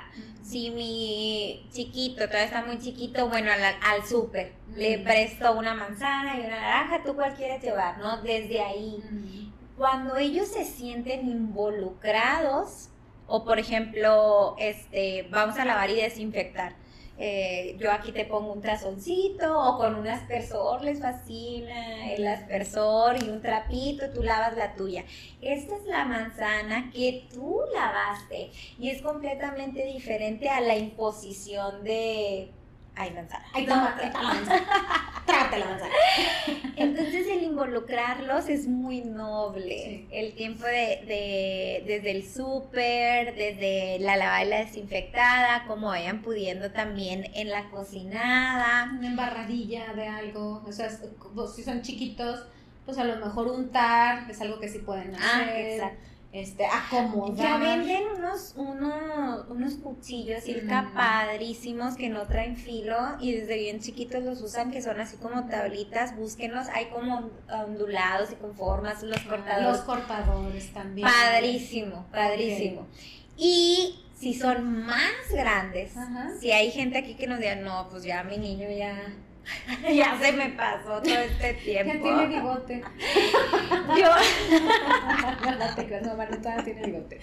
si 0.49 0.71
mi 0.71 1.67
chiquito 1.71 2.25
todavía 2.25 2.45
está 2.45 2.65
muy 2.65 2.79
chiquito, 2.79 3.29
bueno, 3.29 3.51
al, 3.51 3.61
al 3.61 4.05
súper, 4.07 4.53
le 4.75 4.97
presto 4.99 5.53
una 5.53 5.75
manzana 5.75 6.37
y 6.37 6.39
una 6.39 6.59
naranja, 6.59 7.03
¿tú 7.03 7.13
cuál 7.13 7.35
quieres 7.35 7.61
llevar? 7.61 7.99
¿No? 7.99 8.21
Desde 8.23 8.59
ahí. 8.59 9.48
Cuando 9.79 10.17
ellos 10.17 10.49
se 10.49 10.65
sienten 10.65 11.25
involucrados, 11.25 12.89
o 13.27 13.45
por 13.45 13.59
ejemplo, 13.59 14.57
este, 14.59 15.25
vamos 15.31 15.57
a 15.57 15.63
lavar 15.63 15.89
y 15.89 15.95
desinfectar. 15.95 16.75
eh, 17.17 17.77
yo 17.79 17.89
aquí 17.91 18.11
te 18.11 18.25
pongo 18.25 18.51
un 18.53 18.61
tazoncito 18.61 19.57
o 19.57 19.77
con 19.77 19.95
un 19.95 20.07
aspersor, 20.07 20.83
les 20.83 20.99
fascina 21.01 22.11
el 22.13 22.27
aspersor 22.27 23.23
y 23.23 23.29
un 23.29 23.41
trapito, 23.41 24.09
tú 24.11 24.21
lavas 24.21 24.57
la 24.57 24.75
tuya. 24.75 25.05
Esta 25.41 25.75
es 25.77 25.85
la 25.85 26.03
manzana 26.03 26.91
que 26.91 27.27
tú 27.33 27.61
lavaste 27.73 28.51
y 28.77 28.89
es 28.89 29.01
completamente 29.01 29.85
diferente 29.85 30.49
a 30.49 30.59
la 30.59 30.75
imposición 30.77 31.85
de 31.85 32.51
hay 32.99 33.11
manzana. 33.11 33.45
Ay, 33.53 33.65
toma, 33.65 33.95
la 33.97 34.21
manzana. 34.21 34.65
Trágate 35.25 35.59
la 35.59 35.65
manzana. 35.67 35.93
Entonces 36.75 37.27
el 37.27 37.43
involucrarlos 37.43 38.49
es 38.49 38.67
muy 38.67 39.01
noble. 39.01 40.05
El 40.11 40.33
tiempo 40.35 40.65
de, 40.65 41.03
de 41.07 41.83
desde 41.87 42.11
el 42.11 42.27
súper, 42.27 43.35
desde 43.35 43.99
la 43.99 44.17
lavada 44.17 44.43
y 44.43 44.49
la 44.49 44.57
desinfectada, 44.65 45.65
como 45.65 45.87
vayan 45.87 46.21
pudiendo 46.21 46.71
también 46.71 47.31
en 47.35 47.49
la 47.49 47.69
cocinada. 47.69 48.91
Una 48.97 49.07
embarradilla 49.07 49.93
de 49.93 50.07
algo. 50.07 50.61
O 50.67 50.71
sea, 50.73 50.89
si 50.89 51.63
son 51.63 51.81
chiquitos, 51.81 52.43
pues 52.85 52.97
a 52.97 53.05
lo 53.05 53.15
mejor 53.25 53.47
untar 53.47 54.29
es 54.29 54.41
algo 54.41 54.59
que 54.59 54.67
sí 54.67 54.79
pueden 54.79 55.15
ah, 55.15 55.19
hacer. 55.19 55.47
Ah, 55.47 55.59
exacto 55.59 56.09
este, 56.31 56.65
acomodar. 56.65 57.35
Ya 57.35 57.57
venden 57.57 58.03
unos, 58.17 58.53
unos, 58.55 59.47
unos 59.49 59.73
cuchillos 59.75 60.47
Ilka 60.47 60.91
padrísimos 60.93 61.95
que 61.95 62.09
no 62.09 62.27
traen 62.27 62.55
filo 62.55 62.95
y 63.19 63.31
desde 63.31 63.57
bien 63.57 63.79
chiquitos 63.79 64.23
los 64.23 64.41
usan 64.41 64.71
que 64.71 64.81
son 64.81 64.99
así 64.99 65.17
como 65.17 65.47
tablitas, 65.47 66.15
búsquenlos, 66.15 66.67
hay 66.67 66.85
como 66.87 67.31
ondulados 67.51 68.31
y 68.31 68.35
con 68.35 68.53
formas, 68.55 69.01
los 69.01 69.19
cortadores. 69.21 69.67
Los 69.67 69.81
cortadores 69.81 70.73
también. 70.73 71.07
Padrísimo, 71.07 72.05
padrísimo. 72.11 72.87
Y 73.35 74.03
si 74.15 74.33
son 74.33 74.85
más 74.85 75.31
grandes, 75.31 75.93
si 76.39 76.51
hay 76.51 76.69
gente 76.71 76.97
aquí 76.99 77.15
que 77.15 77.25
nos 77.25 77.39
diga, 77.39 77.55
no, 77.55 77.87
pues 77.89 78.03
ya 78.03 78.23
mi 78.23 78.37
niño 78.37 78.69
ya 78.69 79.15
ya 79.93 80.17
se 80.19 80.31
me 80.33 80.49
pasó 80.57 81.01
todo 81.01 81.17
este 81.17 81.53
tiempo. 81.55 81.93
Ya 81.93 82.01
tiene 82.01 82.27
bigote. 82.27 82.81
yo. 83.97 84.09
Creas, 85.75 86.03
no, 86.03 86.11
todavía 86.37 86.63
tiene 86.63 86.85
bigote. 86.85 87.19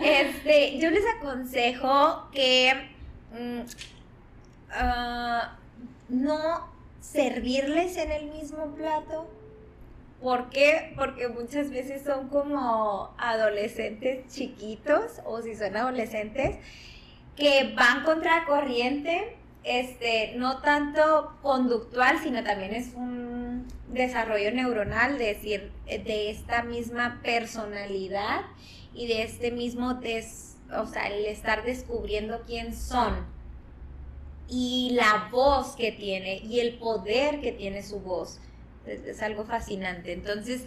Este, 0.00 0.78
yo 0.78 0.90
les 0.90 1.04
aconsejo 1.18 2.28
que 2.32 2.90
mm, 3.32 3.60
ah, 4.72 5.58
no 6.08 6.72
servirles 7.00 7.96
en 7.96 8.10
el 8.12 8.30
mismo 8.30 8.66
plato. 8.74 9.28
¿Por 10.20 10.50
qué? 10.50 10.92
Porque 10.96 11.26
muchas 11.28 11.70
veces 11.70 12.02
son 12.04 12.28
como 12.28 13.12
adolescentes 13.18 14.32
chiquitos, 14.32 15.20
o 15.24 15.42
si 15.42 15.56
son 15.56 15.76
adolescentes, 15.76 16.58
que 17.34 17.74
van 17.76 18.04
contra 18.04 18.44
corriente 18.44 19.36
este, 19.64 20.34
no 20.36 20.60
tanto 20.60 21.36
conductual, 21.42 22.18
sino 22.22 22.42
también 22.42 22.74
es 22.74 22.94
un 22.94 23.66
desarrollo 23.88 24.50
neuronal, 24.52 25.18
de 25.18 25.26
decir, 25.26 25.72
de 25.86 26.30
esta 26.30 26.62
misma 26.62 27.20
personalidad 27.22 28.42
y 28.94 29.06
de 29.06 29.22
este 29.22 29.50
mismo, 29.50 29.94
des, 29.94 30.56
o 30.76 30.86
sea, 30.86 31.06
el 31.06 31.26
estar 31.26 31.64
descubriendo 31.64 32.42
quién 32.46 32.74
son 32.74 33.26
y 34.48 34.90
la 34.92 35.28
voz 35.30 35.76
que 35.76 35.92
tiene 35.92 36.38
y 36.38 36.60
el 36.60 36.78
poder 36.78 37.40
que 37.40 37.52
tiene 37.52 37.82
su 37.82 38.00
voz. 38.00 38.40
es 38.86 39.22
algo 39.22 39.44
fascinante. 39.44 40.12
Entonces, 40.12 40.64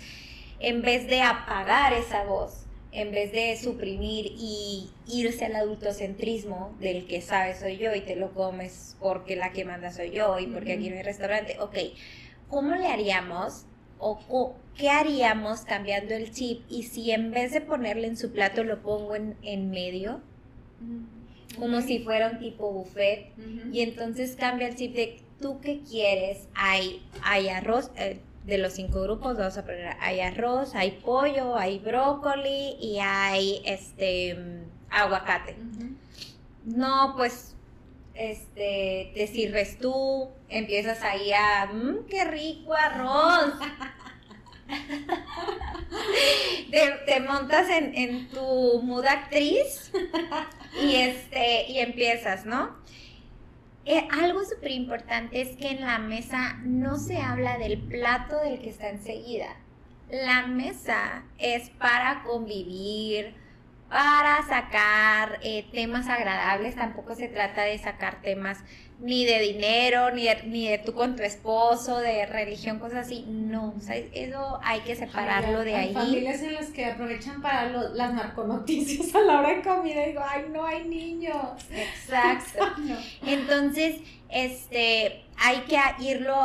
en 0.60 0.82
vez 0.82 1.08
de 1.08 1.22
apagar 1.22 1.94
esa 1.94 2.24
voz, 2.24 2.65
en 2.96 3.12
vez 3.12 3.32
de 3.34 3.58
suprimir 3.58 4.34
y 4.38 4.90
irse 5.08 5.46
al 5.46 5.56
adultocentrismo 5.56 6.74
del 6.80 7.06
que 7.06 7.22
sabes 7.22 7.60
soy 7.60 7.78
yo 7.78 7.94
y 7.94 8.02
te 8.02 8.16
lo 8.16 8.34
comes 8.34 8.96
porque 9.02 9.36
la 9.36 9.52
que 9.52 9.66
manda 9.66 9.92
soy 9.92 10.12
yo 10.12 10.40
y 10.40 10.48
porque 10.48 10.74
aquí 10.74 10.90
no 10.90 10.96
hay 10.96 11.04
restaurante, 11.04 11.58
ok, 11.60 11.76
¿cómo 12.50 12.74
le 12.76 12.88
haríamos 12.88 13.66
o, 14.00 14.56
qué 14.78 14.90
haríamos 14.90 15.62
cambiando 15.62 16.14
el 16.14 16.32
chip 16.32 16.64
y 16.70 16.84
si 16.84 17.12
en 17.12 17.32
vez 17.32 17.52
de 17.54 17.62
ponerle 17.62 18.08
en 18.08 18.18
su 18.18 18.32
plato 18.32 18.64
lo 18.64 18.82
pongo 18.82 19.16
en, 19.16 19.70
medio? 19.70 20.22
Como 21.58 21.82
si 21.82 22.00
fuera 22.00 22.30
un 22.32 22.40
tipo 22.40 22.72
buffet. 22.72 23.32
Y 23.72 23.82
entonces 23.82 24.36
cambia 24.36 24.68
el 24.68 24.76
chip 24.76 24.94
de 24.96 25.18
tú 25.40 25.60
qué 25.62 25.82
quieres, 25.82 26.48
hay, 26.56 27.02
hay 27.24 27.50
arroz, 27.50 27.92
eh, 27.96 28.20
de 28.46 28.60
los 28.60 28.74
cinco 28.74 29.02
grupos 29.02 29.38
vamos 29.38 29.58
a 29.58 29.64
poner, 29.64 29.96
hay 30.00 30.20
arroz, 30.20 30.76
hay 30.76 30.92
pollo, 31.04 31.56
hay 31.56 31.80
brócoli 31.80 32.78
y 32.80 33.00
hay 33.00 33.62
este 33.66 34.38
aguacate. 34.90 35.56
No, 36.64 37.14
pues 37.16 37.56
este 38.14 39.12
te 39.14 39.28
sirves 39.28 39.80
tú, 39.80 40.30
empiezas 40.50 41.02
ahí 41.04 41.32
a 41.34 41.70
mmm, 41.74 42.06
qué 42.08 42.24
rico 42.26 42.74
arroz. 42.74 43.54
te, 47.06 47.20
montas 47.22 47.70
en, 47.70 47.96
en 47.96 48.30
tu 48.30 48.82
mood 48.82 49.06
actriz 49.06 49.92
y 50.82 50.96
este 50.96 51.66
y 51.68 51.80
empiezas, 51.80 52.46
¿no? 52.46 52.76
Eh, 53.86 54.08
algo 54.12 54.44
súper 54.44 54.72
importante 54.72 55.42
es 55.42 55.56
que 55.58 55.70
en 55.70 55.82
la 55.82 56.00
mesa 56.00 56.60
no 56.64 56.98
se 56.98 57.18
habla 57.18 57.60
del 57.60 57.80
plato 57.80 58.40
del 58.40 58.60
que 58.60 58.70
está 58.70 58.90
enseguida. 58.90 59.58
La 60.10 60.48
mesa 60.48 61.24
es 61.38 61.70
para 61.70 62.24
convivir, 62.24 63.36
para 63.96 64.46
sacar 64.46 65.40
eh, 65.42 65.66
temas 65.72 66.10
agradables, 66.10 66.76
tampoco 66.76 67.16
se 67.16 67.30
trata 67.30 67.62
de 67.62 67.78
sacar 67.78 68.22
temas 68.22 68.58
ni 69.00 69.24
de 69.24 69.40
dinero, 69.40 70.12
ni 70.12 70.26
de, 70.26 70.44
ni 70.44 70.68
de 70.68 70.80
tú 70.80 70.94
con 70.94 71.16
tu 71.16 71.24
esposo, 71.24 72.00
de 72.00 72.26
religión, 72.26 72.78
cosas 72.80 73.06
así. 73.06 73.24
No, 73.26 73.74
o 73.78 73.80
sea, 73.80 73.96
eso 73.96 74.60
hay 74.66 74.82
que 74.82 74.98
separarlo 74.98 75.62
de 75.62 75.76
ahí. 75.76 75.88
Hay 75.88 75.94
familias 75.94 76.42
en 76.42 76.56
las 76.56 76.72
que 76.72 76.88
aprovechan 76.88 77.42
para 77.42 77.72
las 77.72 78.14
narconoticias 78.14 79.16
a 79.16 79.22
la 79.22 79.40
hora 79.40 79.56
de 79.56 79.62
comida 79.62 80.04
y 80.04 80.10
digo, 80.10 80.24
ay, 80.28 80.48
no 80.52 80.66
hay 80.66 80.84
niños. 80.84 81.54
Exacto. 81.72 82.66
Entonces, 83.26 84.02
este, 84.28 85.24
hay 85.38 85.60
que 85.70 85.80
irlo 86.04 86.36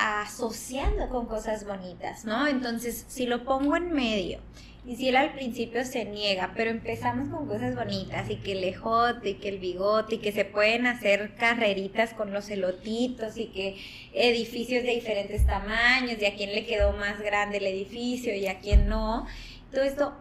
asociando 0.00 1.08
con 1.08 1.26
cosas 1.26 1.66
bonitas, 1.66 2.24
¿no? 2.24 2.46
Entonces, 2.46 3.04
si 3.08 3.26
lo 3.26 3.44
pongo 3.44 3.76
en 3.76 3.92
medio, 3.92 4.38
y 4.86 4.96
si 4.96 5.08
él 5.10 5.16
al 5.16 5.34
principio 5.34 5.84
se 5.84 6.06
niega, 6.06 6.52
pero 6.56 6.70
empezamos 6.70 7.28
con 7.28 7.46
cosas 7.46 7.74
bonitas 7.74 8.30
y 8.30 8.36
que 8.36 8.52
el 8.52 8.64
ejote 8.64 9.30
y 9.30 9.34
que 9.34 9.50
el 9.50 9.58
bigote 9.58 10.14
y 10.14 10.18
que 10.18 10.32
se 10.32 10.46
pueden 10.46 10.86
hacer 10.86 11.34
carreritas 11.36 12.14
con 12.14 12.32
los 12.32 12.48
elotitos 12.48 13.36
y 13.36 13.48
que 13.48 13.76
edificios 14.14 14.82
de 14.82 14.94
diferentes 14.94 15.46
tamaños 15.46 16.16
y 16.18 16.24
a 16.24 16.34
quién 16.34 16.52
le 16.54 16.64
quedó 16.64 16.94
más 16.94 17.20
grande 17.20 17.58
el 17.58 17.66
edificio 17.66 18.34
y 18.34 18.46
a 18.46 18.58
quién 18.60 18.88
no. 18.88 19.26
Todo 19.70 19.82
esto 19.82 20.14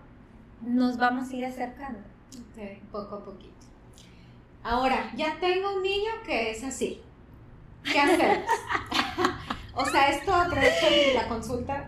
nos 0.61 0.97
vamos 0.97 1.29
a 1.29 1.35
ir 1.37 1.45
acercando. 1.45 1.99
Ok, 2.29 2.81
poco 2.91 3.15
a 3.15 3.23
poquito. 3.23 3.53
Ahora, 4.61 5.09
ya 5.15 5.37
tengo 5.39 5.73
un 5.77 5.83
niño 5.83 6.11
que 6.25 6.51
es 6.51 6.65
así. 6.65 6.99
¿Qué 7.83 7.97
hacemos? 7.97 8.43
O 9.75 9.85
sea, 9.85 10.09
esto 10.09 10.33
aprovecha 10.33 10.87
la 11.13 11.27
consulta. 11.27 11.87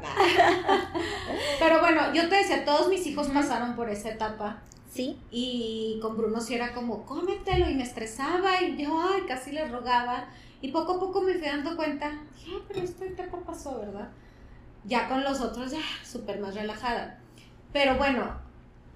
Pero 1.59 1.79
bueno, 1.79 2.13
yo 2.13 2.29
te 2.29 2.35
decía, 2.35 2.63
todos 2.63 2.89
mis 2.89 3.05
hijos 3.07 3.27
pasaron 3.27 3.75
por 3.75 3.89
esa 3.89 4.09
etapa. 4.09 4.61
Sí. 4.91 5.17
Y 5.31 5.99
con 6.01 6.17
Bruno 6.17 6.41
sí 6.41 6.53
era 6.53 6.73
como, 6.73 7.05
cómetelo, 7.05 7.69
y 7.69 7.75
me 7.75 7.83
estresaba, 7.83 8.61
y 8.61 8.77
yo, 8.77 9.01
ay, 9.01 9.21
casi 9.27 9.51
le 9.51 9.67
rogaba. 9.67 10.27
Y 10.61 10.71
poco 10.71 10.93
a 10.93 10.99
poco 10.99 11.21
me 11.21 11.33
fui 11.33 11.47
dando 11.47 11.75
cuenta, 11.75 12.11
ya, 12.45 12.53
pero 12.67 12.81
esta 12.81 13.05
etapa 13.05 13.37
pasó, 13.39 13.79
¿verdad? 13.79 14.09
Ya 14.83 15.07
con 15.07 15.23
los 15.23 15.41
otros, 15.41 15.71
ya, 15.71 15.81
súper 16.03 16.39
más 16.39 16.55
relajada. 16.55 17.19
Pero 17.73 17.97
bueno, 17.97 18.35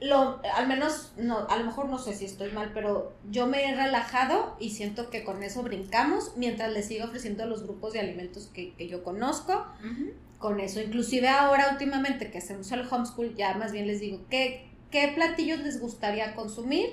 lo, 0.01 0.41
al 0.53 0.67
menos, 0.67 1.13
no, 1.17 1.47
a 1.47 1.57
lo 1.57 1.65
mejor 1.65 1.87
no 1.87 1.97
sé 1.97 2.13
si 2.13 2.25
estoy 2.25 2.51
mal, 2.51 2.71
pero 2.73 3.13
yo 3.31 3.47
me 3.47 3.63
he 3.63 3.75
relajado 3.75 4.57
y 4.59 4.71
siento 4.71 5.09
que 5.09 5.23
con 5.23 5.41
eso 5.41 5.63
brincamos 5.63 6.33
mientras 6.35 6.71
les 6.73 6.87
sigo 6.87 7.05
ofreciendo 7.05 7.45
los 7.45 7.63
grupos 7.63 7.93
de 7.93 8.01
alimentos 8.01 8.49
que, 8.53 8.73
yo 8.87 9.03
conozco. 9.03 9.65
Con 10.37 10.59
eso, 10.59 10.81
inclusive 10.81 11.29
ahora 11.29 11.69
últimamente 11.71 12.29
que 12.29 12.39
hacemos 12.39 12.71
el 12.71 12.81
homeschool, 12.81 13.35
ya 13.35 13.55
más 13.55 13.71
bien 13.71 13.87
les 13.87 14.01
digo 14.01 14.19
qué, 14.29 14.69
qué 14.91 15.11
platillos 15.15 15.59
les 15.59 15.79
gustaría 15.79 16.35
consumir, 16.35 16.89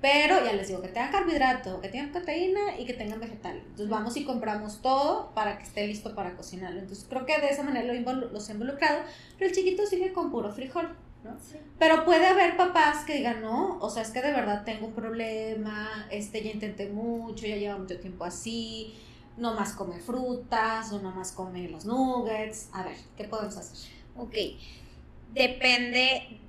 pero 0.00 0.42
ya 0.44 0.52
les 0.52 0.68
digo 0.68 0.80
que 0.82 0.88
tengan 0.88 1.10
carbohidrato, 1.10 1.80
que 1.80 1.88
tengan 1.88 2.12
proteína 2.12 2.78
y 2.78 2.86
que 2.86 2.94
tengan 2.94 3.18
vegetal. 3.18 3.56
Entonces 3.56 3.88
vamos 3.88 4.16
y 4.16 4.24
compramos 4.24 4.80
todo 4.82 5.32
para 5.34 5.58
que 5.58 5.64
esté 5.64 5.86
listo 5.86 6.14
para 6.14 6.36
cocinarlo. 6.36 6.78
Entonces 6.78 7.06
creo 7.08 7.26
que 7.26 7.38
de 7.40 7.48
esa 7.48 7.64
manera 7.64 7.92
los 7.92 8.48
he 8.48 8.52
involucrado, 8.52 9.00
pero 9.36 9.50
el 9.50 9.56
chiquito 9.56 9.84
sigue 9.84 10.12
con 10.12 10.30
puro 10.30 10.52
frijol. 10.52 10.96
Pero 11.78 12.04
puede 12.04 12.26
haber 12.26 12.56
papás 12.56 13.04
que 13.04 13.14
digan, 13.14 13.42
no, 13.42 13.78
o 13.80 13.90
sea, 13.90 14.02
es 14.02 14.10
que 14.10 14.22
de 14.22 14.32
verdad 14.32 14.64
tengo 14.64 14.86
un 14.86 14.94
problema, 14.94 16.06
este, 16.10 16.42
ya 16.42 16.50
intenté 16.50 16.88
mucho, 16.88 17.46
ya 17.46 17.56
lleva 17.56 17.76
mucho 17.76 17.98
tiempo 18.00 18.24
así, 18.24 18.94
no 19.36 19.54
más 19.54 19.72
come 19.72 19.98
frutas 19.98 20.92
o 20.92 21.00
no 21.00 21.10
más 21.10 21.32
come 21.32 21.68
los 21.68 21.84
nuggets. 21.84 22.70
A 22.72 22.84
ver, 22.84 22.96
¿qué 23.16 23.24
podemos 23.24 23.56
hacer? 23.56 23.90
Ok, 24.16 24.34
depende, 25.34 26.40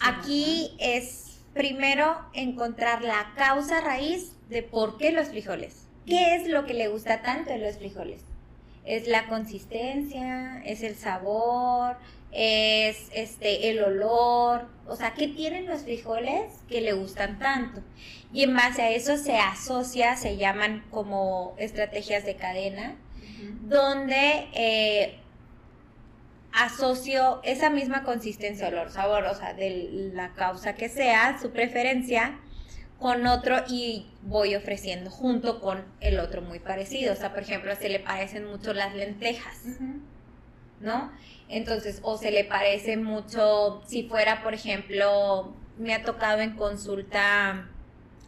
aquí 0.00 0.74
es 0.78 1.40
primero 1.52 2.16
encontrar 2.32 3.02
la 3.02 3.32
causa 3.36 3.80
raíz 3.80 4.32
de 4.48 4.62
por 4.62 4.98
qué 4.98 5.12
los 5.12 5.28
frijoles. 5.28 5.86
¿Qué 6.06 6.36
es 6.36 6.48
lo 6.48 6.66
que 6.66 6.74
le 6.74 6.88
gusta 6.88 7.22
tanto 7.22 7.50
de 7.50 7.58
los 7.58 7.78
frijoles? 7.78 8.22
Es 8.84 9.08
la 9.08 9.26
consistencia, 9.28 10.62
es 10.64 10.82
el 10.82 10.96
sabor, 10.96 11.96
es 12.34 13.08
este 13.14 13.70
el 13.70 13.82
olor, 13.82 14.66
o 14.86 14.96
sea, 14.96 15.14
¿qué 15.14 15.28
tienen 15.28 15.66
los 15.66 15.82
frijoles 15.82 16.52
que 16.68 16.80
le 16.80 16.92
gustan 16.92 17.38
tanto? 17.38 17.80
Y 18.32 18.42
en 18.42 18.54
base 18.54 18.82
a 18.82 18.90
eso 18.90 19.16
se 19.16 19.38
asocia, 19.38 20.16
se 20.16 20.36
llaman 20.36 20.84
como 20.90 21.54
estrategias 21.58 22.26
de 22.26 22.34
cadena, 22.34 22.96
donde 23.62 24.48
eh, 24.52 25.18
asocio 26.52 27.40
esa 27.44 27.70
misma 27.70 28.02
consistencia, 28.02 28.68
olor, 28.68 28.90
sabor, 28.90 29.24
o 29.24 29.34
sea, 29.34 29.54
de 29.54 30.10
la 30.12 30.34
causa 30.34 30.74
que 30.74 30.88
sea, 30.88 31.38
su 31.40 31.52
preferencia, 31.52 32.40
con 32.98 33.26
otro 33.26 33.64
y 33.68 34.06
voy 34.22 34.54
ofreciendo 34.54 35.10
junto 35.10 35.60
con 35.60 35.84
el 36.00 36.18
otro 36.18 36.42
muy 36.42 36.58
parecido. 36.58 37.12
O 37.12 37.16
sea, 37.16 37.32
por 37.32 37.42
ejemplo, 37.42 37.74
se 37.76 37.88
le 37.88 38.00
parecen 38.00 38.46
mucho 38.46 38.72
las 38.72 38.94
lentejas, 38.94 39.58
¿no? 40.80 41.12
Entonces, 41.48 42.00
o 42.02 42.16
se 42.16 42.30
le 42.30 42.44
parece 42.44 42.96
mucho, 42.96 43.82
si 43.86 44.04
fuera, 44.08 44.42
por 44.42 44.54
ejemplo, 44.54 45.54
me 45.78 45.94
ha 45.94 46.02
tocado 46.02 46.40
en 46.40 46.56
consulta 46.56 47.68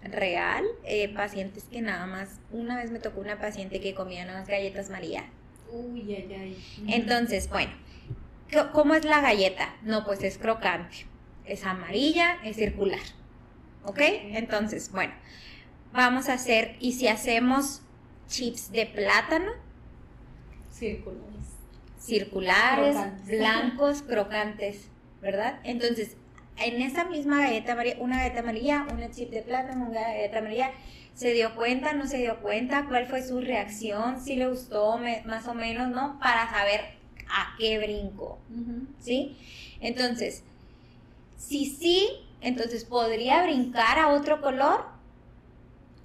real, 0.03 0.64
eh, 0.85 1.12
pacientes 1.12 1.64
que 1.64 1.81
nada 1.81 2.07
más, 2.07 2.39
una 2.53 2.77
vez 2.77 2.91
me 2.91 2.99
tocó 2.99 3.21
una 3.21 3.41
paciente 3.41 3.81
que 3.81 3.95
comía 3.95 4.25
unas 4.25 4.47
galletas 4.47 4.91
María. 4.91 5.25
Uy, 5.73 6.14
ay, 6.14 6.33
ay. 6.33 6.85
Entonces, 6.89 7.49
bueno, 7.49 7.73
¿cómo 8.73 8.95
es 8.95 9.05
la 9.05 9.21
galleta? 9.21 9.75
No, 9.83 10.05
pues 10.05 10.23
es 10.23 10.39
crocante, 10.39 11.07
es 11.45 11.64
amarilla, 11.64 12.39
es 12.45 12.57
circular. 12.57 13.01
¿Ok? 13.85 14.01
Entonces, 14.01 14.91
bueno, 14.93 15.14
vamos 15.93 16.29
a 16.29 16.35
hacer, 16.35 16.77
y 16.81 16.93
si 16.93 17.09
hacemos 17.09 17.83
chips 18.29 18.71
de 18.73 18.87
plátano, 18.87 19.53
Círculos. 20.71 21.26
Circulares, 21.99 22.94
Crocantes. 22.97 23.38
blancos, 23.38 24.03
crocantes, 24.09 24.88
¿verdad? 25.20 25.61
Entonces, 25.64 26.16
en 26.59 26.80
esa 26.82 27.05
misma 27.05 27.40
galleta 27.42 27.72
amarilla, 27.72 27.97
una 28.01 28.18
galleta 28.18 28.40
amarilla, 28.40 28.86
una 28.92 29.11
chip 29.11 29.30
de 29.30 29.42
plátano, 29.42 29.86
una 29.90 30.01
galleta 30.01 30.38
amarilla, 30.38 30.72
¿se 31.14 31.32
dio 31.32 31.55
cuenta? 31.55 31.92
¿No 31.92 32.07
se 32.07 32.18
dio 32.18 32.40
cuenta? 32.40 32.86
¿Cuál 32.88 33.07
fue 33.07 33.22
su 33.22 33.40
reacción? 33.40 34.20
¿Si 34.22 34.36
le 34.36 34.49
gustó 34.49 34.99
me- 34.99 35.22
más 35.26 35.47
o 35.49 35.55
menos, 35.55 35.88
no? 35.90 36.18
Para 36.20 36.49
saber 36.51 36.80
a 37.28 37.55
qué 37.59 37.78
brinco, 37.78 38.38
¿sí? 39.01 39.36
Entonces, 39.80 40.42
si 41.36 41.66
sí, 41.66 42.09
entonces 42.40 42.84
podría 42.84 43.42
brincar 43.42 43.99
a 43.99 44.09
otro 44.09 44.40
color 44.40 44.84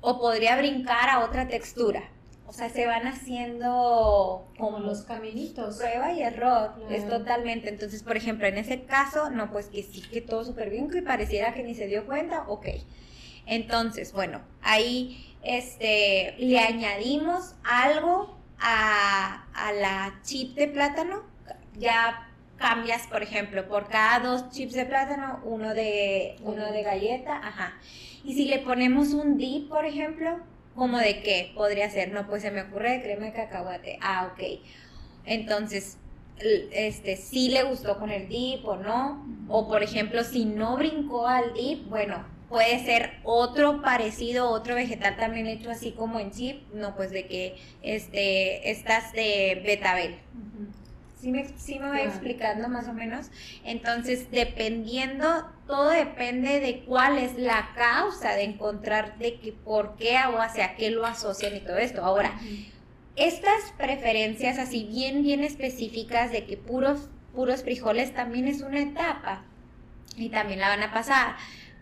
o 0.02 0.20
podría 0.20 0.58
brincar 0.58 1.10
a 1.10 1.20
otra 1.24 1.48
textura. 1.48 2.10
O 2.52 2.54
sea, 2.54 2.68
se 2.70 2.86
van 2.86 3.08
haciendo 3.08 4.46
Como 4.58 4.80
los 4.80 5.04
caminitos. 5.04 5.78
prueba 5.78 6.12
y 6.12 6.22
error, 6.22 6.74
Claro. 6.76 6.90
es 6.94 7.08
totalmente. 7.08 7.70
Entonces, 7.70 8.04
por 8.04 8.18
ejemplo, 8.18 8.46
en 8.46 8.58
ese 8.58 8.84
caso, 8.84 9.30
no, 9.30 9.50
pues 9.54 9.68
que 9.68 9.84
sí, 9.84 10.02
que 10.02 10.20
todo 10.20 10.44
súper 10.44 10.70
bien, 10.70 10.90
que 10.90 11.02
pareciera 11.02 11.54
que 11.54 11.64
ni 11.64 11.76
se 11.76 11.88
dio 11.88 12.06
cuenta, 12.06 12.44
ok. 12.50 12.68
Entonces, 13.46 14.12
bueno, 14.12 14.42
ahí 14.62 15.34
este, 15.44 16.36
le 16.40 16.60
añadimos 16.60 17.56
algo 17.64 18.38
a, 18.60 19.46
a 19.54 19.72
la 19.72 20.20
chip 20.24 20.54
de 20.56 20.68
plátano, 20.68 21.24
ya 21.78 22.28
cambias, 22.58 23.08
por 23.08 23.24
ejemplo, 23.24 23.66
por 23.70 23.88
cada 23.88 24.20
dos 24.20 24.50
chips 24.52 24.74
de 24.74 24.86
plátano, 24.86 25.40
uno 25.46 25.74
de, 25.74 26.36
uno 26.44 26.70
de 26.70 26.84
galleta, 26.84 27.38
ajá. 27.38 27.74
Y 28.26 28.34
si 28.36 28.46
le 28.46 28.60
ponemos 28.60 29.14
un 29.14 29.38
dip, 29.38 29.70
por 29.70 29.86
ejemplo, 29.86 30.38
¿como 30.76 30.98
de 30.98 31.22
qué 31.22 31.52
podría 31.56 31.90
ser? 31.90 32.12
No, 32.12 32.28
pues 32.28 32.42
se 32.42 32.52
me 32.52 32.62
ocurre 32.62 32.92
de 32.92 33.02
crema 33.02 33.26
de 33.26 33.34
cacahuate. 33.34 33.98
Ah, 34.02 34.32
ok. 34.34 34.60
Entonces, 35.26 35.98
este, 36.72 37.18
si 37.18 37.50
le 37.50 37.64
gustó 37.64 38.00
con 38.00 38.12
el 38.12 38.28
dip 38.28 38.66
o 38.66 38.76
no. 38.76 39.26
O 39.48 39.68
por 39.68 39.84
ejemplo, 39.84 40.24
si 40.24 40.46
no 40.46 40.78
brincó 40.78 41.28
al 41.28 41.54
dip, 41.54 41.88
bueno, 41.88 42.26
puede 42.50 42.84
ser 42.84 43.14
otro 43.24 43.82
parecido, 43.82 44.50
otro 44.50 44.76
vegetal 44.76 45.16
también 45.18 45.48
hecho 45.48 45.72
así 45.72 45.92
como 45.92 46.20
en 46.20 46.32
chip. 46.32 46.72
No, 46.74 46.96
pues 46.96 47.12
de 47.12 47.28
que 47.28 47.56
este, 47.82 48.72
estas 48.72 49.14
de 49.14 49.62
betabel. 49.66 50.20
¿Sí 51.22 51.32
me, 51.32 51.48
sí 51.56 51.78
me 51.78 51.88
voy 51.88 51.98
Claro. 51.98 52.10
explicando 52.12 52.68
más 52.68 52.88
o 52.88 52.94
menos? 52.94 53.30
Entonces, 53.64 54.32
dependiendo, 54.32 55.46
todo 55.68 55.90
depende 55.92 56.60
de 56.60 56.84
cuál 56.84 57.20
es 57.20 57.38
la 57.38 57.70
causa 57.76 58.34
de 58.34 58.44
encontrar 58.44 59.20
de 59.20 59.40
que 59.40 59.52
por 59.52 59.96
qué 59.98 60.18
o 60.34 60.42
hacia 60.42 60.76
qué 60.76 60.90
lo 60.90 61.06
asocian 61.06 61.56
y 61.56 61.60
todo 61.60 61.78
esto. 61.78 62.04
Ahora, 62.04 62.34
estas 63.16 63.72
preferencias 63.78 64.58
así 64.58 64.84
bien, 64.86 65.22
bien 65.22 65.44
específicas 65.44 66.32
de 66.32 66.46
que 66.46 66.58
puros, 66.58 67.10
puros 67.36 67.62
frijoles 67.62 68.14
también 68.14 68.48
es 68.48 68.62
una 68.62 68.82
etapa 68.82 69.44
y 70.18 70.30
también 70.30 70.60
la 70.60 70.70
van 70.70 70.82
a 70.82 70.92
pasar, 70.92 71.36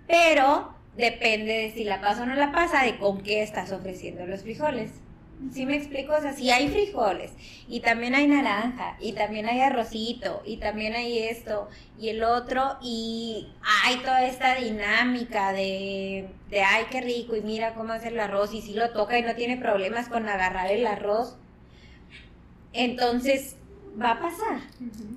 pero 0.06 0.76
depende 0.98 1.54
de 1.54 1.72
si 1.72 1.86
la 1.86 2.02
pasa 2.02 2.24
o 2.24 2.26
no 2.26 2.36
la 2.36 2.52
pasa, 2.52 2.84
de 2.84 2.98
con 2.98 3.22
qué 3.22 3.42
estás 3.42 3.72
ofreciendo 3.72 4.26
los 4.26 4.42
frijoles. 4.42 4.92
¿Sí 5.54 5.66
me 5.66 5.78
explico? 5.78 6.14
O 6.14 6.22
sea, 6.22 6.34
si 6.34 6.52
hay 6.52 6.68
frijoles 6.68 7.32
y 7.68 7.80
también 7.80 8.14
hay 8.14 8.28
naranja 8.28 8.98
y 9.00 9.14
también 9.14 9.48
hay 9.48 9.62
arrocito 9.62 10.44
y 10.46 10.58
también 10.58 10.94
hay 10.94 11.20
esto 11.20 11.70
y 11.98 12.10
el 12.10 12.24
otro 12.24 12.78
y 12.82 13.48
hay 13.86 13.98
toda 14.00 14.26
esta 14.26 14.56
dinámica 14.56 15.54
de, 15.54 16.28
de 16.50 16.62
ay, 16.62 16.86
qué 16.92 17.00
rico 17.00 17.38
y 17.38 17.42
mira 17.42 17.74
cómo 17.74 17.94
hace 17.94 18.10
el 18.10 18.20
arroz 18.20 18.54
y 18.54 18.62
si 18.62 18.74
lo 18.74 18.92
toca 18.92 19.18
y 19.18 19.24
no 19.24 19.34
tiene 19.36 19.56
problemas 19.56 20.10
con 20.10 20.28
agarrar 20.28 20.70
el 20.72 20.86
arroz, 20.86 21.38
entonces 22.74 23.56
va 24.00 24.12
a 24.12 24.20
pasar, 24.20 24.60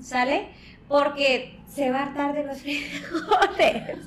¿sale? 0.02 0.50
Porque 0.86 1.58
se 1.68 1.90
va 1.90 1.98
a 1.98 2.02
hartar 2.04 2.34
de 2.34 2.44
los 2.44 2.58
frijoles. 2.62 3.98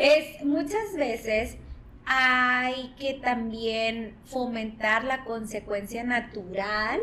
es 0.00 0.44
muchas 0.44 0.94
veces 0.96 1.58
hay 2.06 2.94
que 2.98 3.14
también 3.14 4.14
fomentar 4.24 5.04
la 5.04 5.24
consecuencia 5.24 6.04
natural 6.04 7.00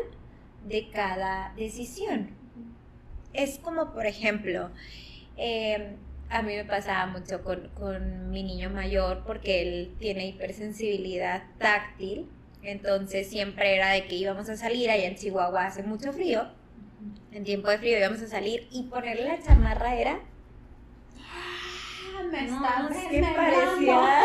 de 0.66 0.88
cada 0.90 1.52
decisión. 1.56 2.30
Es 3.34 3.58
como, 3.58 3.92
por 3.92 4.06
ejemplo, 4.06 4.70
eh, 5.36 5.96
a 6.30 6.42
mí 6.42 6.56
me 6.56 6.64
pasaba 6.64 7.06
mucho 7.06 7.42
con, 7.42 7.68
con 7.74 8.30
mi 8.30 8.42
niño 8.42 8.70
mayor 8.70 9.24
porque 9.26 9.62
él 9.62 9.94
tiene 9.98 10.26
hipersensibilidad 10.26 11.42
táctil. 11.58 12.28
Entonces 12.62 13.28
siempre 13.28 13.76
era 13.76 13.90
de 13.90 14.06
que 14.06 14.14
íbamos 14.14 14.48
a 14.48 14.56
salir, 14.56 14.90
allá 14.90 15.04
en 15.06 15.16
Chihuahua 15.16 15.66
hace 15.66 15.82
mucho 15.82 16.14
frío, 16.14 16.48
en 17.30 17.44
tiempo 17.44 17.68
de 17.68 17.76
frío 17.76 17.98
íbamos 17.98 18.22
a 18.22 18.26
salir 18.26 18.66
y 18.70 18.84
ponerle 18.84 19.26
la 19.26 19.42
chamarra 19.42 19.96
era 19.96 20.20
me 22.22 22.42
no, 22.42 22.90
está. 22.90 24.24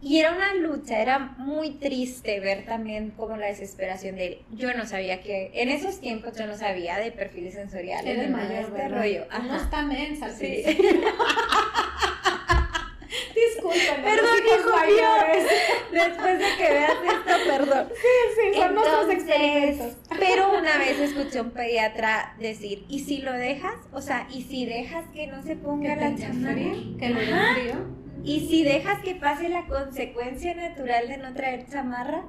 Y 0.00 0.20
era 0.20 0.32
una 0.32 0.54
lucha, 0.54 1.02
era 1.02 1.18
muy 1.18 1.72
triste 1.72 2.38
ver 2.40 2.64
también 2.64 3.10
como 3.10 3.36
la 3.36 3.46
desesperación 3.46 4.16
de 4.16 4.26
él. 4.26 4.38
Yo 4.52 4.72
no 4.72 4.86
sabía 4.86 5.20
que, 5.20 5.50
en 5.54 5.68
esos 5.68 6.00
tiempos 6.00 6.38
yo 6.38 6.46
no 6.46 6.56
sabía 6.56 6.98
de 6.98 7.10
perfiles 7.10 7.54
sensoriales, 7.54 8.16
de 8.16 8.28
mayor, 8.28 8.64
este 8.64 8.88
rollo. 8.88 9.26
Ajá. 9.30 9.56
está 9.56 9.82
mensa 9.82 10.30
Sí. 10.30 10.64
Disculpen, 13.34 14.02
Perdón, 14.02 14.36
hijo 14.46 14.70
mayores. 14.76 15.44
Después 15.92 16.38
de 16.38 16.44
que 16.56 16.70
veas 16.72 16.92
esto, 16.92 17.50
perdón. 17.50 17.88
Sí, 17.94 18.58
son 18.58 18.74
nuestros 18.74 19.08
Entonces, 19.08 19.18
experimentos. 19.30 19.96
pero 20.18 20.52
una 20.58 20.78
vez 20.78 20.98
escuché 21.00 21.38
a 21.38 21.42
un 21.42 21.50
pediatra 21.50 22.34
decir, 22.38 22.84
¿y 22.88 23.00
si 23.00 23.18
lo 23.18 23.32
dejas? 23.32 23.74
O 23.92 24.00
sea, 24.00 24.26
¿y 24.30 24.42
si 24.42 24.66
dejas 24.66 25.06
que 25.14 25.26
no 25.26 25.42
se 25.42 25.56
ponga 25.56 25.96
la 25.96 26.14
chamarra? 26.16 26.54
que 26.98 27.06
Ajá. 27.06 27.54
frío. 27.54 27.74
Y 28.24 28.48
si 28.48 28.64
dejas 28.64 29.00
que 29.02 29.14
pase 29.14 29.48
la 29.48 29.64
consecuencia 29.66 30.54
natural 30.54 31.08
de 31.08 31.16
no 31.18 31.32
traer 31.34 31.66
chamarra, 31.70 32.24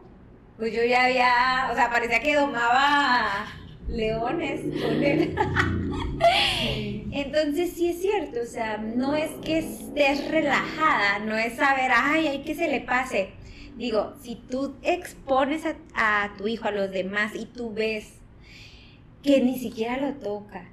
pues 0.57 0.71
yo 0.73 0.83
ya 0.83 1.05
había, 1.05 1.69
o 1.71 1.75
sea, 1.75 1.89
parecía 1.89 2.19
que 2.21 2.35
domaba 2.35 3.45
leones 3.89 4.61
con 4.61 5.03
él. 5.03 5.35
Entonces 7.11 7.73
sí 7.73 7.89
es 7.89 8.01
cierto, 8.01 8.41
o 8.41 8.45
sea, 8.45 8.77
no 8.77 9.15
es 9.15 9.31
que 9.43 9.59
estés 9.59 10.29
relajada, 10.29 11.19
no 11.19 11.35
es 11.37 11.53
saber, 11.55 11.91
ay, 11.93 12.27
ay, 12.27 12.43
que 12.43 12.55
se 12.55 12.67
le 12.67 12.81
pase. 12.81 13.29
Digo, 13.77 14.13
si 14.21 14.35
tú 14.35 14.75
expones 14.81 15.63
a, 15.65 15.75
a 15.95 16.35
tu 16.37 16.47
hijo, 16.47 16.67
a 16.67 16.71
los 16.71 16.91
demás, 16.91 17.33
y 17.35 17.45
tú 17.45 17.73
ves 17.73 18.13
que 19.23 19.41
ni 19.41 19.57
siquiera 19.57 19.97
lo 19.97 20.13
toca, 20.15 20.69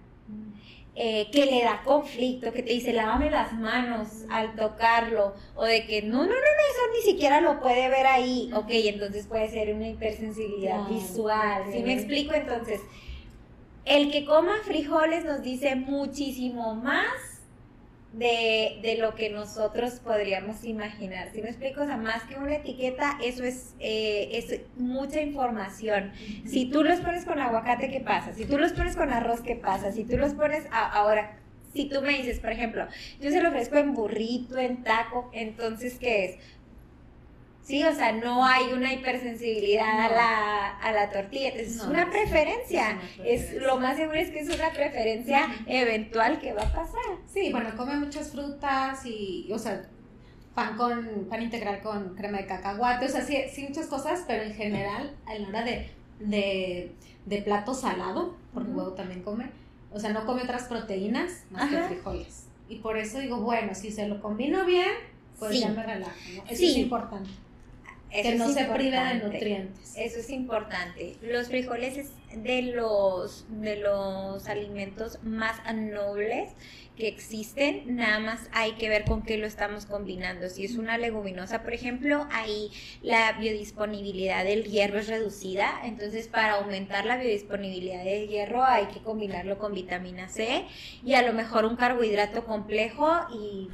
eh, 0.99 1.29
que 1.31 1.45
le 1.45 1.63
da 1.63 1.83
conflicto, 1.85 2.53
que 2.53 2.63
te 2.63 2.73
dice, 2.73 2.93
lávame 2.95 3.31
las 3.31 3.53
manos 3.53 4.25
al 4.31 4.57
tocarlo, 4.57 5.35
o 5.55 5.65
de 5.65 5.87
que 5.87 6.01
no, 6.03 6.21
no, 6.21 6.25
no, 6.25 6.31
no, 6.31 6.35
eso 6.35 6.81
ni 6.97 7.03
siquiera 7.13 7.43
lo 7.43 7.61
puede 7.61 7.89
ver 7.91 8.07
ahí. 8.07 8.51
Ok, 8.55 8.69
entonces 8.71 9.27
puede 9.27 9.49
ser 9.51 9.75
una 9.75 9.89
hipersensibilidad 9.89 10.87
Claro, 10.87 10.95
visual. 10.95 11.63
¿Sí 11.71 11.79
ok. 11.81 11.85
me 11.85 11.93
explico? 11.93 12.35
Entonces, 12.35 12.81
el 13.85 14.11
que 14.11 14.25
coma 14.25 14.55
frijoles 14.65 15.25
nos 15.25 15.43
dice 15.43 15.77
muchísimo 15.77 16.75
más 16.75 17.36
de, 18.13 18.79
de 18.83 18.97
lo 18.97 19.15
que 19.15 19.29
nosotros 19.31 19.95
podríamos 20.01 20.65
imaginar. 20.65 21.31
Si 21.33 21.43
me 21.43 21.49
explico, 21.49 21.83
o 21.83 21.87
sea, 21.87 21.97
más 21.97 22.23
que 22.25 22.37
una 22.37 22.55
etiqueta, 22.57 23.19
eso 23.23 23.45
es, 23.45 23.75
eh, 23.79 24.31
es 24.33 24.61
mucha 24.77 25.21
información. 25.21 26.13
Si 26.47 26.67
tú 26.71 26.83
los 26.83 27.01
pones 27.01 27.25
con 27.25 27.39
aguacate, 27.41 27.91
¿qué 27.91 28.01
pasa? 28.01 28.33
Si 28.33 28.45
tú 28.47 28.59
los 28.59 28.73
pones 28.73 28.97
con 28.97 29.11
arroz, 29.13 29.41
¿qué 29.43 29.57
pasa? 29.57 29.93
Si 29.93 30.05
tú 30.05 30.17
los 30.17 30.33
pones 30.35 30.65
a- 30.71 30.91
ahora, 30.93 31.39
si 31.75 31.89
tú 31.91 32.01
me 32.01 32.17
dices, 32.17 32.41
por 32.41 32.53
ejemplo, 32.53 32.87
yo 33.21 33.31
se 33.31 33.43
lo 33.43 33.51
ofrezco 33.51 33.77
en 33.77 33.93
burrito, 33.93 34.57
en 34.57 34.83
taco, 34.83 35.29
entonces, 35.35 35.99
¿qué 35.99 36.25
es? 36.25 36.39
Sí, 37.67 37.83
o 37.83 37.93
sea, 37.93 38.13
no 38.13 38.45
hay 38.47 38.73
una 38.73 38.93
hipersensibilidad 38.93 40.01
a, 40.03 40.09
la, 40.09 40.69
a 40.79 40.93
la 40.93 41.11
tortilla. 41.11 41.49
Es 41.49 41.77
No, 41.79 41.91
una 41.91 42.03
es- 42.05 42.11
preferencia. 42.11 42.91
es 42.91 42.95
una 42.95 43.03
Es, 43.29 43.41
preferencia. 43.43 43.61
lo 43.67 43.77
más 43.81 43.97
seguro 43.97 44.19
es 44.19 44.31
que 44.31 44.39
es 44.39 44.55
una 44.55 44.71
preferencia 44.71 45.49
eventual 45.67 46.39
que 46.39 46.53
va 46.53 46.63
a 46.63 46.73
pasar. 46.73 47.03
Sí, 47.27 47.51
bueno, 47.51 47.71
come 47.77 47.97
muchas 47.97 48.31
frutas 48.31 49.05
y, 49.05 49.49
o 49.53 49.59
sea, 49.59 49.83
pan 50.55 50.77
con 50.77 51.27
pan 51.29 51.43
integral 51.43 51.81
con 51.83 52.15
crema 52.15 52.39
de 52.39 52.47
cacahuate, 52.47 53.07
o 53.07 53.09
sea, 53.09 53.23
sí, 53.23 53.37
sí 53.53 53.65
muchas 53.69 53.87
cosas, 53.89 54.23
pero 54.29 54.45
en 54.45 54.55
general, 54.55 55.17
a 55.27 55.35
la 55.35 55.49
hora 55.49 55.63
de, 55.65 55.91
de, 56.21 56.93
de 57.27 57.43
plato 57.43 57.75
salado, 57.75 58.37
porque 58.55 58.71
Ujú. 58.71 58.79
huevo 58.79 58.93
también 58.93 59.23
come, 59.25 59.47
o 59.93 59.99
sea, 59.99 60.11
no 60.13 60.25
come 60.25 60.43
otras 60.43 60.63
proteínas 60.69 61.43
más 61.51 61.69
que 61.69 61.79
frijoles. 61.83 62.45
Y 62.69 62.77
por 62.77 62.97
eso 62.97 63.19
digo, 63.19 63.41
bueno, 63.41 63.75
si 63.75 63.91
se 63.91 64.07
lo 64.07 64.23
combino 64.23 64.65
bien, 64.65 64.89
pues 65.41 65.51
Sí. 65.51 65.61
ya 65.63 65.69
me 65.71 65.83
relajo, 65.83 66.15
¿no? 66.37 66.45
Eso 66.45 66.55
Sí. 66.57 66.71
es 66.71 66.77
importante, 66.79 67.29
Eso 68.17 68.31
que 68.31 68.35
no 68.37 68.49
se 68.49 68.65
prive 68.65 68.99
de 68.99 69.15
nutrientes. 69.15 69.95
Eso 69.97 70.19
es 70.21 70.31
importante. 70.31 71.17
Los 71.23 71.49
frijoles 71.49 71.99
es 71.99 72.11
de 72.35 72.63
los, 72.63 73.47
de 73.49 73.77
los 73.77 74.47
alimentos 74.49 75.19
más 75.23 75.57
nobles 75.75 76.51
que 76.97 77.09
existen, 77.09 77.95
nada 77.95 78.19
más 78.19 78.49
hay 78.53 78.73
que 78.73 78.89
ver 78.89 79.05
con 79.05 79.23
qué 79.23 79.37
lo 79.37 79.47
estamos 79.47 79.85
combinando. 79.85 80.49
Si 80.49 80.65
es 80.65 80.77
una 80.77 80.97
leguminosa, 80.97 81.63
por 81.63 81.75
ejemplo, 81.75 82.27
ahí 82.33 82.71
la 83.03 83.33
biodisponibilidad 83.33 84.45
del 84.45 84.65
hierro 84.65 84.99
es 84.99 85.09
reducida, 85.09 85.81
entonces 85.85 86.27
para 86.27 86.55
aumentar 86.55 87.05
la 87.05 87.19
biodisponibilidad 87.19 88.03
del 88.03 88.29
hierro 88.29 88.65
hay 88.65 88.87
que 88.87 89.01
combinarlo 89.01 89.59
con 89.59 89.75
vitamina 89.75 90.29
C 90.29 90.65
y 91.05 91.15
a 91.15 91.23
lo 91.23 91.35
mejor 91.35 91.67
un 91.67 91.77
carbohidrato 91.77 92.47
complejo 92.47 93.11
y, 93.31 93.69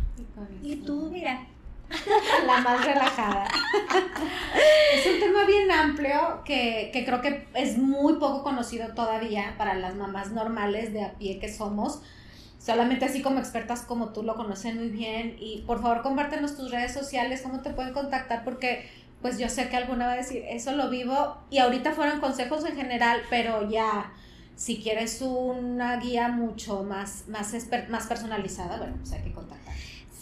y 0.62 0.76
tú, 0.76 1.08
mira, 1.12 1.46
la 2.46 2.60
más 2.60 2.84
relajada. 2.84 3.44
es 4.94 5.06
un 5.06 5.20
tema 5.20 5.44
bien 5.44 5.70
amplio 5.70 6.42
que, 6.44 6.90
que 6.92 7.04
creo 7.04 7.20
que 7.20 7.46
es 7.54 7.78
muy 7.78 8.14
poco 8.14 8.42
conocido 8.42 8.88
todavía 8.94 9.54
para 9.58 9.74
las 9.74 9.94
mamás 9.94 10.30
normales 10.32 10.92
de 10.92 11.04
a 11.04 11.12
pie 11.14 11.38
que 11.38 11.52
somos. 11.52 12.00
Solamente 12.58 13.04
así 13.04 13.22
como 13.22 13.40
expertas 13.40 13.82
como 13.82 14.10
tú 14.10 14.22
lo 14.22 14.36
conocen 14.36 14.76
muy 14.76 14.88
bien. 14.88 15.36
Y 15.40 15.62
por 15.66 15.82
favor, 15.82 16.02
compártenos 16.02 16.56
tus 16.56 16.70
redes 16.70 16.92
sociales, 16.92 17.42
cómo 17.42 17.60
te 17.60 17.70
pueden 17.70 17.92
contactar, 17.92 18.44
porque 18.44 18.88
pues 19.20 19.38
yo 19.38 19.48
sé 19.48 19.68
que 19.68 19.76
alguna 19.76 20.06
va 20.06 20.12
a 20.12 20.16
decir, 20.16 20.44
eso 20.48 20.72
lo 20.72 20.90
vivo. 20.90 21.38
Y 21.50 21.58
ahorita 21.58 21.92
fueron 21.92 22.20
consejos 22.20 22.64
en 22.64 22.76
general, 22.76 23.22
pero 23.30 23.68
ya, 23.68 24.12
si 24.56 24.82
quieres 24.82 25.22
una 25.22 25.96
guía 25.96 26.28
mucho 26.28 26.82
más, 26.84 27.24
más, 27.28 27.52
más 27.88 28.06
personalizada, 28.06 28.76
bueno, 28.76 28.94
pues 28.98 29.12
hay 29.12 29.22
que 29.22 29.32
contactar. 29.32 29.61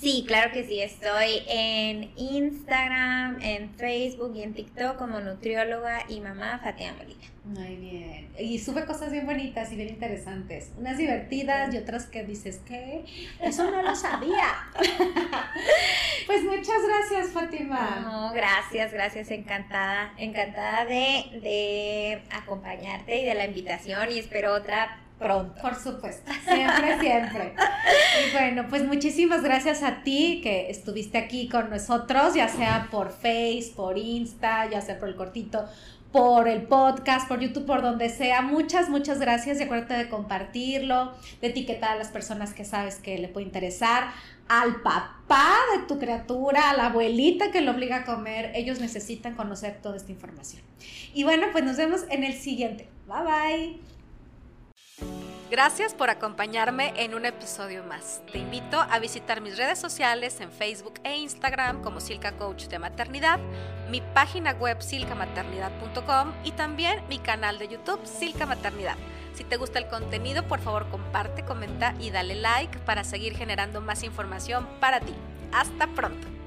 Sí, 0.00 0.24
claro 0.26 0.50
que 0.50 0.64
sí. 0.64 0.80
Estoy 0.80 1.42
en 1.46 2.10
Instagram, 2.16 3.38
en 3.42 3.68
Facebook 3.74 4.32
y 4.34 4.42
en 4.42 4.54
TikTok 4.54 4.96
como 4.96 5.20
nutrióloga 5.20 6.04
y 6.08 6.20
mamá 6.20 6.58
Fatia 6.62 6.94
Molina. 6.94 7.20
Muy 7.44 7.76
bien. 7.76 8.30
Y 8.38 8.58
sube 8.60 8.86
cosas 8.86 9.12
bien 9.12 9.26
bonitas 9.26 9.70
y 9.72 9.76
bien 9.76 9.90
interesantes. 9.90 10.72
Unas 10.78 10.96
divertidas 10.96 11.74
y 11.74 11.76
otras 11.76 12.06
que 12.06 12.24
dices, 12.24 12.62
¿qué? 12.66 13.04
Eso 13.42 13.70
no 13.70 13.82
lo 13.82 13.94
sabía. 13.94 14.70
pues 16.26 16.44
muchas 16.44 16.78
gracias, 16.86 17.32
Fátima. 17.32 18.00
No, 18.00 18.32
gracias, 18.32 18.94
gracias, 18.94 19.30
encantada, 19.30 20.14
encantada 20.16 20.86
de, 20.86 21.40
de 21.42 22.22
acompañarte 22.30 23.20
y 23.20 23.26
de 23.26 23.34
la 23.34 23.44
invitación 23.44 24.10
y 24.10 24.18
espero 24.18 24.54
otra 24.54 24.98
pronto. 25.20 25.60
Por 25.60 25.76
supuesto, 25.76 26.32
siempre, 26.44 26.98
siempre. 26.98 27.54
Y 28.26 28.32
bueno, 28.32 28.66
pues 28.68 28.84
muchísimas 28.84 29.42
gracias 29.42 29.82
a 29.84 30.02
ti 30.02 30.40
que 30.42 30.70
estuviste 30.70 31.18
aquí 31.18 31.48
con 31.48 31.70
nosotros, 31.70 32.34
ya 32.34 32.48
sea 32.48 32.88
por 32.90 33.10
Face, 33.10 33.72
por 33.76 33.98
Insta, 33.98 34.68
ya 34.68 34.80
sea 34.80 34.98
por 34.98 35.08
el 35.08 35.14
cortito, 35.14 35.64
por 36.10 36.48
el 36.48 36.62
podcast, 36.62 37.28
por 37.28 37.38
YouTube, 37.38 37.66
por 37.66 37.82
donde 37.82 38.08
sea. 38.08 38.40
Muchas, 38.42 38.88
muchas 38.88 39.20
gracias 39.20 39.60
y 39.60 39.64
acuérdate 39.64 39.94
de 39.94 40.08
compartirlo, 40.08 41.12
de 41.40 41.48
etiquetar 41.48 41.92
a 41.92 41.96
las 41.96 42.08
personas 42.08 42.52
que 42.52 42.64
sabes 42.64 42.96
que 42.96 43.18
le 43.18 43.28
puede 43.28 43.46
interesar, 43.46 44.08
al 44.48 44.82
papá 44.82 45.54
de 45.76 45.86
tu 45.86 46.00
criatura, 46.00 46.70
a 46.70 46.76
la 46.76 46.86
abuelita 46.86 47.52
que 47.52 47.60
lo 47.60 47.70
obliga 47.70 47.98
a 47.98 48.04
comer. 48.04 48.50
Ellos 48.54 48.80
necesitan 48.80 49.36
conocer 49.36 49.78
toda 49.80 49.96
esta 49.96 50.10
información. 50.10 50.62
Y 51.14 51.22
bueno, 51.24 51.46
pues 51.52 51.62
nos 51.62 51.76
vemos 51.76 52.04
en 52.10 52.24
el 52.24 52.32
siguiente. 52.32 52.88
Bye 53.06 53.22
bye. 53.22 53.89
Gracias 55.50 55.94
por 55.94 56.10
acompañarme 56.10 56.92
en 56.96 57.12
un 57.12 57.26
episodio 57.26 57.82
más. 57.82 58.22
Te 58.30 58.38
invito 58.38 58.80
a 58.80 59.00
visitar 59.00 59.40
mis 59.40 59.58
redes 59.58 59.80
sociales 59.80 60.40
en 60.40 60.52
Facebook 60.52 61.00
e 61.02 61.16
Instagram 61.16 61.82
como 61.82 61.98
Silca 61.98 62.30
Coach 62.32 62.66
de 62.66 62.78
Maternidad, 62.78 63.40
mi 63.90 64.00
página 64.00 64.52
web 64.52 64.80
silcamaternidad.com 64.80 66.32
y 66.44 66.52
también 66.52 67.02
mi 67.08 67.18
canal 67.18 67.58
de 67.58 67.66
YouTube 67.66 68.06
Silca 68.06 68.46
Maternidad. 68.46 68.96
Si 69.34 69.42
te 69.42 69.56
gusta 69.56 69.80
el 69.80 69.88
contenido, 69.88 70.46
por 70.46 70.60
favor 70.60 70.88
comparte, 70.88 71.44
comenta 71.44 71.96
y 71.98 72.10
dale 72.10 72.36
like 72.36 72.78
para 72.80 73.02
seguir 73.02 73.36
generando 73.36 73.80
más 73.80 74.04
información 74.04 74.68
para 74.78 75.00
ti. 75.00 75.14
Hasta 75.52 75.88
pronto. 75.88 76.39